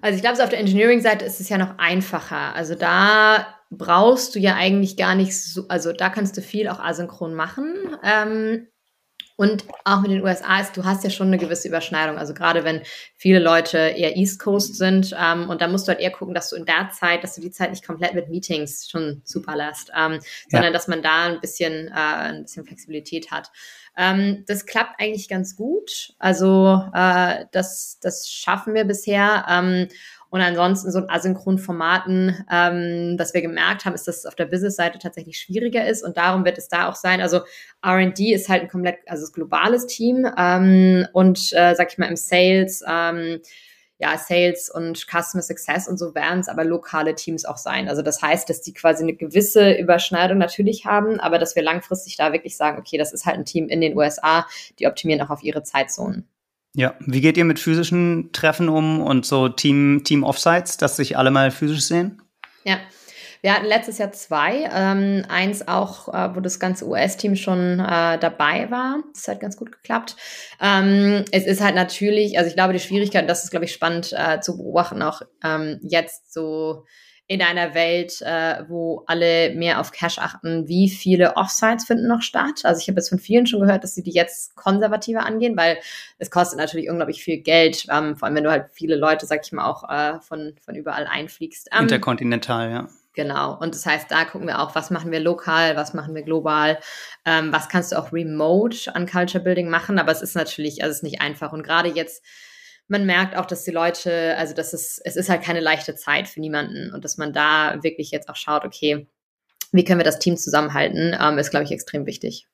also 0.00 0.16
ich 0.16 0.22
glaube, 0.22 0.36
so 0.36 0.42
auf 0.42 0.50
der 0.50 0.60
Engineering-Seite 0.60 1.24
ist 1.24 1.40
es 1.40 1.48
ja 1.48 1.56
noch 1.56 1.78
einfacher. 1.78 2.54
Also 2.54 2.74
da 2.74 3.46
brauchst 3.70 4.34
du 4.34 4.38
ja 4.38 4.54
eigentlich 4.54 4.96
gar 4.96 5.14
nicht 5.14 5.40
so, 5.40 5.66
also 5.68 5.92
da 5.92 6.10
kannst 6.10 6.36
du 6.36 6.42
viel 6.42 6.68
auch 6.68 6.78
asynchron 6.78 7.34
machen. 7.34 7.74
Ähm, 8.02 8.66
und 9.36 9.64
auch 9.84 10.00
mit 10.00 10.12
den 10.12 10.22
USA 10.22 10.60
ist, 10.60 10.76
du 10.76 10.84
hast 10.84 11.02
ja 11.02 11.10
schon 11.10 11.26
eine 11.26 11.38
gewisse 11.38 11.66
Überschneidung. 11.66 12.18
Also 12.18 12.34
gerade 12.34 12.62
wenn 12.62 12.82
viele 13.16 13.40
Leute 13.40 13.78
eher 13.78 14.16
East 14.16 14.38
Coast 14.38 14.76
sind 14.76 15.14
ähm, 15.20 15.50
und 15.50 15.60
da 15.60 15.66
musst 15.66 15.88
du 15.88 15.92
halt 15.92 16.00
eher 16.00 16.12
gucken, 16.12 16.34
dass 16.34 16.50
du 16.50 16.56
in 16.56 16.66
der 16.66 16.90
Zeit, 16.92 17.24
dass 17.24 17.34
du 17.34 17.40
die 17.40 17.50
Zeit 17.50 17.70
nicht 17.70 17.84
komplett 17.84 18.14
mit 18.14 18.28
Meetings 18.28 18.88
schon 18.88 19.22
zuballerst, 19.24 19.90
ähm, 19.96 20.12
ja. 20.12 20.20
sondern 20.48 20.72
dass 20.72 20.86
man 20.86 21.02
da 21.02 21.24
ein 21.24 21.40
bisschen, 21.40 21.88
äh, 21.88 21.90
ein 21.92 22.42
bisschen 22.42 22.64
Flexibilität 22.64 23.32
hat. 23.32 23.50
Ähm, 23.96 24.44
das 24.46 24.66
klappt 24.66 25.00
eigentlich 25.00 25.28
ganz 25.28 25.56
gut. 25.56 26.14
Also 26.18 26.84
äh, 26.94 27.46
das, 27.50 27.98
das 28.00 28.28
schaffen 28.28 28.74
wir 28.74 28.84
bisher. 28.84 29.46
Ähm, 29.48 29.88
und 30.34 30.40
ansonsten 30.40 30.90
so 30.90 31.06
asynchronen 31.06 31.60
Formaten, 31.60 32.44
ähm, 32.50 33.14
was 33.16 33.34
wir 33.34 33.40
gemerkt 33.40 33.84
haben, 33.84 33.94
ist, 33.94 34.08
dass 34.08 34.16
es 34.16 34.26
auf 34.26 34.34
der 34.34 34.46
Business-Seite 34.46 34.98
tatsächlich 34.98 35.38
schwieriger 35.38 35.86
ist 35.86 36.02
und 36.02 36.16
darum 36.16 36.44
wird 36.44 36.58
es 36.58 36.66
da 36.66 36.88
auch 36.88 36.96
sein. 36.96 37.20
Also 37.20 37.42
R&D 37.84 38.34
ist 38.34 38.48
halt 38.48 38.62
ein 38.62 38.68
komplett, 38.68 38.98
also 39.06 39.26
ein 39.26 39.32
globales 39.32 39.86
Team 39.86 40.26
ähm, 40.36 41.06
und 41.12 41.52
äh, 41.52 41.76
sag 41.76 41.92
ich 41.92 41.98
mal 41.98 42.08
im 42.08 42.16
Sales, 42.16 42.82
ähm, 42.84 43.42
ja, 43.98 44.18
Sales 44.18 44.68
und 44.68 45.06
Customer 45.06 45.40
Success 45.40 45.86
und 45.86 45.98
so 45.98 46.16
werden 46.16 46.40
es 46.40 46.48
aber 46.48 46.64
lokale 46.64 47.14
Teams 47.14 47.44
auch 47.44 47.56
sein. 47.56 47.88
Also 47.88 48.02
das 48.02 48.20
heißt, 48.20 48.50
dass 48.50 48.60
die 48.60 48.74
quasi 48.74 49.04
eine 49.04 49.14
gewisse 49.14 49.74
Überschneidung 49.74 50.38
natürlich 50.38 50.84
haben, 50.84 51.20
aber 51.20 51.38
dass 51.38 51.54
wir 51.54 51.62
langfristig 51.62 52.16
da 52.16 52.32
wirklich 52.32 52.56
sagen, 52.56 52.80
okay, 52.80 52.98
das 52.98 53.12
ist 53.12 53.24
halt 53.24 53.36
ein 53.36 53.44
Team 53.44 53.68
in 53.68 53.80
den 53.80 53.96
USA, 53.96 54.48
die 54.80 54.88
optimieren 54.88 55.22
auch 55.22 55.30
auf 55.30 55.44
ihre 55.44 55.62
Zeitzonen. 55.62 56.28
Ja, 56.76 56.94
wie 57.00 57.20
geht 57.20 57.36
ihr 57.36 57.44
mit 57.44 57.60
physischen 57.60 58.30
Treffen 58.32 58.68
um 58.68 59.00
und 59.00 59.24
so 59.24 59.48
Team, 59.48 60.02
Team 60.04 60.24
Offsites, 60.24 60.76
dass 60.76 60.96
sich 60.96 61.16
alle 61.16 61.30
mal 61.30 61.52
physisch 61.52 61.82
sehen? 61.82 62.20
Ja, 62.64 62.78
wir 63.42 63.54
hatten 63.54 63.66
letztes 63.66 63.98
Jahr 63.98 64.10
zwei. 64.10 64.68
Ähm, 64.72 65.24
eins 65.28 65.68
auch, 65.68 66.08
äh, 66.12 66.34
wo 66.34 66.40
das 66.40 66.58
ganze 66.58 66.88
US-Team 66.88 67.36
schon 67.36 67.78
äh, 67.78 68.18
dabei 68.18 68.70
war. 68.70 69.04
Das 69.12 69.28
hat 69.28 69.38
ganz 69.38 69.56
gut 69.56 69.70
geklappt. 69.70 70.16
Ähm, 70.60 71.24
es 71.30 71.44
ist 71.44 71.62
halt 71.62 71.74
natürlich, 71.76 72.38
also 72.38 72.48
ich 72.48 72.56
glaube, 72.56 72.72
die 72.72 72.80
Schwierigkeit, 72.80 73.28
das 73.28 73.44
ist, 73.44 73.50
glaube 73.50 73.66
ich, 73.66 73.72
spannend 73.72 74.12
äh, 74.16 74.40
zu 74.40 74.56
beobachten, 74.56 75.02
auch 75.02 75.22
ähm, 75.44 75.78
jetzt 75.82 76.32
so 76.32 76.86
in 77.26 77.40
einer 77.40 77.74
Welt, 77.74 78.20
äh, 78.20 78.64
wo 78.68 79.02
alle 79.06 79.54
mehr 79.54 79.80
auf 79.80 79.92
Cash 79.92 80.18
achten, 80.18 80.68
wie 80.68 80.90
viele 80.90 81.36
Offsites 81.36 81.86
finden 81.86 82.06
noch 82.06 82.20
statt? 82.20 82.60
Also 82.64 82.80
ich 82.80 82.88
habe 82.88 82.96
jetzt 82.96 83.08
von 83.08 83.18
vielen 83.18 83.46
schon 83.46 83.60
gehört, 83.60 83.82
dass 83.82 83.94
sie 83.94 84.02
die 84.02 84.12
jetzt 84.12 84.54
konservativer 84.56 85.24
angehen, 85.24 85.56
weil 85.56 85.78
es 86.18 86.30
kostet 86.30 86.58
natürlich 86.58 86.90
unglaublich 86.90 87.24
viel 87.24 87.38
Geld, 87.38 87.86
ähm, 87.90 88.16
vor 88.16 88.26
allem 88.26 88.36
wenn 88.36 88.44
du 88.44 88.50
halt 88.50 88.66
viele 88.72 88.96
Leute, 88.96 89.24
sag 89.24 89.40
ich 89.44 89.52
mal, 89.52 89.64
auch 89.64 89.88
äh, 89.88 90.20
von, 90.20 90.54
von 90.60 90.74
überall 90.74 91.06
einfliegst. 91.06 91.68
Ähm, 91.72 91.82
Interkontinental, 91.82 92.70
ja. 92.70 92.88
Genau. 93.14 93.56
Und 93.58 93.74
das 93.74 93.86
heißt, 93.86 94.10
da 94.10 94.24
gucken 94.24 94.48
wir 94.48 94.60
auch, 94.60 94.74
was 94.74 94.90
machen 94.90 95.12
wir 95.12 95.20
lokal, 95.20 95.76
was 95.76 95.94
machen 95.94 96.14
wir 96.14 96.22
global, 96.22 96.78
ähm, 97.24 97.52
was 97.52 97.68
kannst 97.68 97.92
du 97.92 97.96
auch 97.96 98.12
remote 98.12 98.94
an 98.94 99.06
Culture 99.06 99.42
Building 99.42 99.70
machen. 99.70 99.98
Aber 99.98 100.10
es 100.10 100.20
ist 100.20 100.34
natürlich, 100.34 100.82
also 100.82 100.90
es 100.90 100.96
ist 100.98 101.02
nicht 101.04 101.20
einfach. 101.20 101.52
Und 101.52 101.62
gerade 101.62 101.88
jetzt, 101.88 102.24
man 102.88 103.06
merkt 103.06 103.36
auch, 103.36 103.46
dass 103.46 103.64
die 103.64 103.70
Leute, 103.70 104.36
also 104.36 104.54
das 104.54 104.74
ist, 104.74 105.00
es 105.04 105.16
ist 105.16 105.28
halt 105.28 105.42
keine 105.42 105.60
leichte 105.60 105.94
Zeit 105.94 106.28
für 106.28 106.40
niemanden 106.40 106.92
und 106.92 107.04
dass 107.04 107.16
man 107.16 107.32
da 107.32 107.82
wirklich 107.82 108.10
jetzt 108.10 108.28
auch 108.28 108.36
schaut, 108.36 108.64
okay, 108.64 109.06
wie 109.72 109.84
können 109.84 110.00
wir 110.00 110.04
das 110.04 110.18
Team 110.18 110.36
zusammenhalten, 110.36 111.16
ähm, 111.18 111.38
ist, 111.38 111.50
glaube 111.50 111.64
ich, 111.64 111.72
extrem 111.72 112.06
wichtig. 112.06 112.46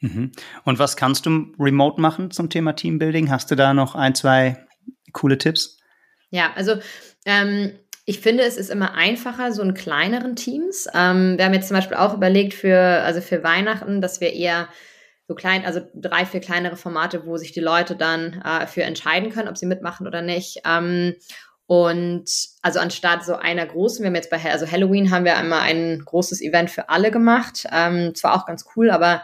Mhm. 0.00 0.32
Und 0.64 0.78
was 0.78 0.96
kannst 0.96 1.26
du 1.26 1.52
remote 1.58 2.00
machen 2.00 2.30
zum 2.30 2.50
Thema 2.50 2.74
Teambuilding? 2.74 3.30
Hast 3.30 3.50
du 3.50 3.54
da 3.54 3.74
noch 3.74 3.94
ein, 3.94 4.14
zwei 4.14 4.64
coole 5.12 5.38
Tipps? 5.38 5.78
Ja, 6.30 6.52
also 6.54 6.76
ähm, 7.26 7.72
ich 8.06 8.20
finde, 8.20 8.44
es 8.44 8.56
ist 8.56 8.70
immer 8.70 8.94
einfacher, 8.94 9.52
so 9.52 9.62
in 9.62 9.74
kleineren 9.74 10.36
Teams. 10.36 10.86
Ähm, 10.94 11.38
wir 11.38 11.44
haben 11.44 11.54
jetzt 11.54 11.68
zum 11.68 11.76
Beispiel 11.76 11.96
auch 11.96 12.14
überlegt 12.14 12.54
für, 12.54 12.78
also 12.78 13.20
für 13.20 13.42
Weihnachten, 13.42 14.00
dass 14.00 14.20
wir 14.20 14.32
eher 14.32 14.68
so 15.26 15.34
klein, 15.34 15.64
also 15.64 15.80
drei, 15.94 16.26
vier 16.26 16.40
kleinere 16.40 16.76
Formate, 16.76 17.26
wo 17.26 17.36
sich 17.36 17.52
die 17.52 17.60
Leute 17.60 17.96
dann 17.96 18.42
äh, 18.42 18.66
für 18.66 18.82
entscheiden 18.82 19.30
können, 19.30 19.48
ob 19.48 19.56
sie 19.56 19.66
mitmachen 19.66 20.06
oder 20.06 20.22
nicht. 20.22 20.60
Ähm, 20.66 21.14
und 21.66 22.28
also 22.60 22.78
anstatt 22.78 23.24
so 23.24 23.36
einer 23.36 23.64
großen, 23.64 24.02
wir 24.02 24.08
haben 24.08 24.14
jetzt 24.14 24.30
bei 24.30 24.38
also 24.50 24.70
Halloween 24.70 25.10
haben 25.10 25.24
wir 25.24 25.36
einmal 25.36 25.62
ein 25.62 26.02
großes 26.04 26.42
Event 26.42 26.70
für 26.70 26.90
alle 26.90 27.10
gemacht. 27.10 27.66
Ähm, 27.72 28.14
zwar 28.14 28.34
auch 28.34 28.44
ganz 28.44 28.66
cool, 28.76 28.90
aber 28.90 29.22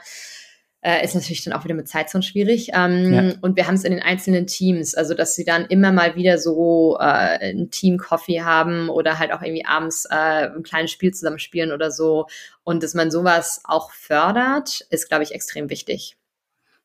äh, 0.83 1.05
ist 1.05 1.15
natürlich 1.15 1.45
dann 1.45 1.53
auch 1.53 1.65
wieder 1.65 1.75
mit 1.75 1.89
Zeitzone 1.89 2.23
schwierig. 2.23 2.71
Ähm, 2.73 3.13
ja. 3.13 3.33
Und 3.41 3.57
wir 3.57 3.67
haben 3.67 3.75
es 3.75 3.85
in 3.85 3.93
den 3.93 4.03
einzelnen 4.03 4.47
Teams, 4.47 4.95
also 4.95 5.15
dass 5.15 5.35
sie 5.35 5.45
dann 5.45 5.67
immer 5.67 5.93
mal 5.93 6.17
wieder 6.17 6.39
so 6.39 6.97
äh, 6.99 7.51
ein 7.51 7.71
Team-Coffee 7.71 8.43
haben 8.43 8.89
oder 8.89 9.19
halt 9.19 9.33
auch 9.33 9.43
irgendwie 9.43 9.67
abends 9.67 10.07
äh, 10.11 10.15
ein 10.15 10.63
kleines 10.63 10.91
Spiel 10.91 11.13
zusammenspielen 11.13 11.73
oder 11.73 11.91
so. 11.91 12.27
Und 12.65 12.83
dass 12.83 12.95
man 12.95 13.11
sowas 13.11 13.61
auch 13.65 13.91
fördert, 13.93 14.87
ist, 14.91 15.09
glaube 15.09 15.25
ich, 15.25 15.33
extrem 15.33 15.71
wichtig. 15.71 16.17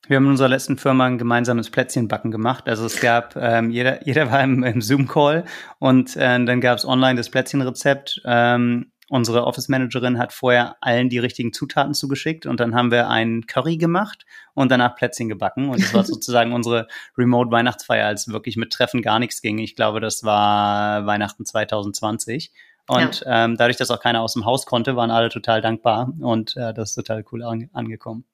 Wir 0.08 0.18
haben 0.18 0.26
in 0.26 0.32
unserer 0.32 0.50
letzten 0.50 0.78
Firma 0.78 1.08
ein 1.08 1.18
gemeinsames 1.18 1.72
Plätzchenbacken 1.72 2.30
gemacht. 2.30 2.68
Also 2.68 2.86
es 2.86 3.00
gab, 3.00 3.36
ähm, 3.36 3.72
jeder, 3.72 4.06
jeder 4.06 4.32
war 4.32 4.43
im, 4.43 4.64
im 4.64 4.82
Zoom-Call 4.82 5.46
und 5.80 6.16
äh, 6.16 6.46
dann 6.46 6.62
gab 6.62 6.78
es 6.78 6.86
online 6.86 7.16
das 7.16 7.30
Plätzchenrezept. 7.30 8.22
Ähm, 8.26 8.91
unsere 9.10 9.45
Office 9.45 9.70
Managerin 9.70 10.18
hat 10.18 10.34
vorher 10.34 10.78
allen 10.82 11.10
die 11.10 11.20
richtigen 11.20 11.53
Zutaten 11.53 11.93
zugeschickt 11.93 12.45
und 12.45 12.60
dann 12.60 12.74
haben 12.76 12.91
wir 12.91 13.10
einen 13.10 13.45
Curry 13.45 13.78
gemacht 13.78 14.26
und 14.53 14.72
danach 14.72 14.95
Plätzchen 14.95 15.30
gebacken. 15.30 15.70
Und 15.70 15.82
das 15.82 15.93
war 15.93 16.03
sozusagen 16.06 16.53
unsere 16.53 16.88
Remote-Weihnachtsfeier, 17.18 18.08
als 18.08 18.28
wirklich 18.28 18.58
mit 18.58 18.74
Treffen 18.74 19.01
gar 19.01 19.20
nichts 19.20 19.41
ging. 19.41 19.60
Ich 19.60 19.76
glaube, 19.76 19.99
das 19.99 20.24
war 20.24 21.06
Weihnachten 21.06 21.45
2020. 21.45 22.51
Und 22.88 23.22
ja. 23.22 23.45
ähm, 23.45 23.58
dadurch, 23.58 23.78
dass 23.78 23.91
auch 23.91 23.99
keiner 23.99 24.22
aus 24.22 24.34
dem 24.34 24.45
Haus 24.45 24.66
konnte, 24.66 24.95
waren 24.95 25.12
alle 25.12 25.30
total 25.30 25.62
dankbar 25.62 26.14
und 26.20 26.56
äh, 26.56 26.74
das 26.74 26.89
ist 26.89 26.95
total 26.95 27.24
cool 27.32 27.43
an 27.43 27.70
angekommen. 27.74 28.26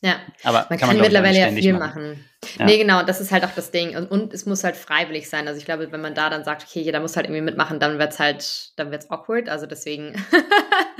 Ja, 0.00 0.20
aber 0.44 0.66
man 0.70 0.78
kann, 0.78 0.90
kann 0.90 1.00
mittlerweile 1.00 1.38
ja 1.38 1.50
viel 1.50 1.72
machen. 1.72 2.10
machen. 2.10 2.24
Ja. 2.58 2.66
Nee, 2.66 2.78
genau, 2.78 3.02
das 3.02 3.20
ist 3.20 3.32
halt 3.32 3.44
auch 3.44 3.54
das 3.54 3.72
Ding. 3.72 3.96
Und, 3.96 4.10
und, 4.10 4.32
es 4.32 4.46
muss 4.46 4.62
halt 4.62 4.76
freiwillig 4.76 5.28
sein. 5.28 5.48
Also 5.48 5.58
ich 5.58 5.64
glaube, 5.64 5.90
wenn 5.90 6.00
man 6.00 6.14
da 6.14 6.30
dann 6.30 6.44
sagt, 6.44 6.64
okay, 6.64 6.80
jeder 6.80 7.00
muss 7.00 7.16
halt 7.16 7.26
irgendwie 7.26 7.42
mitmachen, 7.42 7.80
dann 7.80 7.98
wird 7.98 8.12
es 8.12 8.20
halt, 8.20 8.78
dann 8.78 8.92
wird 8.92 9.02
es 9.02 9.10
awkward. 9.10 9.48
Also 9.48 9.66
deswegen, 9.66 10.14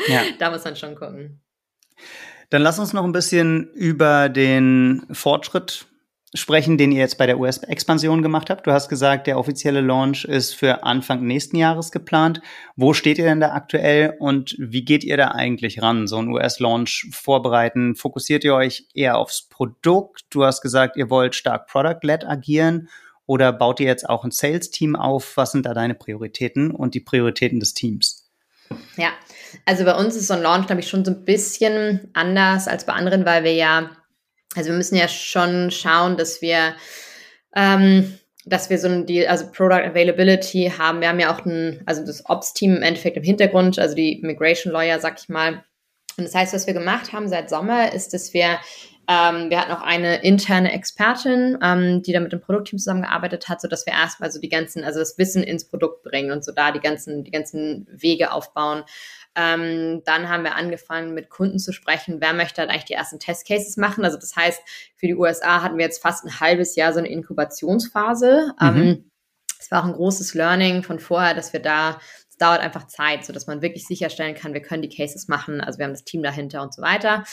ja. 0.09 0.23
da 0.39 0.51
muss 0.51 0.65
man 0.65 0.75
schon 0.75 0.97
gucken. 0.97 1.41
Dann 2.51 2.63
lass 2.63 2.79
uns 2.79 2.93
noch 2.93 3.05
ein 3.05 3.13
bisschen 3.13 3.71
über 3.73 4.29
den 4.29 5.07
Fortschritt 5.13 5.87
sprechen, 6.35 6.77
den 6.77 6.93
ihr 6.93 7.01
jetzt 7.01 7.19
bei 7.19 7.27
der 7.27 7.39
US-Expansion 7.39 8.23
gemacht 8.23 8.51
habt. 8.51 8.67
Du 8.67 8.73
hast 8.73 8.89
gesagt, 8.89 9.27
der 9.27 9.39
offizielle 9.39 9.81
Launch 9.81 10.25
ist 10.25 10.55
für 10.55 10.85
Anfang 10.85 11.25
nächsten 11.27 11.57
Jahres 11.57 11.91
geplant. 11.91 12.41
Wo 12.77 12.93
steht 12.93 13.19
ihr 13.19 13.25
denn 13.25 13.41
da 13.41 13.53
aktuell 13.53 14.15
und 14.19 14.55
wie 14.59 14.85
geht 14.85 15.05
ihr 15.05 15.17
da 15.17 15.29
eigentlich 15.29 15.81
ran, 15.83 16.07
so 16.07 16.19
einen 16.19 16.29
US-Launch 16.29 17.09
vorbereiten? 17.13 17.95
Fokussiert 17.97 18.45
ihr 18.45 18.55
euch 18.55 18.87
eher 18.95 19.17
aufs 19.17 19.49
Produkt? 19.49 20.27
Du 20.31 20.45
hast 20.45 20.61
gesagt, 20.61 20.97
ihr 20.97 21.11
wollt 21.11 21.35
stark 21.35 21.67
Product-led 21.67 22.27
agieren 22.27 22.89
oder 23.27 23.53
baut 23.53 23.81
ihr 23.81 23.87
jetzt 23.87 24.09
auch 24.09 24.25
ein 24.25 24.31
Sales-Team 24.31 24.97
auf? 24.97 25.37
Was 25.37 25.53
sind 25.53 25.67
da 25.67 25.75
deine 25.75 25.95
Prioritäten 25.95 26.71
und 26.71 26.95
die 26.95 27.01
Prioritäten 27.01 27.61
des 27.61 27.75
Teams? 27.75 28.29
Ja, 28.97 29.13
also 29.65 29.85
bei 29.85 29.95
uns 29.95 30.15
ist 30.15 30.27
so 30.27 30.35
ein 30.35 30.43
Launch, 30.43 30.67
glaube 30.67 30.81
ich, 30.81 30.89
schon 30.89 31.05
so 31.05 31.11
ein 31.11 31.25
bisschen 31.25 32.11
anders 32.13 32.69
als 32.69 32.85
bei 32.85 32.93
anderen, 32.93 33.25
weil 33.25 33.45
wir 33.45 33.55
ja 33.55 33.91
also 34.57 34.71
wir 34.71 34.77
müssen 34.77 34.97
ja 34.97 35.09
schon 35.09 35.71
schauen, 35.71 36.17
dass 36.17 36.41
wir, 36.43 36.75
ähm, 37.55 38.19
dass 38.47 38.71
wir 38.71 38.79
so 38.79 38.89
ein 38.89 39.07
Deal, 39.07 39.27
also 39.27 39.51
Product 39.51 39.85
Availability 39.85 40.73
haben. 40.77 41.01
Wir 41.01 41.09
haben 41.09 41.21
ja 41.21 41.35
auch 41.35 41.45
ein, 41.45 41.83
also 41.87 42.05
das 42.05 42.25
Ops-Team 42.29 42.77
im 42.77 42.83
Endeffekt 42.83 43.17
im 43.17 43.23
Hintergrund, 43.23 43.79
also 43.79 43.95
die 43.95 44.21
Immigration 44.21 44.73
Lawyer, 44.73 45.01
sag 45.01 45.21
ich 45.21 45.29
mal. 45.29 45.65
Und 46.17 46.25
das 46.25 46.35
heißt, 46.35 46.55
was 46.55 46.67
wir 46.67 46.75
gemacht 46.75 47.13
haben 47.13 47.29
seit 47.29 47.49
Sommer, 47.51 47.93
ist, 47.93 48.13
dass 48.15 48.35
wir 48.35 48.59
ähm, 49.11 49.49
wir 49.49 49.59
hatten 49.59 49.73
auch 49.73 49.81
eine 49.81 50.23
interne 50.23 50.71
Expertin, 50.71 51.57
ähm, 51.63 52.03
die 52.03 52.13
da 52.13 52.21
mit 52.21 52.33
dem 52.33 52.43
Produktteam 52.43 52.79
zusammengearbeitet 52.79 53.49
hat, 53.49 53.59
so 53.59 53.67
dass 53.67 53.87
wir 53.87 53.95
erstmal 53.95 54.31
so 54.31 54.39
die 54.39 54.51
ganzen, 54.51 54.85
also 54.85 54.99
das 54.99 55.17
Wissen 55.17 55.43
ins 55.43 55.67
Produkt 55.67 56.03
bringen 56.03 56.31
und 56.31 56.45
so 56.45 56.53
da 56.53 56.73
die 56.73 56.81
ganzen, 56.81 57.25
die 57.25 57.31
ganzen 57.31 57.89
Wege 57.91 58.33
aufbauen. 58.33 58.85
Ähm, 59.35 60.03
dann 60.05 60.29
haben 60.29 60.45
wir 60.45 60.57
angefangen, 60.57 61.15
mit 61.15 61.31
Kunden 61.31 61.59
zu 61.59 61.73
sprechen, 61.73 62.21
wer 62.21 62.35
möchte 62.35 62.61
halt 62.61 62.71
eigentlich 62.71 62.85
die 62.85 62.95
ersten 62.95 63.19
Testcases 63.19 63.79
machen. 63.79 64.05
Also 64.05 64.19
das 64.19 64.37
heißt, 64.37 64.61
für 64.97 65.07
die 65.07 65.15
USA 65.15 65.63
hatten 65.63 65.79
wir 65.79 65.87
jetzt 65.87 66.03
fast 66.03 66.27
ein 66.27 66.41
halbes 66.41 66.77
Jahr 66.77 66.93
so 66.93 66.99
eine 66.99 67.09
Inkubationsphase. 67.09 68.53
Mhm. 68.61 68.67
Ähm, 68.67 69.11
es 69.59 69.71
war 69.71 69.83
auch 69.83 69.87
ein 69.87 69.95
großes 69.95 70.35
Learning 70.35 70.83
von 70.83 70.99
vorher, 70.99 71.33
dass 71.33 71.55
wir 71.55 71.61
da, 71.61 71.99
es 72.29 72.37
dauert 72.37 72.61
einfach 72.61 72.87
Zeit, 72.89 73.25
so 73.25 73.33
dass 73.33 73.47
man 73.47 73.63
wirklich 73.63 73.87
sicherstellen 73.87 74.35
kann, 74.35 74.53
wir 74.53 74.63
können 74.63 74.83
die 74.83 74.95
Cases 74.95 75.29
machen. 75.29 75.63
Also 75.63 75.79
wir 75.79 75.87
haben 75.87 75.95
das 75.95 76.05
Team 76.05 76.23
dahinter 76.23 76.61
und 76.63 76.75
so 76.75 76.83
weiter. 76.83 77.25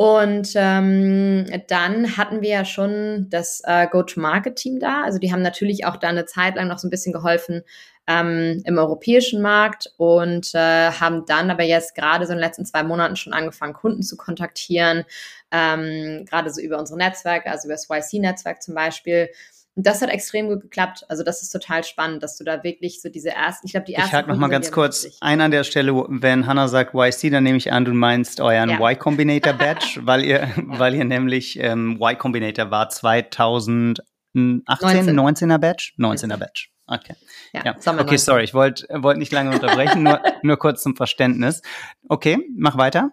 Und 0.00 0.52
ähm, 0.54 1.46
dann 1.66 2.16
hatten 2.16 2.40
wir 2.40 2.50
ja 2.50 2.64
schon 2.64 3.26
das 3.30 3.62
äh, 3.64 3.88
Go-to-Market-Team 3.88 4.78
da. 4.78 5.02
Also 5.02 5.18
die 5.18 5.32
haben 5.32 5.42
natürlich 5.42 5.86
auch 5.86 5.96
da 5.96 6.08
eine 6.08 6.24
Zeit 6.24 6.54
lang 6.54 6.68
noch 6.68 6.78
so 6.78 6.86
ein 6.86 6.90
bisschen 6.90 7.12
geholfen 7.12 7.64
ähm, 8.06 8.62
im 8.64 8.78
europäischen 8.78 9.42
Markt 9.42 9.92
und 9.96 10.54
äh, 10.54 10.92
haben 10.92 11.26
dann 11.26 11.50
aber 11.50 11.64
jetzt 11.64 11.96
gerade 11.96 12.26
so 12.26 12.32
in 12.32 12.38
den 12.38 12.44
letzten 12.44 12.64
zwei 12.64 12.84
Monaten 12.84 13.16
schon 13.16 13.32
angefangen, 13.32 13.72
Kunden 13.72 14.04
zu 14.04 14.16
kontaktieren, 14.16 15.04
ähm, 15.50 16.24
gerade 16.30 16.50
so 16.50 16.60
über 16.60 16.78
unsere 16.78 16.96
Netzwerke, 16.96 17.50
also 17.50 17.66
über 17.66 17.74
das 17.74 17.90
YC-Netzwerk 17.90 18.62
zum 18.62 18.76
Beispiel. 18.76 19.30
Und 19.78 19.86
das 19.86 20.02
hat 20.02 20.10
extrem 20.10 20.48
gut 20.48 20.60
geklappt. 20.60 21.06
Also 21.08 21.22
das 21.22 21.40
ist 21.40 21.50
total 21.50 21.84
spannend, 21.84 22.24
dass 22.24 22.36
du 22.36 22.42
da 22.42 22.64
wirklich 22.64 23.00
so 23.00 23.08
diese 23.10 23.30
ersten, 23.30 23.64
ich 23.64 23.70
glaube 23.74 23.86
die 23.86 23.94
ersten. 23.94 24.08
Ich 24.08 24.12
hake 24.12 24.28
noch 24.28 24.36
mal 24.36 24.48
ganz 24.48 24.72
kurz 24.72 25.06
ein 25.20 25.40
an 25.40 25.52
der 25.52 25.62
Stelle, 25.62 25.92
wenn 26.08 26.48
Hannah 26.48 26.66
sagt 26.66 26.94
YC, 26.94 27.30
dann 27.30 27.44
nehme 27.44 27.58
ich 27.58 27.70
an, 27.70 27.84
du 27.84 27.92
meinst 27.92 28.40
euren 28.40 28.70
ja. 28.70 28.80
Y 28.80 28.98
Combinator 28.98 29.52
Badge, 29.58 30.00
weil 30.02 30.24
ihr, 30.24 30.40
ja. 30.40 30.48
weil 30.56 30.96
ihr 30.96 31.04
nämlich 31.04 31.60
ähm, 31.60 31.92
Y 32.00 32.18
Combinator 32.18 32.72
war 32.72 32.88
2018, 32.88 34.02
19. 34.34 35.16
19er 35.16 35.58
Badge, 35.58 35.92
19er 35.96 36.38
Badge. 36.38 36.66
Okay. 36.88 37.14
Ja, 37.52 37.62
ja. 37.66 37.76
Okay, 37.76 37.92
19. 37.92 38.18
sorry, 38.18 38.42
ich 38.42 38.54
wollte 38.54 38.84
wollt 38.90 39.18
nicht 39.18 39.30
lange 39.30 39.52
unterbrechen, 39.52 40.02
nur, 40.02 40.20
nur 40.42 40.56
kurz 40.56 40.82
zum 40.82 40.96
Verständnis. 40.96 41.62
Okay, 42.08 42.36
mach 42.56 42.76
weiter. 42.78 43.12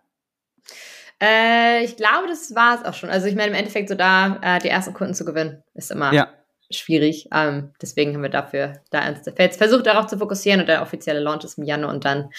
Äh, 1.22 1.86
ich 1.86 1.95
glaube, 1.95 2.28
das 2.28 2.55
war 2.55 2.80
es 2.80 2.86
auch 2.86 2.95
schon. 2.95 3.11
Also 3.11 3.28
ich 3.28 3.36
meine, 3.36 3.49
im 3.49 3.55
Endeffekt 3.55 3.88
so 3.88 3.93
da 3.93 4.39
äh, 4.41 4.57
die 4.57 4.70
ersten 4.70 4.95
Kunden 4.95 5.13
zu 5.13 5.26
gewinnen, 5.26 5.61
ist 5.76 5.91
immer 5.91 6.11
ja 6.11 6.28
schwierig. 6.72 7.28
Ähm, 7.34 7.74
deswegen 7.82 8.13
haben 8.13 8.24
wir 8.24 8.30
dafür 8.30 8.82
da 8.91 9.07
jetzt 9.09 9.57
versucht, 9.57 9.86
darauf 9.86 10.07
zu 10.07 10.18
fokussieren 10.18 10.61
und 10.61 10.68
der 10.68 10.82
offizielle 10.82 11.20
Launch 11.20 11.43
ist 11.43 11.57
im 11.57 11.63
Januar 11.63 11.93
und 11.93 12.05
dann 12.05 12.30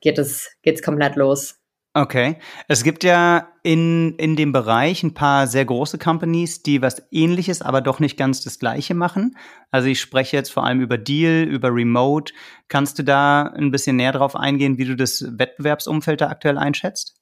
geht 0.00 0.18
es 0.18 0.56
geht's 0.62 0.82
komplett 0.82 1.16
los. 1.16 1.58
Okay. 1.96 2.38
Es 2.66 2.82
gibt 2.82 3.04
ja 3.04 3.52
in, 3.62 4.16
in 4.16 4.34
dem 4.34 4.50
Bereich 4.50 5.04
ein 5.04 5.14
paar 5.14 5.46
sehr 5.46 5.64
große 5.64 5.96
Companies, 5.96 6.60
die 6.60 6.82
was 6.82 7.06
ähnliches, 7.12 7.62
aber 7.62 7.80
doch 7.80 8.00
nicht 8.00 8.16
ganz 8.16 8.42
das 8.42 8.58
gleiche 8.58 8.94
machen. 8.94 9.36
Also 9.70 9.86
ich 9.86 10.00
spreche 10.00 10.36
jetzt 10.36 10.50
vor 10.50 10.66
allem 10.66 10.80
über 10.80 10.98
Deal, 10.98 11.44
über 11.44 11.72
Remote. 11.72 12.32
Kannst 12.66 12.98
du 12.98 13.04
da 13.04 13.42
ein 13.42 13.70
bisschen 13.70 13.94
näher 13.94 14.10
drauf 14.10 14.34
eingehen, 14.34 14.76
wie 14.76 14.86
du 14.86 14.96
das 14.96 15.24
Wettbewerbsumfeld 15.38 16.20
da 16.20 16.30
aktuell 16.30 16.58
einschätzt? 16.58 17.14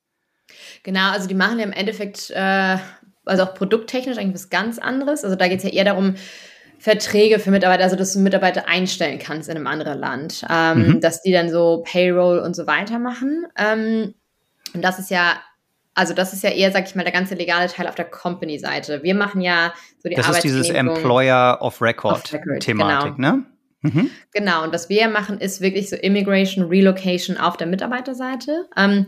Genau, 0.85 1.11
also 1.11 1.29
die 1.29 1.35
machen 1.35 1.59
ja 1.59 1.67
im 1.67 1.73
Endeffekt, 1.73 2.31
äh, 2.31 2.79
also 3.27 3.43
auch 3.43 3.55
produkttechnisch 3.55 4.17
eigentlich 4.17 4.35
was 4.35 4.49
ganz 4.49 4.79
anderes. 4.79 5.23
Also 5.23 5.37
da 5.37 5.49
geht 5.49 5.59
es 5.59 5.65
ja 5.65 5.71
eher 5.71 5.85
darum, 5.85 6.15
Verträge 6.83 7.39
für 7.39 7.53
Mitarbeiter, 7.53 7.85
also 7.85 7.95
dass 7.95 8.12
du 8.12 8.18
Mitarbeiter 8.18 8.66
einstellen 8.66 9.20
kannst 9.20 9.49
in 9.49 9.55
einem 9.55 9.68
anderen 9.68 10.01
Land, 10.01 10.45
ähm, 10.51 10.78
mhm. 10.78 11.01
dass 11.01 11.22
die 11.22 11.30
dann 11.30 11.49
so 11.49 11.85
Payroll 11.87 12.41
und 12.41 12.57
so 12.57 12.66
weiter 12.66 12.99
machen. 12.99 13.47
Ähm, 13.57 14.14
und 14.74 14.83
das 14.83 14.99
ist 14.99 15.09
ja, 15.09 15.37
also 15.95 16.12
das 16.12 16.33
ist 16.33 16.43
ja 16.43 16.51
eher, 16.51 16.72
sag 16.72 16.89
ich 16.89 16.97
mal, 16.97 17.05
der 17.05 17.12
ganze 17.12 17.37
legale 17.37 17.68
Teil 17.68 17.87
auf 17.87 17.95
der 17.95 18.07
Company-Seite. 18.07 19.05
Wir 19.05 19.14
machen 19.14 19.41
ja 19.41 19.72
so 20.03 20.09
die 20.09 20.16
Das 20.16 20.28
ist 20.28 20.43
dieses 20.43 20.70
Employer 20.70 21.59
of 21.61 21.80
Record, 21.80 22.33
Record 22.33 22.59
Thematik, 22.59 23.14
genau. 23.14 23.30
ne? 23.30 23.45
Mhm. 23.83 24.11
Genau, 24.33 24.64
und 24.64 24.72
was 24.72 24.89
wir 24.89 25.09
machen, 25.09 25.39
ist 25.39 25.61
wirklich 25.61 25.89
so 25.89 25.95
Immigration, 25.95 26.66
Relocation 26.66 27.37
auf 27.37 27.57
der 27.57 27.68
Mitarbeiterseite. 27.68 28.66
Ähm, 28.76 29.07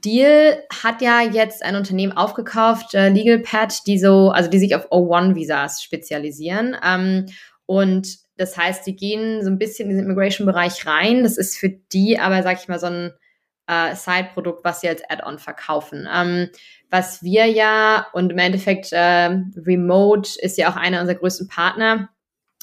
Deal 0.00 0.62
hat 0.82 1.02
ja 1.02 1.22
jetzt 1.22 1.62
ein 1.62 1.76
Unternehmen 1.76 2.12
aufgekauft, 2.16 2.94
äh, 2.94 3.08
LegalPad, 3.08 3.86
die 3.86 3.98
so, 3.98 4.30
also 4.30 4.50
die 4.50 4.58
sich 4.58 4.74
auf 4.74 4.90
O1-Visas 4.90 5.82
spezialisieren. 5.82 6.76
Ähm, 6.84 7.26
und 7.66 8.18
das 8.36 8.56
heißt, 8.56 8.86
die 8.86 8.96
gehen 8.96 9.42
so 9.44 9.50
ein 9.50 9.58
bisschen 9.58 9.90
in 9.90 9.96
den 9.96 10.06
Immigration-Bereich 10.06 10.86
rein. 10.86 11.22
Das 11.22 11.36
ist 11.36 11.58
für 11.58 11.68
die 11.68 12.18
aber, 12.18 12.42
sag 12.42 12.60
ich 12.60 12.68
mal, 12.68 12.78
so 12.78 12.86
ein 12.86 13.12
äh, 13.66 13.94
Side-Produkt, 13.94 14.64
was 14.64 14.80
sie 14.80 14.88
als 14.88 15.02
Add-on 15.08 15.38
verkaufen. 15.38 16.08
Ähm, 16.12 16.48
was 16.90 17.22
wir 17.22 17.46
ja, 17.46 18.06
und 18.12 18.32
im 18.32 18.38
Endeffekt 18.38 18.92
äh, 18.92 19.38
Remote 19.56 20.30
ist 20.40 20.58
ja 20.58 20.70
auch 20.70 20.76
einer 20.76 21.00
unserer 21.00 21.18
größten 21.18 21.48
Partner, 21.48 22.08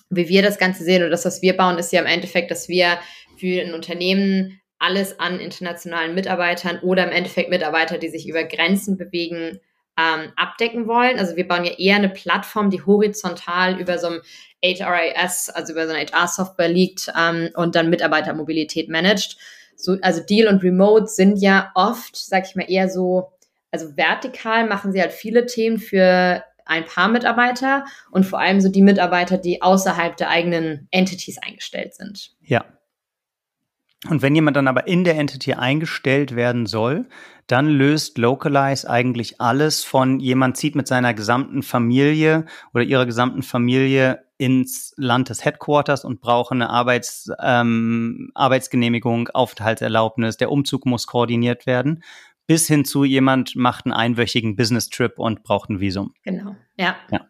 wie 0.10 0.28
wir 0.28 0.42
das 0.42 0.58
Ganze 0.58 0.84
sehen 0.84 1.02
oder 1.02 1.12
das, 1.12 1.26
was 1.26 1.42
wir 1.42 1.56
bauen, 1.56 1.78
ist 1.78 1.94
ja 1.94 2.02
im 2.02 2.08
Endeffekt, 2.08 2.52
dass 2.52 2.68
wir 2.68 2.98
für 3.38 3.62
ein 3.62 3.74
Unternehmen 3.74 4.60
alles 4.80 5.20
an 5.20 5.40
internationalen 5.40 6.14
Mitarbeitern 6.14 6.80
oder 6.80 7.06
im 7.06 7.12
Endeffekt 7.12 7.50
Mitarbeiter, 7.50 7.98
die 7.98 8.10
sich 8.10 8.28
über 8.28 8.44
Grenzen 8.44 8.98
bewegen, 8.98 9.60
ähm, 9.98 10.32
abdecken 10.36 10.88
wollen. 10.88 11.18
Also 11.18 11.36
wir 11.36 11.48
bauen 11.48 11.66
ja 11.66 11.72
eher 11.78 11.96
eine 11.96 12.10
Plattform, 12.10 12.70
die 12.70 12.86
horizontal 12.86 13.80
über 13.80 13.98
so 13.98 14.08
ein 14.08 14.22
HRIS, 14.64 15.50
also 15.50 15.74
über 15.74 15.88
so 15.88 15.94
eine 15.94 16.06
HR-Software 16.06 16.70
liegt 16.70 17.12
ähm, 17.20 17.50
und 17.56 17.76
dann 17.76 17.90
Mitarbeitermobilität 17.90 18.90
managt. 18.90 19.38
So, 19.76 19.98
also 20.02 20.22
Deal 20.22 20.48
und 20.48 20.64
Remote 20.64 21.08
sind 21.08 21.38
ja 21.38 21.72
oft, 21.76 22.16
sag 22.16 22.48
ich 22.48 22.56
mal, 22.56 22.70
eher 22.70 22.90
so, 22.90 23.32
also 23.72 23.96
vertikal 23.96 24.68
machen 24.68 24.92
sie 24.92 25.02
halt 25.02 25.12
viele 25.12 25.46
Themen 25.46 25.80
für 25.80 26.44
ein 26.66 26.86
paar 26.86 27.08
Mitarbeiter 27.08 27.86
und 28.12 28.26
vor 28.26 28.40
allem 28.40 28.60
so 28.60 28.70
die 28.70 28.82
Mitarbeiter, 28.82 29.38
die 29.38 29.62
außerhalb 29.62 30.18
der 30.18 30.30
eigenen 30.30 30.88
Entities 30.92 31.38
eingestellt 31.38 31.96
sind. 31.96 32.36
Ja. 32.42 32.66
Und 34.10 34.22
wenn 34.22 34.36
jemand 34.36 34.56
dann 34.56 34.68
aber 34.68 34.88
in 34.88 35.04
der 35.04 35.18
Entity 35.18 35.54
eingestellt 35.54 36.36
werden 36.36 36.68
soll, 36.68 37.08
dann 37.48 37.68
löst 37.68 38.18
Localize 38.18 38.88
eigentlich 38.88 39.42
alles 39.42 39.84
von 39.84 40.20
jemand 40.20 40.58
zieht 40.58 40.76
mit 40.76 40.88
seiner 40.88 41.14
gesamten 41.14 41.64
Familie 41.64 42.46
oder 42.74 42.84
ihrer 42.84 43.08
gesamten 43.08 43.42
Familie 43.42 44.24
ins 44.38 44.94
Land 44.98 45.30
des 45.30 45.44
Headquarters 45.44 46.06
und 46.06 46.22
braucht 46.22 46.52
eine 46.52 46.70
Arbeits, 46.70 47.32
ähm, 47.42 48.30
Arbeitsgenehmigung, 48.36 49.30
Aufenthaltserlaubnis, 49.30 50.38
der 50.38 50.52
Umzug 50.52 50.86
muss 50.86 51.08
koordiniert 51.08 51.66
werden, 51.66 52.04
bis 52.46 52.68
hin 52.68 52.86
zu 52.86 53.04
jemand 53.04 53.56
macht 53.56 53.86
einen 53.86 53.94
einwöchigen 53.94 54.56
Business-Trip 54.56 55.18
und 55.18 55.42
braucht 55.42 55.70
ein 55.70 55.80
Visum. 55.80 56.14
Genau, 56.24 56.56
ja. 56.78 56.98
Ja. 57.12 57.28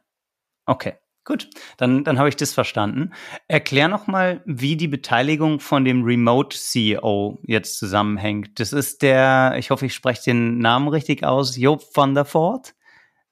Okay. 0.66 0.96
Gut, 1.28 1.50
dann, 1.76 2.06
dann 2.06 2.20
habe 2.20 2.30
ich 2.30 2.38
das 2.38 2.54
verstanden. 2.54 3.12
Erklär 3.50 3.90
noch 3.90 4.08
mal, 4.08 4.42
wie 4.46 4.78
die 4.78 4.88
Beteiligung 4.88 5.60
von 5.60 5.84
dem 5.84 6.04
Remote 6.04 6.58
CEO 6.58 7.40
jetzt 7.44 7.78
zusammenhängt. 7.78 8.58
Das 8.62 8.72
ist 8.72 9.02
der, 9.02 9.56
ich 9.58 9.70
hoffe, 9.70 9.88
ich 9.88 9.94
spreche 9.94 10.24
den 10.24 10.60
Namen 10.60 10.88
richtig 10.88 11.26
aus, 11.26 11.58
Job 11.58 11.84
van 11.94 12.16
der 12.16 12.24
Voort, 12.34 12.76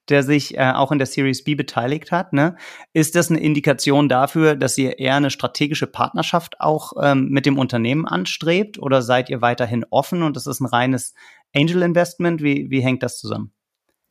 der 0.10 0.24
sich 0.24 0.58
äh, 0.58 0.74
auch 0.74 0.92
in 0.92 0.98
der 0.98 1.08
Series 1.08 1.46
B 1.46 1.56
beteiligt 1.56 2.12
hat. 2.12 2.34
Ne? 2.34 2.58
Ist 2.92 3.16
das 3.16 3.30
eine 3.30 3.40
Indikation 3.40 4.10
dafür, 4.10 4.58
dass 4.58 4.78
ihr 4.78 5.00
eher 5.00 5.16
eine 5.16 5.32
strategische 5.32 5.88
Partnerschaft 5.88 6.60
auch 6.60 6.92
ähm, 7.02 7.30
mit 7.30 7.46
dem 7.46 7.58
Unternehmen 7.58 8.06
anstrebt 8.06 8.78
oder 8.78 9.04
seid 9.04 9.30
ihr 9.30 9.42
weiterhin 9.42 9.86
offen 9.90 10.22
und 10.22 10.36
das 10.36 10.48
ist 10.48 10.60
ein 10.60 10.68
reines 10.68 11.14
Angel 11.56 11.82
Investment? 11.82 12.44
Wie, 12.44 12.70
wie 12.70 12.82
hängt 12.82 13.04
das 13.04 13.20
zusammen? 13.20 13.55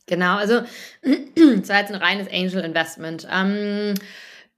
Genau, 0.06 0.36
also 0.36 0.62
es 1.02 1.68
war 1.68 1.80
jetzt 1.80 1.92
ein 1.92 1.94
reines 1.94 2.28
Angel 2.28 2.64
Investment. 2.64 3.26
Ähm, 3.32 3.94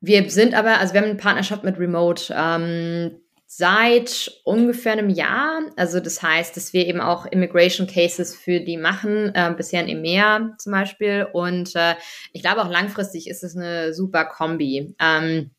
wir 0.01 0.29
sind 0.31 0.55
aber, 0.55 0.79
also 0.79 0.93
wir 0.93 1.01
haben 1.01 1.11
eine 1.11 1.19
Partnerschaft 1.19 1.65
mit 1.65 1.79
Remote 1.79 2.35
ähm, 2.37 3.21
seit 3.47 4.41
ungefähr 4.45 4.93
einem 4.93 5.09
Jahr. 5.09 5.61
Also 5.77 6.01
das 6.01 6.21
heißt, 6.23 6.57
dass 6.57 6.73
wir 6.73 6.87
eben 6.87 7.01
auch 7.01 7.27
Immigration 7.27 7.87
Cases 7.87 8.35
für 8.35 8.61
die 8.61 8.77
machen, 8.77 9.33
äh, 9.35 9.55
bisher 9.57 9.83
in 9.83 9.89
EMEA 9.89 10.55
zum 10.59 10.73
Beispiel. 10.73 11.29
Und 11.33 11.75
äh, 11.77 11.95
ich 12.33 12.43
glaube 12.43 12.63
auch 12.63 12.71
langfristig 12.71 13.29
ist 13.29 13.45
es 13.45 13.57
eine 13.57 13.95
super 13.95 14.25
Kombi. 14.25 14.95
Ähm, 15.01 15.53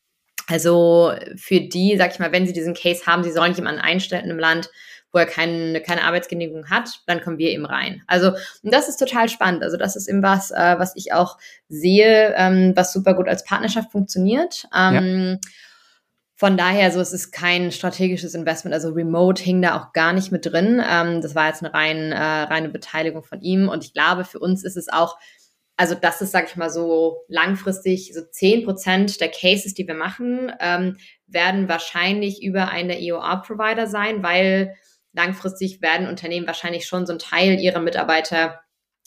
also 0.48 1.14
für 1.36 1.62
die, 1.62 1.98
sag 1.98 2.14
ich 2.14 2.20
mal, 2.20 2.32
wenn 2.32 2.46
sie 2.46 2.54
diesen 2.54 2.74
Case 2.74 3.06
haben, 3.06 3.24
sie 3.24 3.32
sollen 3.32 3.54
jemanden 3.54 3.82
einstellen 3.82 4.30
im 4.30 4.40
Land, 4.40 4.70
wo 5.12 5.20
er 5.20 5.26
keine, 5.26 5.82
keine 5.82 6.04
Arbeitsgenehmigung 6.04 6.70
hat, 6.70 7.02
dann 7.06 7.22
kommen 7.22 7.38
wir 7.38 7.50
eben 7.50 7.66
rein. 7.66 8.04
Also 8.08 8.32
und 8.62 8.74
das 8.74 8.90
ist 8.90 8.98
total 8.98 9.30
spannend. 9.30 9.64
Also 9.64 9.78
das 9.78 9.96
ist 9.96 10.08
eben 10.08 10.22
was, 10.22 10.52
äh, 10.52 10.76
was 10.78 10.96
ich 10.96 11.14
auch 11.14 11.38
sehe, 11.70 12.34
ähm, 12.38 12.74
was 12.76 12.94
super 12.94 13.14
gut 13.14 13.28
als 13.28 13.44
Partnerschaft 13.44 13.92
funktioniert. 13.92 14.68
Ähm, 14.76 15.40
ja. 15.42 15.50
Von 16.40 16.56
daher, 16.56 16.92
so 16.92 17.00
es 17.00 17.14
ist 17.14 17.32
kein 17.32 17.72
strategisches 17.72 18.36
Investment, 18.36 18.74
also 18.76 18.92
Remote 18.92 19.42
hing 19.42 19.60
da 19.64 19.76
auch 19.76 19.92
gar 19.92 20.14
nicht 20.14 20.32
mit 20.32 20.46
drin. 20.46 20.80
Ähm, 20.88 21.22
das 21.22 21.34
war 21.34 21.48
jetzt 21.48 21.64
eine 21.64 21.74
rein, 21.74 22.12
äh, 22.12 22.22
reine 22.22 22.70
Beteiligung 22.70 23.24
von 23.24 23.42
ihm. 23.42 23.70
Und 23.70 23.84
ich 23.84 23.94
glaube, 23.94 24.24
für 24.24 24.38
uns 24.38 24.64
ist 24.64 24.78
es 24.78 24.88
auch, 24.88 25.18
also 25.78 25.96
das 25.96 26.22
ist, 26.22 26.32
sag 26.32 26.48
ich 26.48 26.56
mal, 26.56 26.70
so 26.70 27.24
langfristig, 27.28 28.14
so 28.14 28.22
zehn 28.22 28.66
Prozent 28.66 29.20
der 29.20 29.30
Cases, 29.30 29.74
die 29.74 29.88
wir 29.88 29.96
machen, 29.96 30.52
ähm, 30.60 30.98
werden 31.26 31.70
wahrscheinlich 31.70 32.44
über 32.44 32.70
einen 32.70 32.90
der 32.90 33.02
EOR-Provider 33.02 33.88
sein, 33.88 34.22
weil 34.22 34.76
langfristig 35.18 35.82
werden 35.82 36.08
Unternehmen 36.08 36.48
wahrscheinlich 36.48 36.86
schon 36.86 37.06
so 37.06 37.12
einen 37.12 37.20
Teil 37.20 37.60
ihrer 37.60 37.80
Mitarbeiter 37.80 38.62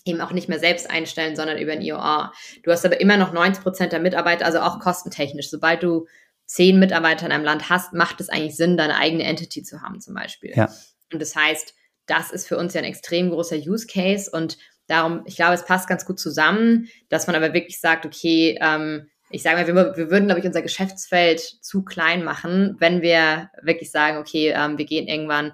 eben 0.04 0.20
auch 0.20 0.32
nicht 0.32 0.48
mehr 0.48 0.58
selbst 0.58 0.90
einstellen, 0.90 1.36
sondern 1.36 1.58
über 1.58 1.72
ein 1.72 1.82
IOR. 1.82 2.32
Du 2.62 2.70
hast 2.70 2.84
aber 2.84 3.00
immer 3.00 3.16
noch 3.16 3.32
90 3.32 3.62
Prozent 3.62 3.92
der 3.92 4.00
Mitarbeiter, 4.00 4.44
also 4.44 4.61
auch 4.61 4.80
kostentechnisch. 4.80 5.50
Sobald 5.50 5.82
du 5.82 6.06
zehn 6.46 6.78
Mitarbeiter 6.78 7.26
in 7.26 7.32
einem 7.32 7.44
Land 7.44 7.70
hast, 7.70 7.92
macht 7.92 8.20
es 8.20 8.28
eigentlich 8.28 8.56
Sinn, 8.56 8.76
deine 8.76 8.96
eigene 8.96 9.22
Entity 9.22 9.62
zu 9.62 9.82
haben 9.82 10.00
zum 10.00 10.14
Beispiel. 10.14 10.52
Ja. 10.54 10.68
Und 11.12 11.22
das 11.22 11.36
heißt, 11.36 11.74
das 12.06 12.32
ist 12.32 12.48
für 12.48 12.56
uns 12.56 12.74
ja 12.74 12.80
ein 12.80 12.86
extrem 12.86 13.30
großer 13.30 13.56
Use 13.56 13.86
Case 13.86 14.28
und 14.30 14.58
darum, 14.88 15.22
ich 15.26 15.36
glaube, 15.36 15.54
es 15.54 15.64
passt 15.64 15.88
ganz 15.88 16.04
gut 16.04 16.18
zusammen, 16.18 16.88
dass 17.08 17.28
man 17.28 17.36
aber 17.36 17.54
wirklich 17.54 17.78
sagt, 17.78 18.04
okay, 18.04 18.58
ähm, 18.61 19.08
ich 19.31 19.43
sage 19.43 19.57
mal, 19.57 19.66
wir, 19.66 19.97
wir 19.97 20.11
würden, 20.11 20.26
glaube 20.26 20.41
ich, 20.41 20.47
unser 20.47 20.62
Geschäftsfeld 20.62 21.41
zu 21.41 21.85
klein 21.85 22.24
machen, 22.24 22.76
wenn 22.78 23.01
wir 23.01 23.51
wirklich 23.62 23.91
sagen, 23.91 24.18
okay, 24.18 24.53
ähm, 24.55 24.76
wir 24.76 24.85
gehen 24.85 25.07
irgendwann 25.07 25.53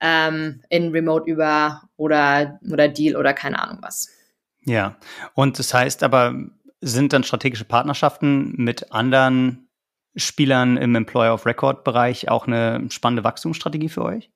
ähm, 0.00 0.62
in 0.68 0.90
Remote 0.92 1.30
über 1.30 1.82
oder, 1.96 2.60
oder 2.70 2.88
Deal 2.88 3.16
oder 3.16 3.34
keine 3.34 3.58
Ahnung 3.60 3.78
was. 3.82 4.08
Ja, 4.64 4.96
und 5.34 5.58
das 5.58 5.74
heißt 5.74 6.02
aber, 6.02 6.34
sind 6.80 7.12
dann 7.12 7.24
strategische 7.24 7.64
Partnerschaften 7.64 8.54
mit 8.56 8.92
anderen 8.92 9.68
Spielern 10.14 10.76
im 10.76 10.94
Employer 10.94 11.34
of 11.34 11.46
Record 11.46 11.84
Bereich 11.84 12.28
auch 12.28 12.46
eine 12.46 12.86
spannende 12.90 13.24
Wachstumsstrategie 13.24 13.88
für 13.88 14.04
euch? 14.04 14.30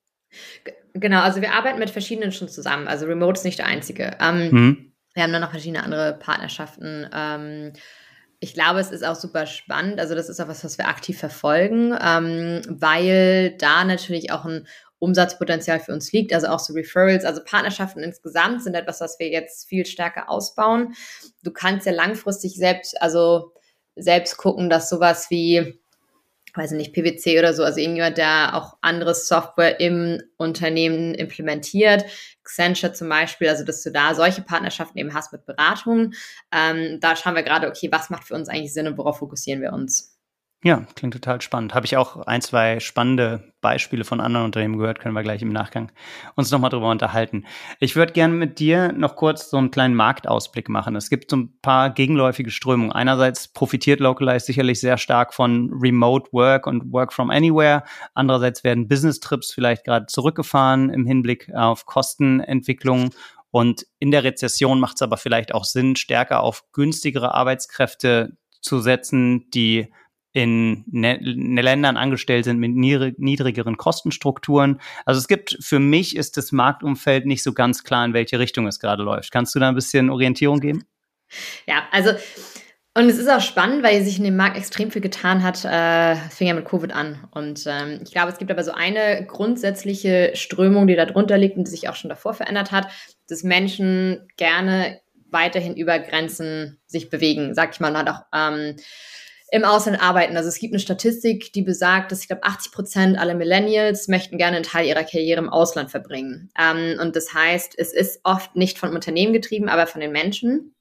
Genau, 0.93 1.21
also 1.21 1.41
wir 1.41 1.53
arbeiten 1.53 1.79
mit 1.79 1.89
verschiedenen 1.89 2.31
schon 2.31 2.49
zusammen. 2.49 2.87
Also 2.87 3.05
Remote 3.05 3.39
ist 3.39 3.45
nicht 3.45 3.59
der 3.59 3.65
einzige. 3.65 4.17
Ähm, 4.19 4.51
hm. 4.51 4.93
Wir 5.13 5.23
haben 5.23 5.31
dann 5.31 5.41
noch 5.41 5.51
verschiedene 5.51 5.83
andere 5.83 6.13
Partnerschaften. 6.13 7.07
Ähm, 7.13 7.73
ich 8.43 8.53
glaube, 8.53 8.81
es 8.81 8.91
ist 8.91 9.05
auch 9.05 9.15
super 9.15 9.45
spannend. 9.45 10.01
Also 10.01 10.15
das 10.15 10.27
ist 10.27 10.41
auch 10.41 10.49
was, 10.49 10.65
was 10.65 10.77
wir 10.77 10.89
aktiv 10.89 11.17
verfolgen, 11.17 11.97
ähm, 12.01 12.61
weil 12.67 13.55
da 13.57 13.85
natürlich 13.85 14.33
auch 14.33 14.43
ein 14.43 14.67
Umsatzpotenzial 14.99 15.79
für 15.79 15.93
uns 15.93 16.11
liegt, 16.11 16.33
also 16.33 16.47
auch 16.47 16.59
so 16.59 16.73
Referrals, 16.73 17.23
also 17.23 17.41
Partnerschaften 17.41 18.03
insgesamt 18.03 18.61
sind 18.61 18.75
etwas, 18.75 18.99
was 18.99 19.17
wir 19.17 19.29
jetzt 19.29 19.69
viel 19.69 19.85
stärker 19.85 20.29
ausbauen. 20.29 20.93
Du 21.41 21.51
kannst 21.51 21.85
ja 21.85 21.93
langfristig 21.93 22.57
selbst, 22.57 23.01
also 23.01 23.53
selbst 23.95 24.35
gucken, 24.35 24.69
dass 24.69 24.89
sowas 24.89 25.29
wie, 25.29 25.81
weiß 26.53 26.71
ich 26.71 26.77
nicht, 26.77 26.93
PwC 26.93 27.39
oder 27.39 27.53
so, 27.53 27.63
also 27.63 27.79
irgendjemand, 27.79 28.17
der 28.17 28.55
auch 28.55 28.77
anderes 28.81 29.27
Software 29.27 29.79
im 29.79 30.21
Unternehmen 30.37 31.15
implementiert, 31.15 32.05
Accenture 32.43 32.93
zum 32.93 33.09
Beispiel, 33.09 33.49
also 33.49 33.63
dass 33.63 33.81
du 33.83 33.91
da 33.91 34.13
solche 34.13 34.41
Partnerschaften 34.41 34.97
eben 34.99 35.13
hast 35.13 35.31
mit 35.31 35.45
Beratungen. 35.45 36.13
Ähm, 36.51 36.99
da 36.99 37.15
schauen 37.15 37.35
wir 37.35 37.43
gerade, 37.43 37.67
okay, 37.67 37.89
was 37.91 38.09
macht 38.09 38.25
für 38.25 38.35
uns 38.35 38.49
eigentlich 38.49 38.73
Sinn 38.73 38.87
und 38.87 38.97
worauf 38.97 39.19
fokussieren 39.19 39.61
wir 39.61 39.73
uns? 39.73 40.12
Ja, 40.65 40.85
klingt 40.95 41.13
total 41.13 41.41
spannend. 41.41 41.75
Habe 41.75 41.85
ich 41.85 41.97
auch 41.97 42.25
ein, 42.25 42.41
zwei 42.41 42.79
spannende 42.79 43.51
Beispiele 43.59 44.05
von 44.05 44.21
anderen 44.21 44.45
Unternehmen 44.45 44.77
gehört, 44.77 44.99
können 45.01 45.13
wir 45.13 45.21
gleich 45.21 45.41
im 45.41 45.51
Nachgang 45.51 45.91
uns 46.35 46.51
nochmal 46.51 46.69
drüber 46.69 46.89
unterhalten. 46.89 47.45
Ich 47.81 47.97
würde 47.97 48.13
gerne 48.13 48.33
mit 48.33 48.59
dir 48.59 48.93
noch 48.93 49.17
kurz 49.17 49.49
so 49.49 49.57
einen 49.57 49.71
kleinen 49.71 49.93
Marktausblick 49.93 50.69
machen. 50.69 50.95
Es 50.95 51.09
gibt 51.09 51.31
so 51.31 51.35
ein 51.35 51.59
paar 51.61 51.89
gegenläufige 51.89 52.49
Strömungen. 52.49 52.93
Einerseits 52.93 53.49
profitiert 53.49 53.99
Localize 53.99 54.45
sicherlich 54.45 54.79
sehr 54.79 54.97
stark 54.97 55.33
von 55.33 55.69
Remote 55.73 56.31
Work 56.31 56.65
und 56.65 56.93
Work 56.93 57.11
from 57.11 57.29
Anywhere. 57.29 57.83
Andererseits 58.13 58.63
werden 58.63 58.87
Business 58.87 59.19
Trips 59.19 59.51
vielleicht 59.51 59.83
gerade 59.83 60.05
zurückgefahren 60.05 60.89
im 60.89 61.05
Hinblick 61.05 61.53
auf 61.53 61.85
Kostenentwicklung. 61.85 63.09
Und 63.51 63.85
in 63.99 64.11
der 64.11 64.23
Rezession 64.23 64.79
macht 64.79 64.95
es 64.95 65.01
aber 65.01 65.17
vielleicht 65.17 65.53
auch 65.53 65.65
Sinn, 65.65 65.97
stärker 65.97 66.41
auf 66.41 66.63
günstigere 66.71 67.33
Arbeitskräfte 67.33 68.37
zu 68.61 68.79
setzen, 68.79 69.49
die 69.51 69.91
in 70.33 70.83
ne 70.91 71.19
ne 71.21 71.61
Ländern 71.61 71.95
angestellt 71.95 72.45
sind 72.45 72.57
mit 72.59 72.75
niedrigeren 72.75 73.77
Kostenstrukturen. 73.77 74.81
Also 75.05 75.19
es 75.19 75.27
gibt, 75.27 75.57
für 75.61 75.79
mich 75.79 76.15
ist 76.15 76.37
das 76.37 76.51
Marktumfeld 76.51 77.25
nicht 77.25 77.43
so 77.43 77.53
ganz 77.53 77.83
klar, 77.83 78.03
in 78.03 78.13
welche 78.13 78.39
Richtung 78.39 78.67
es 78.67 78.79
gerade 78.79 79.03
läuft. 79.03 79.31
Kannst 79.31 79.53
du 79.53 79.59
da 79.59 79.69
ein 79.69 79.75
bisschen 79.75 80.09
Orientierung 80.09 80.59
geben? 80.59 80.83
Ja, 81.65 81.81
also 81.91 82.11
und 82.95 83.09
es 83.09 83.17
ist 83.17 83.27
auch 83.27 83.41
spannend, 83.41 83.81
weil 83.83 84.03
sich 84.03 84.19
in 84.19 84.23
dem 84.23 84.35
Markt 84.35 84.55
extrem 84.55 84.91
viel 84.91 85.01
getan 85.01 85.41
hat. 85.41 85.65
Äh, 85.65 86.15
fing 86.29 86.47
ja 86.47 86.53
mit 86.53 86.65
Covid 86.65 86.93
an. 86.93 87.27
Und 87.31 87.65
ähm, 87.65 88.01
ich 88.03 88.11
glaube, 88.11 88.31
es 88.31 88.37
gibt 88.37 88.51
aber 88.51 88.63
so 88.63 88.71
eine 88.71 89.25
grundsätzliche 89.25 90.33
Strömung, 90.35 90.85
die 90.85 90.95
da 90.95 91.07
drunter 91.07 91.39
liegt 91.39 91.57
und 91.57 91.65
die 91.65 91.71
sich 91.71 91.89
auch 91.89 91.95
schon 91.95 92.09
davor 92.09 92.35
verändert 92.35 92.71
hat, 92.71 92.89
dass 93.27 93.41
Menschen 93.41 94.27
gerne 94.37 95.01
weiterhin 95.31 95.75
über 95.75 95.97
Grenzen 95.97 96.79
sich 96.85 97.09
bewegen. 97.09 97.55
Sag 97.55 97.73
ich 97.73 97.79
mal, 97.79 97.89
und 97.89 97.97
hat 97.97 98.09
auch 98.09 98.21
ähm, 98.31 98.75
im 99.53 99.65
Ausland 99.65 100.01
arbeiten. 100.01 100.35
Also 100.35 100.49
es 100.49 100.57
gibt 100.57 100.73
eine 100.73 100.79
Statistik, 100.79 101.53
die 101.53 101.61
besagt, 101.61 102.11
dass 102.11 102.21
ich 102.21 102.27
glaube 102.27 102.43
80 102.43 102.71
Prozent 102.71 103.19
aller 103.19 103.35
Millennials 103.35 104.07
möchten 104.07 104.39
gerne 104.39 104.55
einen 104.55 104.65
Teil 104.65 104.87
ihrer 104.87 105.03
Karriere 105.03 105.39
im 105.39 105.49
Ausland 105.49 105.91
verbringen. 105.91 106.49
Ähm, 106.59 106.97
und 106.99 107.15
das 107.15 107.35
heißt, 107.35 107.77
es 107.77 107.93
ist 107.93 108.21
oft 108.23 108.55
nicht 108.55 108.79
von 108.79 108.95
Unternehmen 108.95 109.31
getrieben, 109.31 109.69
aber 109.69 109.85
von 109.85 110.01
den 110.01 110.11
Menschen. 110.11 110.73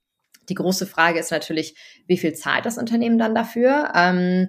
Die 0.49 0.55
große 0.55 0.87
Frage 0.87 1.19
ist 1.21 1.31
natürlich, 1.31 1.77
wie 2.07 2.17
viel 2.17 2.33
zahlt 2.33 2.65
das 2.65 2.79
Unternehmen 2.79 3.19
dann 3.19 3.35
dafür? 3.35 3.93
Ähm, 3.95 4.49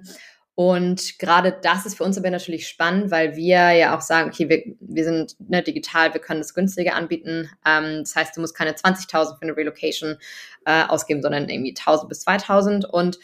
Und 0.54 1.18
gerade 1.18 1.58
das 1.62 1.84
ist 1.84 1.96
für 1.96 2.04
uns 2.04 2.16
aber 2.16 2.30
natürlich 2.30 2.68
spannend, 2.68 3.10
weil 3.10 3.36
wir 3.36 3.72
ja 3.72 3.96
auch 3.96 4.00
sagen, 4.00 4.30
okay, 4.30 4.48
wir, 4.48 4.62
wir 4.80 5.04
sind 5.04 5.34
ne, 5.38 5.62
digital, 5.62 6.14
wir 6.14 6.20
können 6.20 6.40
das 6.40 6.54
günstiger 6.54 6.94
anbieten. 6.94 7.50
Ähm, 7.66 8.00
das 8.04 8.14
heißt, 8.14 8.36
du 8.36 8.40
musst 8.40 8.56
keine 8.56 8.72
20.000 8.72 9.36
für 9.36 9.42
eine 9.42 9.56
Relocation 9.56 10.16
äh, 10.64 10.84
ausgeben, 10.84 11.22
sondern 11.22 11.48
irgendwie 11.48 11.74
1.000 11.74 12.08
bis 12.08 12.24
2.000. 12.26 12.86
Und 12.86 13.18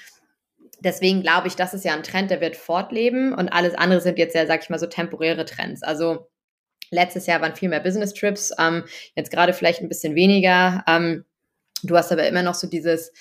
deswegen 0.80 1.22
glaube 1.22 1.48
ich, 1.48 1.56
das 1.56 1.74
ist 1.74 1.84
ja 1.84 1.94
ein 1.94 2.02
Trend, 2.02 2.30
der 2.30 2.40
wird 2.40 2.56
fortleben. 2.56 3.32
Und 3.34 3.48
alles 3.48 3.74
andere 3.74 4.00
sind 4.00 4.18
jetzt 4.18 4.34
ja, 4.34 4.46
sag 4.46 4.62
ich 4.62 4.70
mal, 4.70 4.78
so 4.78 4.86
temporäre 4.86 5.44
Trends. 5.44 5.82
Also 5.82 6.28
letztes 6.90 7.26
Jahr 7.26 7.40
waren 7.40 7.54
viel 7.54 7.68
mehr 7.68 7.80
Business 7.80 8.14
Trips, 8.14 8.52
ähm, 8.58 8.84
jetzt 9.14 9.30
gerade 9.30 9.52
vielleicht 9.52 9.80
ein 9.80 9.88
bisschen 9.88 10.14
weniger. 10.14 10.84
Ähm, 10.86 11.24
du 11.82 11.96
hast 11.96 12.12
aber 12.12 12.26
immer 12.26 12.42
noch 12.42 12.54
so 12.54 12.66
dieses 12.66 13.12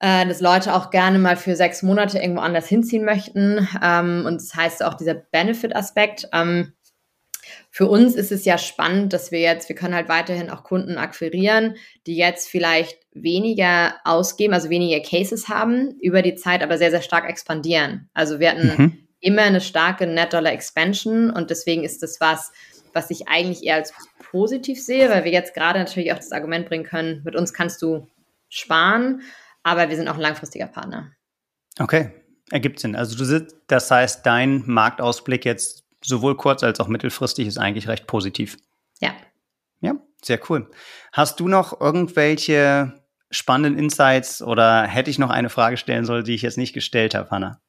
äh, 0.00 0.26
dass 0.26 0.40
Leute 0.40 0.74
auch 0.74 0.90
gerne 0.90 1.18
mal 1.18 1.36
für 1.36 1.54
sechs 1.54 1.82
Monate 1.82 2.18
irgendwo 2.18 2.40
anders 2.40 2.66
hinziehen 2.66 3.04
möchten. 3.04 3.68
Ähm, 3.82 4.24
und 4.26 4.40
das 4.40 4.54
heißt 4.54 4.82
auch 4.82 4.94
dieser 4.94 5.14
Benefit-Aspekt. 5.14 6.28
Ähm, 6.32 6.72
für 7.70 7.86
uns 7.86 8.14
ist 8.14 8.32
es 8.32 8.44
ja 8.44 8.58
spannend, 8.58 9.12
dass 9.12 9.30
wir 9.30 9.40
jetzt, 9.40 9.68
wir 9.68 9.76
können 9.76 9.94
halt 9.94 10.08
weiterhin 10.08 10.50
auch 10.50 10.64
Kunden 10.64 10.98
akquirieren, 10.98 11.76
die 12.06 12.16
jetzt 12.16 12.48
vielleicht 12.48 12.98
weniger 13.12 13.94
ausgeben, 14.04 14.54
also 14.54 14.70
weniger 14.70 15.00
Cases 15.00 15.48
haben, 15.48 15.98
über 16.00 16.22
die 16.22 16.34
Zeit 16.34 16.62
aber 16.62 16.78
sehr, 16.78 16.90
sehr 16.90 17.02
stark 17.02 17.28
expandieren. 17.28 18.08
Also 18.14 18.40
wir 18.40 18.50
hatten 18.50 18.72
mhm. 18.76 18.98
immer 19.20 19.42
eine 19.42 19.60
starke 19.60 20.06
Net 20.06 20.32
Dollar 20.32 20.52
Expansion 20.52 21.30
und 21.30 21.50
deswegen 21.50 21.84
ist 21.84 22.02
das 22.02 22.20
was, 22.20 22.52
was 22.92 23.10
ich 23.10 23.28
eigentlich 23.28 23.64
eher 23.64 23.76
als 23.76 23.92
positiv 24.30 24.82
sehe, 24.82 25.10
weil 25.10 25.24
wir 25.24 25.32
jetzt 25.32 25.54
gerade 25.54 25.78
natürlich 25.78 26.12
auch 26.12 26.16
das 26.16 26.32
Argument 26.32 26.68
bringen 26.68 26.84
können, 26.84 27.22
mit 27.24 27.36
uns 27.36 27.52
kannst 27.52 27.82
du 27.82 28.06
sparen, 28.48 29.22
aber 29.62 29.88
wir 29.88 29.96
sind 29.96 30.08
auch 30.08 30.14
ein 30.14 30.20
langfristiger 30.20 30.66
Partner. 30.66 31.12
Okay, 31.78 32.10
ergibt 32.50 32.80
Sinn. 32.80 32.96
Also 32.96 33.16
du 33.16 33.24
sitzt, 33.24 33.56
das 33.66 33.90
heißt, 33.90 34.24
dein 34.26 34.64
Marktausblick 34.66 35.44
jetzt 35.44 35.84
sowohl 36.04 36.36
kurz 36.36 36.62
als 36.62 36.80
auch 36.80 36.88
mittelfristig 36.88 37.46
ist 37.46 37.58
eigentlich 37.58 37.88
recht 37.88 38.06
positiv. 38.06 38.56
Ja. 39.00 39.10
Ja, 39.80 39.94
sehr 40.22 40.38
cool. 40.48 40.70
Hast 41.12 41.40
du 41.40 41.48
noch 41.48 41.80
irgendwelche 41.80 42.92
spannenden 43.30 43.78
Insights 43.78 44.42
oder 44.42 44.82
hätte 44.82 45.10
ich 45.10 45.18
noch 45.18 45.30
eine 45.30 45.48
Frage 45.48 45.76
stellen 45.76 46.04
sollen, 46.04 46.24
die 46.24 46.34
ich 46.34 46.42
jetzt 46.42 46.58
nicht 46.58 46.72
gestellt 46.72 47.14
habe, 47.14 47.30
Hanna? 47.30 47.60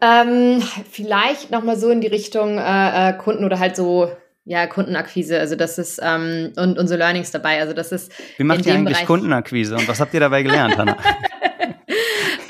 Ähm, 0.00 0.62
vielleicht 0.90 1.50
noch 1.50 1.64
mal 1.64 1.76
so 1.76 1.90
in 1.90 2.00
die 2.00 2.06
Richtung 2.06 2.58
äh, 2.58 3.10
äh, 3.10 3.12
Kunden 3.14 3.44
oder 3.44 3.58
halt 3.58 3.74
so 3.74 4.12
ja, 4.44 4.66
Kundenakquise, 4.66 5.38
also 5.38 5.56
das 5.56 5.76
ist 5.76 6.00
ähm, 6.02 6.54
und 6.56 6.78
unsere 6.78 6.98
Learnings 6.98 7.30
dabei. 7.32 7.60
Also 7.60 7.74
das 7.74 7.92
ist. 7.92 8.10
Wie 8.38 8.44
macht 8.44 8.64
ihr 8.64 8.74
eigentlich 8.74 8.94
Bereich 8.94 9.06
Kundenakquise 9.06 9.76
und 9.76 9.86
was 9.88 10.00
habt 10.00 10.14
ihr 10.14 10.20
dabei 10.20 10.42
gelernt, 10.42 10.78
Hanna? 10.78 10.96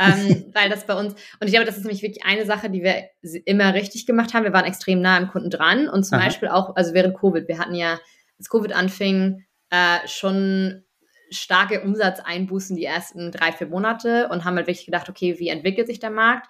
Ähm, 0.01 0.47
weil 0.55 0.69
das 0.69 0.87
bei 0.87 0.95
uns, 0.95 1.15
und 1.15 1.47
ich 1.47 1.53
glaube, 1.53 1.67
das 1.67 1.77
ist 1.77 1.85
nämlich 1.85 2.03
wirklich 2.03 2.25
eine 2.25 2.45
Sache, 2.47 2.71
die 2.71 2.83
wir 2.83 3.05
immer 3.45 3.75
richtig 3.75 4.07
gemacht 4.07 4.35
haben. 4.35 4.45
Wir 4.45 4.53
waren 4.53 4.65
extrem 4.65 5.01
nah 5.01 5.17
am 5.17 5.29
Kunden 5.29 5.51
dran 5.51 5.89
und 5.89 6.05
zum 6.05 6.19
Aha. 6.19 6.27
Beispiel 6.27 6.49
auch, 6.49 6.77
also 6.77 6.95
während 6.95 7.17
Covid, 7.17 7.49
wir 7.49 7.59
hatten 7.59 7.75
ja, 7.75 7.99
als 8.39 8.49
Covid 8.49 8.73
anfing, 8.73 9.45
äh, 9.71 10.07
schon 10.07 10.85
starke 11.31 11.83
Umsatzeinbußen 11.83 12.77
die 12.77 12.85
ersten 12.85 13.33
drei, 13.33 13.53
vier 13.53 13.67
Monate 13.67 14.29
und 14.29 14.45
haben 14.45 14.57
halt 14.57 14.67
wirklich 14.67 14.87
gedacht, 14.87 15.09
okay, 15.09 15.39
wie 15.39 15.49
entwickelt 15.49 15.87
sich 15.87 15.99
der 15.99 16.11
Markt? 16.11 16.47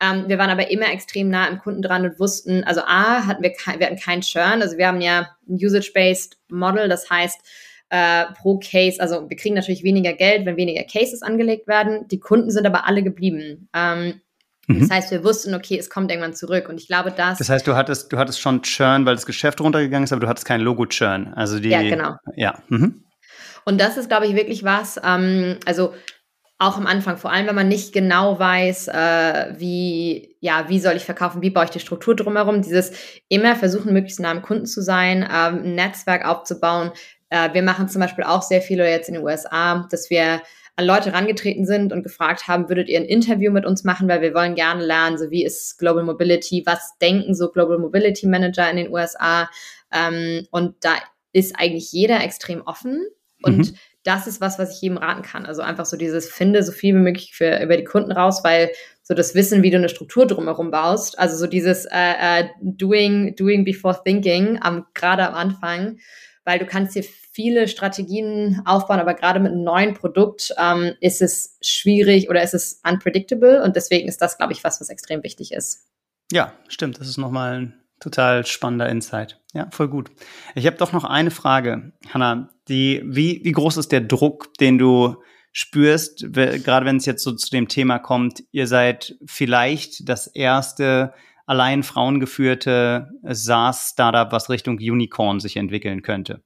Ähm, 0.00 0.24
wir 0.28 0.38
waren 0.38 0.50
aber 0.50 0.70
immer 0.70 0.90
extrem 0.90 1.28
nah 1.28 1.46
am 1.46 1.58
Kunden 1.58 1.82
dran 1.82 2.04
und 2.04 2.18
wussten, 2.18 2.64
also 2.64 2.82
A, 2.82 3.26
hatten 3.26 3.42
wir, 3.42 3.52
kein, 3.52 3.78
wir 3.78 3.86
hatten 3.86 3.98
keinen 3.98 4.22
Churn. 4.22 4.62
Also 4.62 4.78
wir 4.78 4.88
haben 4.88 5.00
ja 5.00 5.36
ein 5.48 5.56
Usage-Based 5.56 6.38
Model, 6.48 6.88
das 6.88 7.08
heißt, 7.08 7.40
äh, 7.92 8.24
pro 8.40 8.58
Case, 8.58 8.98
also 9.00 9.28
wir 9.28 9.36
kriegen 9.36 9.54
natürlich 9.54 9.84
weniger 9.84 10.14
Geld, 10.14 10.46
wenn 10.46 10.56
weniger 10.56 10.82
Cases 10.84 11.20
angelegt 11.20 11.68
werden. 11.68 12.08
Die 12.08 12.20
Kunden 12.20 12.50
sind 12.50 12.66
aber 12.66 12.86
alle 12.86 13.02
geblieben. 13.02 13.68
Ähm, 13.74 14.22
mhm. 14.66 14.80
Das 14.80 14.90
heißt, 14.90 15.10
wir 15.10 15.22
wussten, 15.22 15.54
okay, 15.54 15.76
es 15.78 15.90
kommt 15.90 16.10
irgendwann 16.10 16.32
zurück. 16.32 16.70
Und 16.70 16.80
ich 16.80 16.86
glaube, 16.86 17.10
dass. 17.10 17.36
Das 17.36 17.50
heißt, 17.50 17.66
du 17.66 17.76
hattest, 17.76 18.10
du 18.10 18.16
hattest 18.16 18.40
schon 18.40 18.62
Churn, 18.62 19.04
weil 19.04 19.14
das 19.14 19.26
Geschäft 19.26 19.60
runtergegangen 19.60 20.04
ist, 20.04 20.12
aber 20.12 20.22
du 20.22 20.28
hattest 20.28 20.46
kein 20.46 20.62
Logo-Churn. 20.62 21.34
Also 21.34 21.60
die. 21.60 21.68
Ja, 21.68 21.82
genau. 21.82 22.14
Ja. 22.34 22.62
Mhm. 22.68 23.04
Und 23.66 23.78
das 23.78 23.98
ist, 23.98 24.08
glaube 24.08 24.26
ich, 24.26 24.34
wirklich 24.34 24.64
was. 24.64 24.98
Ähm, 25.04 25.58
also 25.66 25.92
auch 26.58 26.78
am 26.78 26.86
Anfang, 26.86 27.18
vor 27.18 27.30
allem 27.30 27.46
wenn 27.46 27.56
man 27.56 27.68
nicht 27.68 27.92
genau 27.92 28.38
weiß, 28.38 28.88
äh, 28.88 29.54
wie, 29.58 30.36
ja, 30.40 30.68
wie 30.68 30.78
soll 30.80 30.94
ich 30.94 31.04
verkaufen, 31.04 31.42
wie 31.42 31.50
baue 31.50 31.64
ich 31.64 31.70
die 31.70 31.80
Struktur 31.80 32.16
drumherum, 32.16 32.62
dieses 32.62 32.92
immer 33.28 33.56
versuchen, 33.56 33.92
möglichst 33.92 34.20
nah 34.20 34.30
am 34.30 34.42
Kunden 34.42 34.66
zu 34.66 34.80
sein, 34.80 35.22
ähm, 35.22 35.62
ein 35.64 35.74
Netzwerk 35.74 36.24
aufzubauen. 36.24 36.92
Äh, 37.32 37.54
wir 37.54 37.62
machen 37.62 37.88
zum 37.88 38.00
Beispiel 38.00 38.24
auch 38.24 38.42
sehr 38.42 38.60
viel 38.60 38.78
jetzt 38.78 39.08
in 39.08 39.14
den 39.14 39.24
USA, 39.24 39.86
dass 39.90 40.10
wir 40.10 40.42
an 40.76 40.86
Leute 40.86 41.12
rangetreten 41.12 41.66
sind 41.66 41.92
und 41.92 42.02
gefragt 42.02 42.48
haben, 42.48 42.68
würdet 42.68 42.88
ihr 42.88 42.98
ein 42.98 43.04
Interview 43.04 43.50
mit 43.50 43.66
uns 43.66 43.84
machen, 43.84 44.08
weil 44.08 44.22
wir 44.22 44.34
wollen 44.34 44.54
gerne 44.54 44.84
lernen, 44.84 45.18
so 45.18 45.30
wie 45.30 45.44
ist 45.44 45.78
Global 45.78 46.04
Mobility, 46.04 46.62
was 46.64 46.96
denken 47.00 47.34
so 47.34 47.50
Global 47.50 47.78
Mobility 47.78 48.26
Manager 48.26 48.70
in 48.70 48.76
den 48.76 48.90
USA. 48.90 49.50
Ähm, 49.92 50.46
und 50.50 50.76
da 50.80 50.94
ist 51.32 51.58
eigentlich 51.58 51.92
jeder 51.92 52.22
extrem 52.22 52.62
offen 52.62 53.06
und 53.42 53.58
mhm 53.58 53.74
das 54.04 54.26
ist 54.26 54.40
was, 54.40 54.58
was 54.58 54.74
ich 54.74 54.82
jedem 54.82 54.98
raten 54.98 55.22
kann. 55.22 55.46
Also 55.46 55.62
einfach 55.62 55.86
so 55.86 55.96
dieses, 55.96 56.28
finde 56.28 56.62
so 56.62 56.72
viel 56.72 56.94
wie 56.94 57.00
möglich 57.00 57.34
für, 57.34 57.62
über 57.62 57.76
die 57.76 57.84
Kunden 57.84 58.12
raus, 58.12 58.42
weil 58.42 58.70
so 59.02 59.14
das 59.14 59.34
Wissen, 59.34 59.62
wie 59.62 59.70
du 59.70 59.76
eine 59.76 59.88
Struktur 59.88 60.26
drumherum 60.26 60.70
baust, 60.70 61.18
also 61.18 61.36
so 61.36 61.46
dieses 61.46 61.86
äh, 61.86 62.40
äh, 62.40 62.48
doing, 62.60 63.36
doing 63.36 63.64
before 63.64 64.00
thinking, 64.04 64.58
am, 64.60 64.86
gerade 64.94 65.28
am 65.28 65.34
Anfang, 65.34 65.98
weil 66.44 66.58
du 66.58 66.66
kannst 66.66 66.94
hier 66.94 67.04
viele 67.04 67.68
Strategien 67.68 68.62
aufbauen, 68.64 69.00
aber 69.00 69.14
gerade 69.14 69.40
mit 69.40 69.52
einem 69.52 69.64
neuen 69.64 69.94
Produkt 69.94 70.54
ähm, 70.58 70.94
ist 71.00 71.22
es 71.22 71.56
schwierig 71.62 72.28
oder 72.28 72.42
ist 72.42 72.54
es 72.54 72.80
unpredictable 72.88 73.62
und 73.62 73.76
deswegen 73.76 74.08
ist 74.08 74.20
das, 74.20 74.36
glaube 74.36 74.52
ich, 74.52 74.62
was, 74.64 74.80
was 74.80 74.88
extrem 74.88 75.22
wichtig 75.22 75.52
ist. 75.52 75.86
Ja, 76.32 76.52
stimmt. 76.68 76.98
Das 77.00 77.08
ist 77.08 77.18
nochmal 77.18 77.54
ein 77.54 77.82
total 78.00 78.44
spannender 78.46 78.88
Insight. 78.88 79.40
Ja, 79.54 79.68
voll 79.70 79.88
gut. 79.88 80.10
Ich 80.54 80.66
habe 80.66 80.76
doch 80.76 80.92
noch 80.92 81.04
eine 81.04 81.30
Frage, 81.30 81.92
Hanna. 82.12 82.50
Die, 82.68 83.02
wie, 83.04 83.40
wie 83.44 83.52
groß 83.52 83.76
ist 83.76 83.92
der 83.92 84.00
Druck, 84.00 84.54
den 84.54 84.78
du 84.78 85.16
spürst, 85.52 86.32
gerade 86.32 86.86
wenn 86.86 86.96
es 86.96 87.06
jetzt 87.06 87.22
so 87.22 87.32
zu 87.32 87.50
dem 87.50 87.68
Thema 87.68 87.98
kommt, 87.98 88.42
ihr 88.52 88.66
seid 88.66 89.16
vielleicht 89.26 90.08
das 90.08 90.26
erste 90.26 91.12
allein 91.46 91.82
frauengeführte 91.82 93.10
SaaS-Startup, 93.22 94.32
was 94.32 94.50
Richtung 94.50 94.76
Unicorn 94.78 95.40
sich 95.40 95.56
entwickeln 95.56 96.02
könnte. 96.02 96.42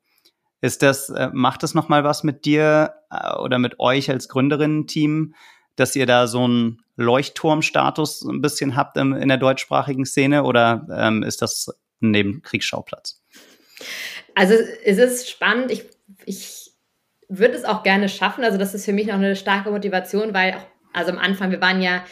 Ist 0.60 0.82
das, 0.82 1.10
äh, 1.10 1.30
macht 1.32 1.62
das 1.62 1.74
nochmal 1.74 2.02
was 2.04 2.24
mit 2.24 2.44
dir 2.44 2.94
äh, 3.10 3.34
oder 3.36 3.58
mit 3.58 3.78
euch 3.78 4.10
als 4.10 4.28
Gründerinnen-Team, 4.28 5.34
dass 5.76 5.94
ihr 5.94 6.06
da 6.06 6.26
so 6.26 6.44
einen 6.44 6.82
Leuchtturmstatus 6.96 8.22
ein 8.22 8.40
bisschen 8.40 8.74
habt 8.74 8.96
in 8.96 9.28
der 9.28 9.36
deutschsprachigen 9.36 10.06
Szene 10.06 10.44
oder 10.44 10.86
ähm, 10.90 11.22
ist 11.22 11.42
das 11.42 11.68
ein 12.00 12.10
Nebenkriegsschauplatz? 12.10 13.22
Also 14.34 14.54
es 14.84 14.98
ist 14.98 15.28
spannend. 15.28 15.70
Ich, 15.70 15.84
ich 16.24 16.70
würde 17.28 17.54
es 17.54 17.64
auch 17.64 17.82
gerne 17.82 18.08
schaffen. 18.08 18.44
Also 18.44 18.58
das 18.58 18.74
ist 18.74 18.86
für 18.86 18.92
mich 18.92 19.06
noch 19.06 19.14
eine 19.14 19.36
starke 19.36 19.70
Motivation, 19.70 20.32
weil 20.32 20.54
auch, 20.54 20.66
also 20.94 21.12
am 21.12 21.18
Anfang, 21.18 21.50
wir 21.50 21.60
waren 21.60 21.82
ja 21.82 22.04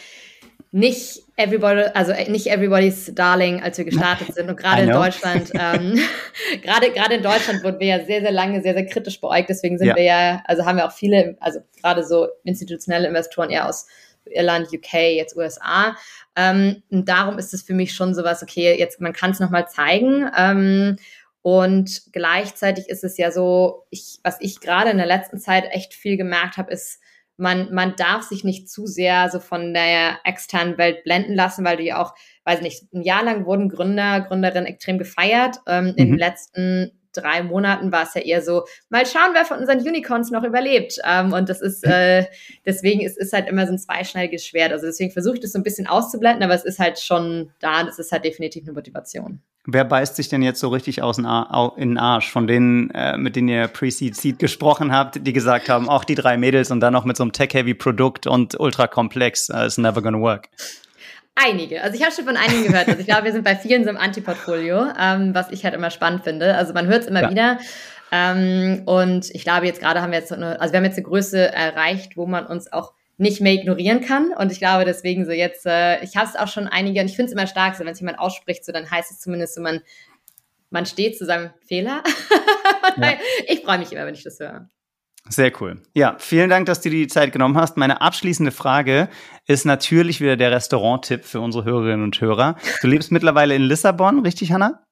nicht 0.74 1.22
everybody, 1.36 1.82
also 1.94 2.12
nicht 2.28 2.48
everybody's 2.48 3.14
darling, 3.14 3.62
als 3.62 3.78
wir 3.78 3.84
gestartet 3.84 4.34
sind. 4.34 4.50
Und 4.50 4.56
gerade 4.56 4.82
in 4.82 4.90
Deutschland, 4.90 5.52
ähm, 5.54 6.00
gerade 6.62 6.90
gerade 6.90 7.14
in 7.14 7.22
Deutschland 7.22 7.62
wurden 7.62 7.78
wir 7.78 7.86
ja 7.86 8.04
sehr, 8.04 8.22
sehr 8.22 8.32
lange 8.32 8.60
sehr, 8.60 8.74
sehr 8.74 8.86
kritisch 8.86 9.20
beäugt. 9.20 9.48
Deswegen 9.48 9.78
sind 9.78 9.86
ja. 9.86 9.94
wir 9.94 10.02
ja, 10.02 10.42
also 10.46 10.66
haben 10.66 10.76
wir 10.76 10.86
auch 10.86 10.92
viele, 10.92 11.36
also 11.38 11.60
gerade 11.80 12.04
so 12.04 12.26
institutionelle 12.42 13.06
Investoren 13.06 13.50
eher 13.50 13.68
aus 13.68 13.86
Irland, 14.24 14.66
UK, 14.72 14.94
jetzt 14.94 15.36
USA. 15.36 15.96
Ähm, 16.34 16.82
und 16.90 17.08
darum 17.08 17.38
ist 17.38 17.54
es 17.54 17.62
für 17.62 17.74
mich 17.74 17.94
schon 17.94 18.12
sowas, 18.12 18.42
okay, 18.42 18.76
jetzt 18.76 19.00
man 19.00 19.12
kann 19.12 19.30
es 19.30 19.38
nochmal 19.38 19.68
zeigen. 19.68 20.28
Ähm, 20.36 20.96
und 21.42 22.02
gleichzeitig 22.10 22.88
ist 22.88 23.04
es 23.04 23.16
ja 23.16 23.30
so, 23.30 23.86
ich, 23.90 24.18
was 24.24 24.38
ich 24.40 24.58
gerade 24.58 24.90
in 24.90 24.96
der 24.96 25.06
letzten 25.06 25.38
Zeit 25.38 25.66
echt 25.70 25.94
viel 25.94 26.16
gemerkt 26.16 26.56
habe, 26.56 26.72
ist, 26.72 26.98
man, 27.36 27.72
man 27.72 27.94
darf 27.96 28.22
sich 28.22 28.44
nicht 28.44 28.68
zu 28.68 28.86
sehr 28.86 29.28
so 29.30 29.40
von 29.40 29.74
der 29.74 30.18
externen 30.24 30.78
Welt 30.78 31.04
blenden 31.04 31.34
lassen, 31.34 31.64
weil 31.64 31.80
ja 31.80 32.02
auch, 32.02 32.14
weiß 32.44 32.60
nicht, 32.60 32.92
ein 32.92 33.02
Jahr 33.02 33.24
lang 33.24 33.44
wurden 33.46 33.68
Gründer, 33.68 34.20
Gründerinnen 34.20 34.66
extrem 34.66 34.98
gefeiert. 34.98 35.58
Ähm, 35.66 35.86
mhm. 35.86 35.90
In 35.90 36.08
den 36.10 36.18
letzten 36.18 36.92
drei 37.12 37.42
Monaten 37.42 37.92
war 37.92 38.04
es 38.04 38.14
ja 38.14 38.20
eher 38.20 38.42
so, 38.42 38.64
mal 38.88 39.06
schauen, 39.06 39.30
wer 39.34 39.44
von 39.44 39.58
unseren 39.58 39.78
Unicorns 39.78 40.30
noch 40.30 40.44
überlebt. 40.44 40.98
Ähm, 41.04 41.32
und 41.32 41.48
das 41.48 41.60
ist, 41.60 41.84
äh, 41.86 42.26
deswegen 42.64 43.00
ist, 43.00 43.18
ist 43.18 43.32
halt 43.32 43.48
immer 43.48 43.66
so 43.66 43.72
ein 43.72 43.78
zweischneidiges 43.78 44.46
Schwert. 44.46 44.72
Also 44.72 44.86
deswegen 44.86 45.10
versuche 45.10 45.34
ich 45.34 45.40
das 45.40 45.52
so 45.52 45.58
ein 45.58 45.64
bisschen 45.64 45.86
auszublenden, 45.86 46.42
aber 46.42 46.54
es 46.54 46.64
ist 46.64 46.78
halt 46.78 46.98
schon 46.98 47.52
da 47.60 47.80
und 47.80 47.88
es 47.88 47.98
ist 47.98 48.12
halt 48.12 48.24
definitiv 48.24 48.64
eine 48.64 48.72
Motivation. 48.72 49.40
Wer 49.66 49.84
beißt 49.84 50.16
sich 50.16 50.28
denn 50.28 50.42
jetzt 50.42 50.60
so 50.60 50.68
richtig 50.68 51.00
aus 51.00 51.16
in 51.16 51.24
den 51.24 51.98
Arsch? 51.98 52.30
Von 52.30 52.46
denen, 52.46 52.90
äh, 52.90 53.16
mit 53.16 53.34
denen 53.34 53.48
ihr 53.48 53.66
Pre-Seed 53.66 54.14
Seed 54.14 54.38
gesprochen 54.38 54.92
habt, 54.92 55.26
die 55.26 55.32
gesagt 55.32 55.70
haben, 55.70 55.88
auch 55.88 56.04
die 56.04 56.14
drei 56.14 56.36
Mädels 56.36 56.70
und 56.70 56.80
dann 56.80 56.92
noch 56.92 57.06
mit 57.06 57.16
so 57.16 57.24
einem 57.24 57.32
Tech-Heavy-Produkt 57.32 58.26
und 58.26 58.60
ultra 58.60 58.86
komplex, 58.86 59.48
uh, 59.48 59.64
it's 59.64 59.78
never 59.78 60.02
gonna 60.02 60.20
work. 60.20 60.50
Einige. 61.34 61.82
Also 61.82 61.96
ich 61.96 62.02
habe 62.02 62.12
schon 62.12 62.26
von 62.26 62.36
einigen 62.36 62.64
gehört. 62.64 62.88
Also 62.88 63.00
ich 63.00 63.06
glaube, 63.06 63.24
wir 63.24 63.32
sind 63.32 63.42
bei 63.42 63.56
vielen 63.56 63.84
so 63.84 63.90
im 63.90 63.96
Anti-Portfolio, 63.96 64.86
ähm, 65.00 65.34
was 65.34 65.50
ich 65.50 65.64
halt 65.64 65.74
immer 65.74 65.90
spannend 65.90 66.24
finde. 66.24 66.54
Also 66.54 66.74
man 66.74 66.86
hört 66.86 67.02
es 67.02 67.08
immer 67.08 67.22
ja. 67.22 67.30
wieder. 67.30 67.58
Ähm, 68.12 68.82
und 68.84 69.30
ich 69.30 69.42
glaube, 69.44 69.66
jetzt 69.66 69.80
gerade 69.80 70.02
haben 70.02 70.12
wir 70.12 70.18
jetzt, 70.18 70.32
eine, 70.32 70.60
also 70.60 70.72
wir 70.72 70.78
haben 70.78 70.84
jetzt 70.84 70.96
eine 70.96 71.06
Größe 71.06 71.52
erreicht, 71.52 72.16
wo 72.16 72.26
man 72.26 72.46
uns 72.46 72.72
auch 72.72 72.92
nicht 73.16 73.40
mehr 73.40 73.52
ignorieren 73.52 74.00
kann. 74.00 74.32
Und 74.36 74.50
ich 74.50 74.58
glaube 74.58 74.84
deswegen 74.84 75.24
so 75.24 75.32
jetzt, 75.32 75.66
äh, 75.66 76.02
ich 76.02 76.16
habe 76.16 76.28
es 76.28 76.36
auch 76.36 76.48
schon 76.48 76.66
einige, 76.66 77.00
und 77.00 77.06
ich 77.06 77.16
finde 77.16 77.30
es 77.30 77.32
immer 77.32 77.46
stark, 77.46 77.76
so 77.76 77.84
wenn 77.84 77.92
es 77.92 78.00
jemand 78.00 78.18
ausspricht, 78.18 78.64
so 78.64 78.72
dann 78.72 78.90
heißt 78.90 79.10
es 79.10 79.20
zumindest 79.20 79.54
so, 79.54 79.60
man, 79.60 79.80
man 80.70 80.86
steht 80.86 81.16
zu 81.16 81.24
seinem 81.24 81.50
Fehler. 81.66 82.02
ja. 82.96 83.12
Ich 83.46 83.60
freue 83.60 83.78
mich 83.78 83.92
immer, 83.92 84.06
wenn 84.06 84.14
ich 84.14 84.24
das 84.24 84.40
höre. 84.40 84.68
Sehr 85.28 85.52
cool. 85.60 85.80
Ja, 85.94 86.16
vielen 86.18 86.50
Dank, 86.50 86.66
dass 86.66 86.82
du 86.82 86.90
dir 86.90 86.98
die 86.98 87.06
Zeit 87.06 87.32
genommen 87.32 87.56
hast. 87.56 87.78
Meine 87.78 88.02
abschließende 88.02 88.52
Frage 88.52 89.08
ist 89.46 89.64
natürlich 89.64 90.20
wieder 90.20 90.36
der 90.36 90.50
Restaurant-Tipp 90.50 91.24
für 91.24 91.40
unsere 91.40 91.64
Hörerinnen 91.64 92.02
und 92.02 92.20
Hörer. 92.20 92.56
Du 92.82 92.88
lebst 92.88 93.10
mittlerweile 93.10 93.54
in 93.54 93.62
Lissabon, 93.62 94.18
richtig, 94.18 94.52
Hanna? 94.52 94.84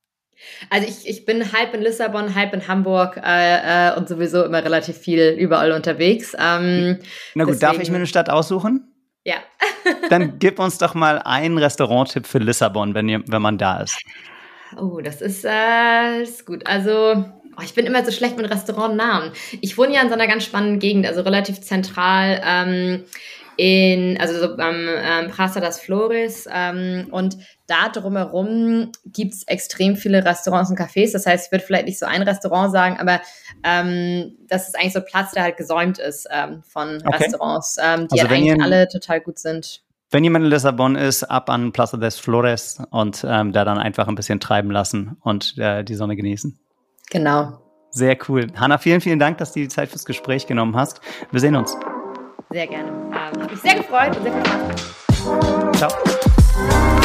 Also 0.70 0.88
ich, 0.88 1.08
ich 1.08 1.24
bin 1.24 1.52
halb 1.52 1.74
in 1.74 1.82
Lissabon, 1.82 2.34
halb 2.34 2.54
in 2.54 2.66
Hamburg 2.68 3.20
äh, 3.24 3.88
äh, 3.88 3.96
und 3.96 4.08
sowieso 4.08 4.44
immer 4.44 4.64
relativ 4.64 4.96
viel 4.96 5.36
überall 5.38 5.72
unterwegs. 5.72 6.34
Ähm, 6.38 6.98
Na 7.34 7.44
gut, 7.44 7.54
deswegen, 7.54 7.60
darf 7.60 7.82
ich 7.82 7.90
mir 7.90 7.96
eine 7.96 8.06
Stadt 8.06 8.30
aussuchen? 8.30 8.92
Ja. 9.24 9.36
Dann 10.10 10.38
gib 10.38 10.58
uns 10.58 10.78
doch 10.78 10.94
mal 10.94 11.18
einen 11.18 11.58
Restaurant-Tipp 11.58 12.26
für 12.26 12.38
Lissabon, 12.38 12.94
wenn, 12.94 13.08
ihr, 13.08 13.22
wenn 13.26 13.42
man 13.42 13.58
da 13.58 13.80
ist. 13.80 13.98
Oh, 14.76 15.00
das 15.00 15.20
ist, 15.20 15.44
äh, 15.44 16.22
ist 16.22 16.46
gut. 16.46 16.66
Also 16.66 17.24
Oh, 17.58 17.62
ich 17.62 17.74
bin 17.74 17.84
immer 17.84 18.04
so 18.04 18.10
schlecht 18.10 18.36
mit 18.36 18.50
Restaurantnamen. 18.50 19.32
Ich 19.60 19.76
wohne 19.76 19.94
ja 19.94 20.00
in 20.00 20.08
so 20.08 20.14
einer 20.14 20.26
ganz 20.26 20.44
spannenden 20.44 20.78
Gegend, 20.78 21.06
also 21.06 21.20
relativ 21.20 21.60
zentral 21.60 22.40
ähm, 22.44 23.04
in, 23.58 24.18
also 24.18 24.38
so 24.38 24.56
am 24.56 24.88
ähm, 24.88 25.30
Praça 25.30 25.60
das 25.60 25.80
Flores. 25.80 26.48
Ähm, 26.50 27.08
und 27.10 27.36
da 27.72 27.88
drumherum 27.88 28.92
gibt's 29.06 29.44
extrem 29.44 29.96
viele 29.96 30.24
Restaurants 30.24 30.70
und 30.70 30.78
Cafés. 30.78 31.12
Das 31.12 31.24
heißt, 31.24 31.46
ich 31.46 31.52
würde 31.52 31.64
vielleicht 31.64 31.86
nicht 31.86 31.98
so 31.98 32.06
ein 32.06 32.22
Restaurant 32.22 32.70
sagen, 32.70 32.98
aber 32.98 33.20
ähm, 33.64 34.36
das 34.48 34.68
ist 34.68 34.78
eigentlich 34.78 34.92
so 34.92 35.00
Platz, 35.00 35.32
der 35.32 35.44
halt 35.44 35.56
gesäumt 35.56 35.98
ist 35.98 36.28
ähm, 36.30 36.62
von 36.68 37.02
okay. 37.04 37.16
Restaurants, 37.16 37.78
ähm, 37.82 38.08
die 38.08 38.20
also 38.20 38.30
halt 38.30 38.42
eigentlich 38.42 38.62
alle 38.62 38.88
total 38.88 39.20
gut 39.20 39.38
sind. 39.38 39.82
Wenn 40.10 40.22
jemand 40.24 40.44
in 40.44 40.50
Lissabon 40.50 40.94
ist, 40.94 41.24
ab 41.24 41.48
an 41.48 41.72
Plaza 41.72 41.96
des 41.96 42.18
Flores 42.18 42.82
und 42.90 43.24
ähm, 43.26 43.52
da 43.52 43.64
dann 43.64 43.78
einfach 43.78 44.06
ein 44.06 44.14
bisschen 44.14 44.40
treiben 44.40 44.70
lassen 44.70 45.16
und 45.22 45.56
äh, 45.56 45.82
die 45.82 45.94
Sonne 45.94 46.16
genießen. 46.16 46.58
Genau. 47.10 47.58
Sehr 47.90 48.18
cool. 48.28 48.48
Hanna, 48.54 48.76
vielen, 48.76 49.00
vielen 49.00 49.18
Dank, 49.18 49.38
dass 49.38 49.52
du 49.52 49.60
die 49.60 49.68
Zeit 49.68 49.88
fürs 49.88 50.04
Gespräch 50.04 50.46
genommen 50.46 50.76
hast. 50.76 51.00
Wir 51.30 51.40
sehen 51.40 51.56
uns. 51.56 51.74
Sehr 52.50 52.66
gerne. 52.66 52.90
Ähm, 52.90 53.42
Habe 53.42 53.50
mich 53.50 53.60
sehr 53.60 53.76
gefreut 53.76 54.14
und 54.16 54.22
sehr 54.22 54.32
viel 54.32 54.44
Spaß. 54.44 55.78
Ciao. 55.78 57.01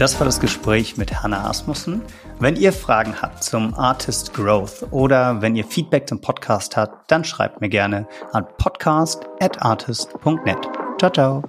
Das 0.00 0.18
war 0.18 0.24
das 0.24 0.40
Gespräch 0.40 0.96
mit 0.96 1.22
Hanna 1.22 1.44
Asmussen. 1.44 2.00
Wenn 2.38 2.56
ihr 2.56 2.72
Fragen 2.72 3.20
habt 3.20 3.44
zum 3.44 3.74
Artist 3.74 4.32
Growth 4.32 4.86
oder 4.92 5.42
wenn 5.42 5.56
ihr 5.56 5.64
Feedback 5.66 6.08
zum 6.08 6.22
Podcast 6.22 6.78
habt, 6.78 7.10
dann 7.10 7.22
schreibt 7.22 7.60
mir 7.60 7.68
gerne 7.68 8.08
an 8.32 8.46
podcast@artist.net. 8.56 10.68
Ciao, 10.98 11.12
ciao. 11.12 11.42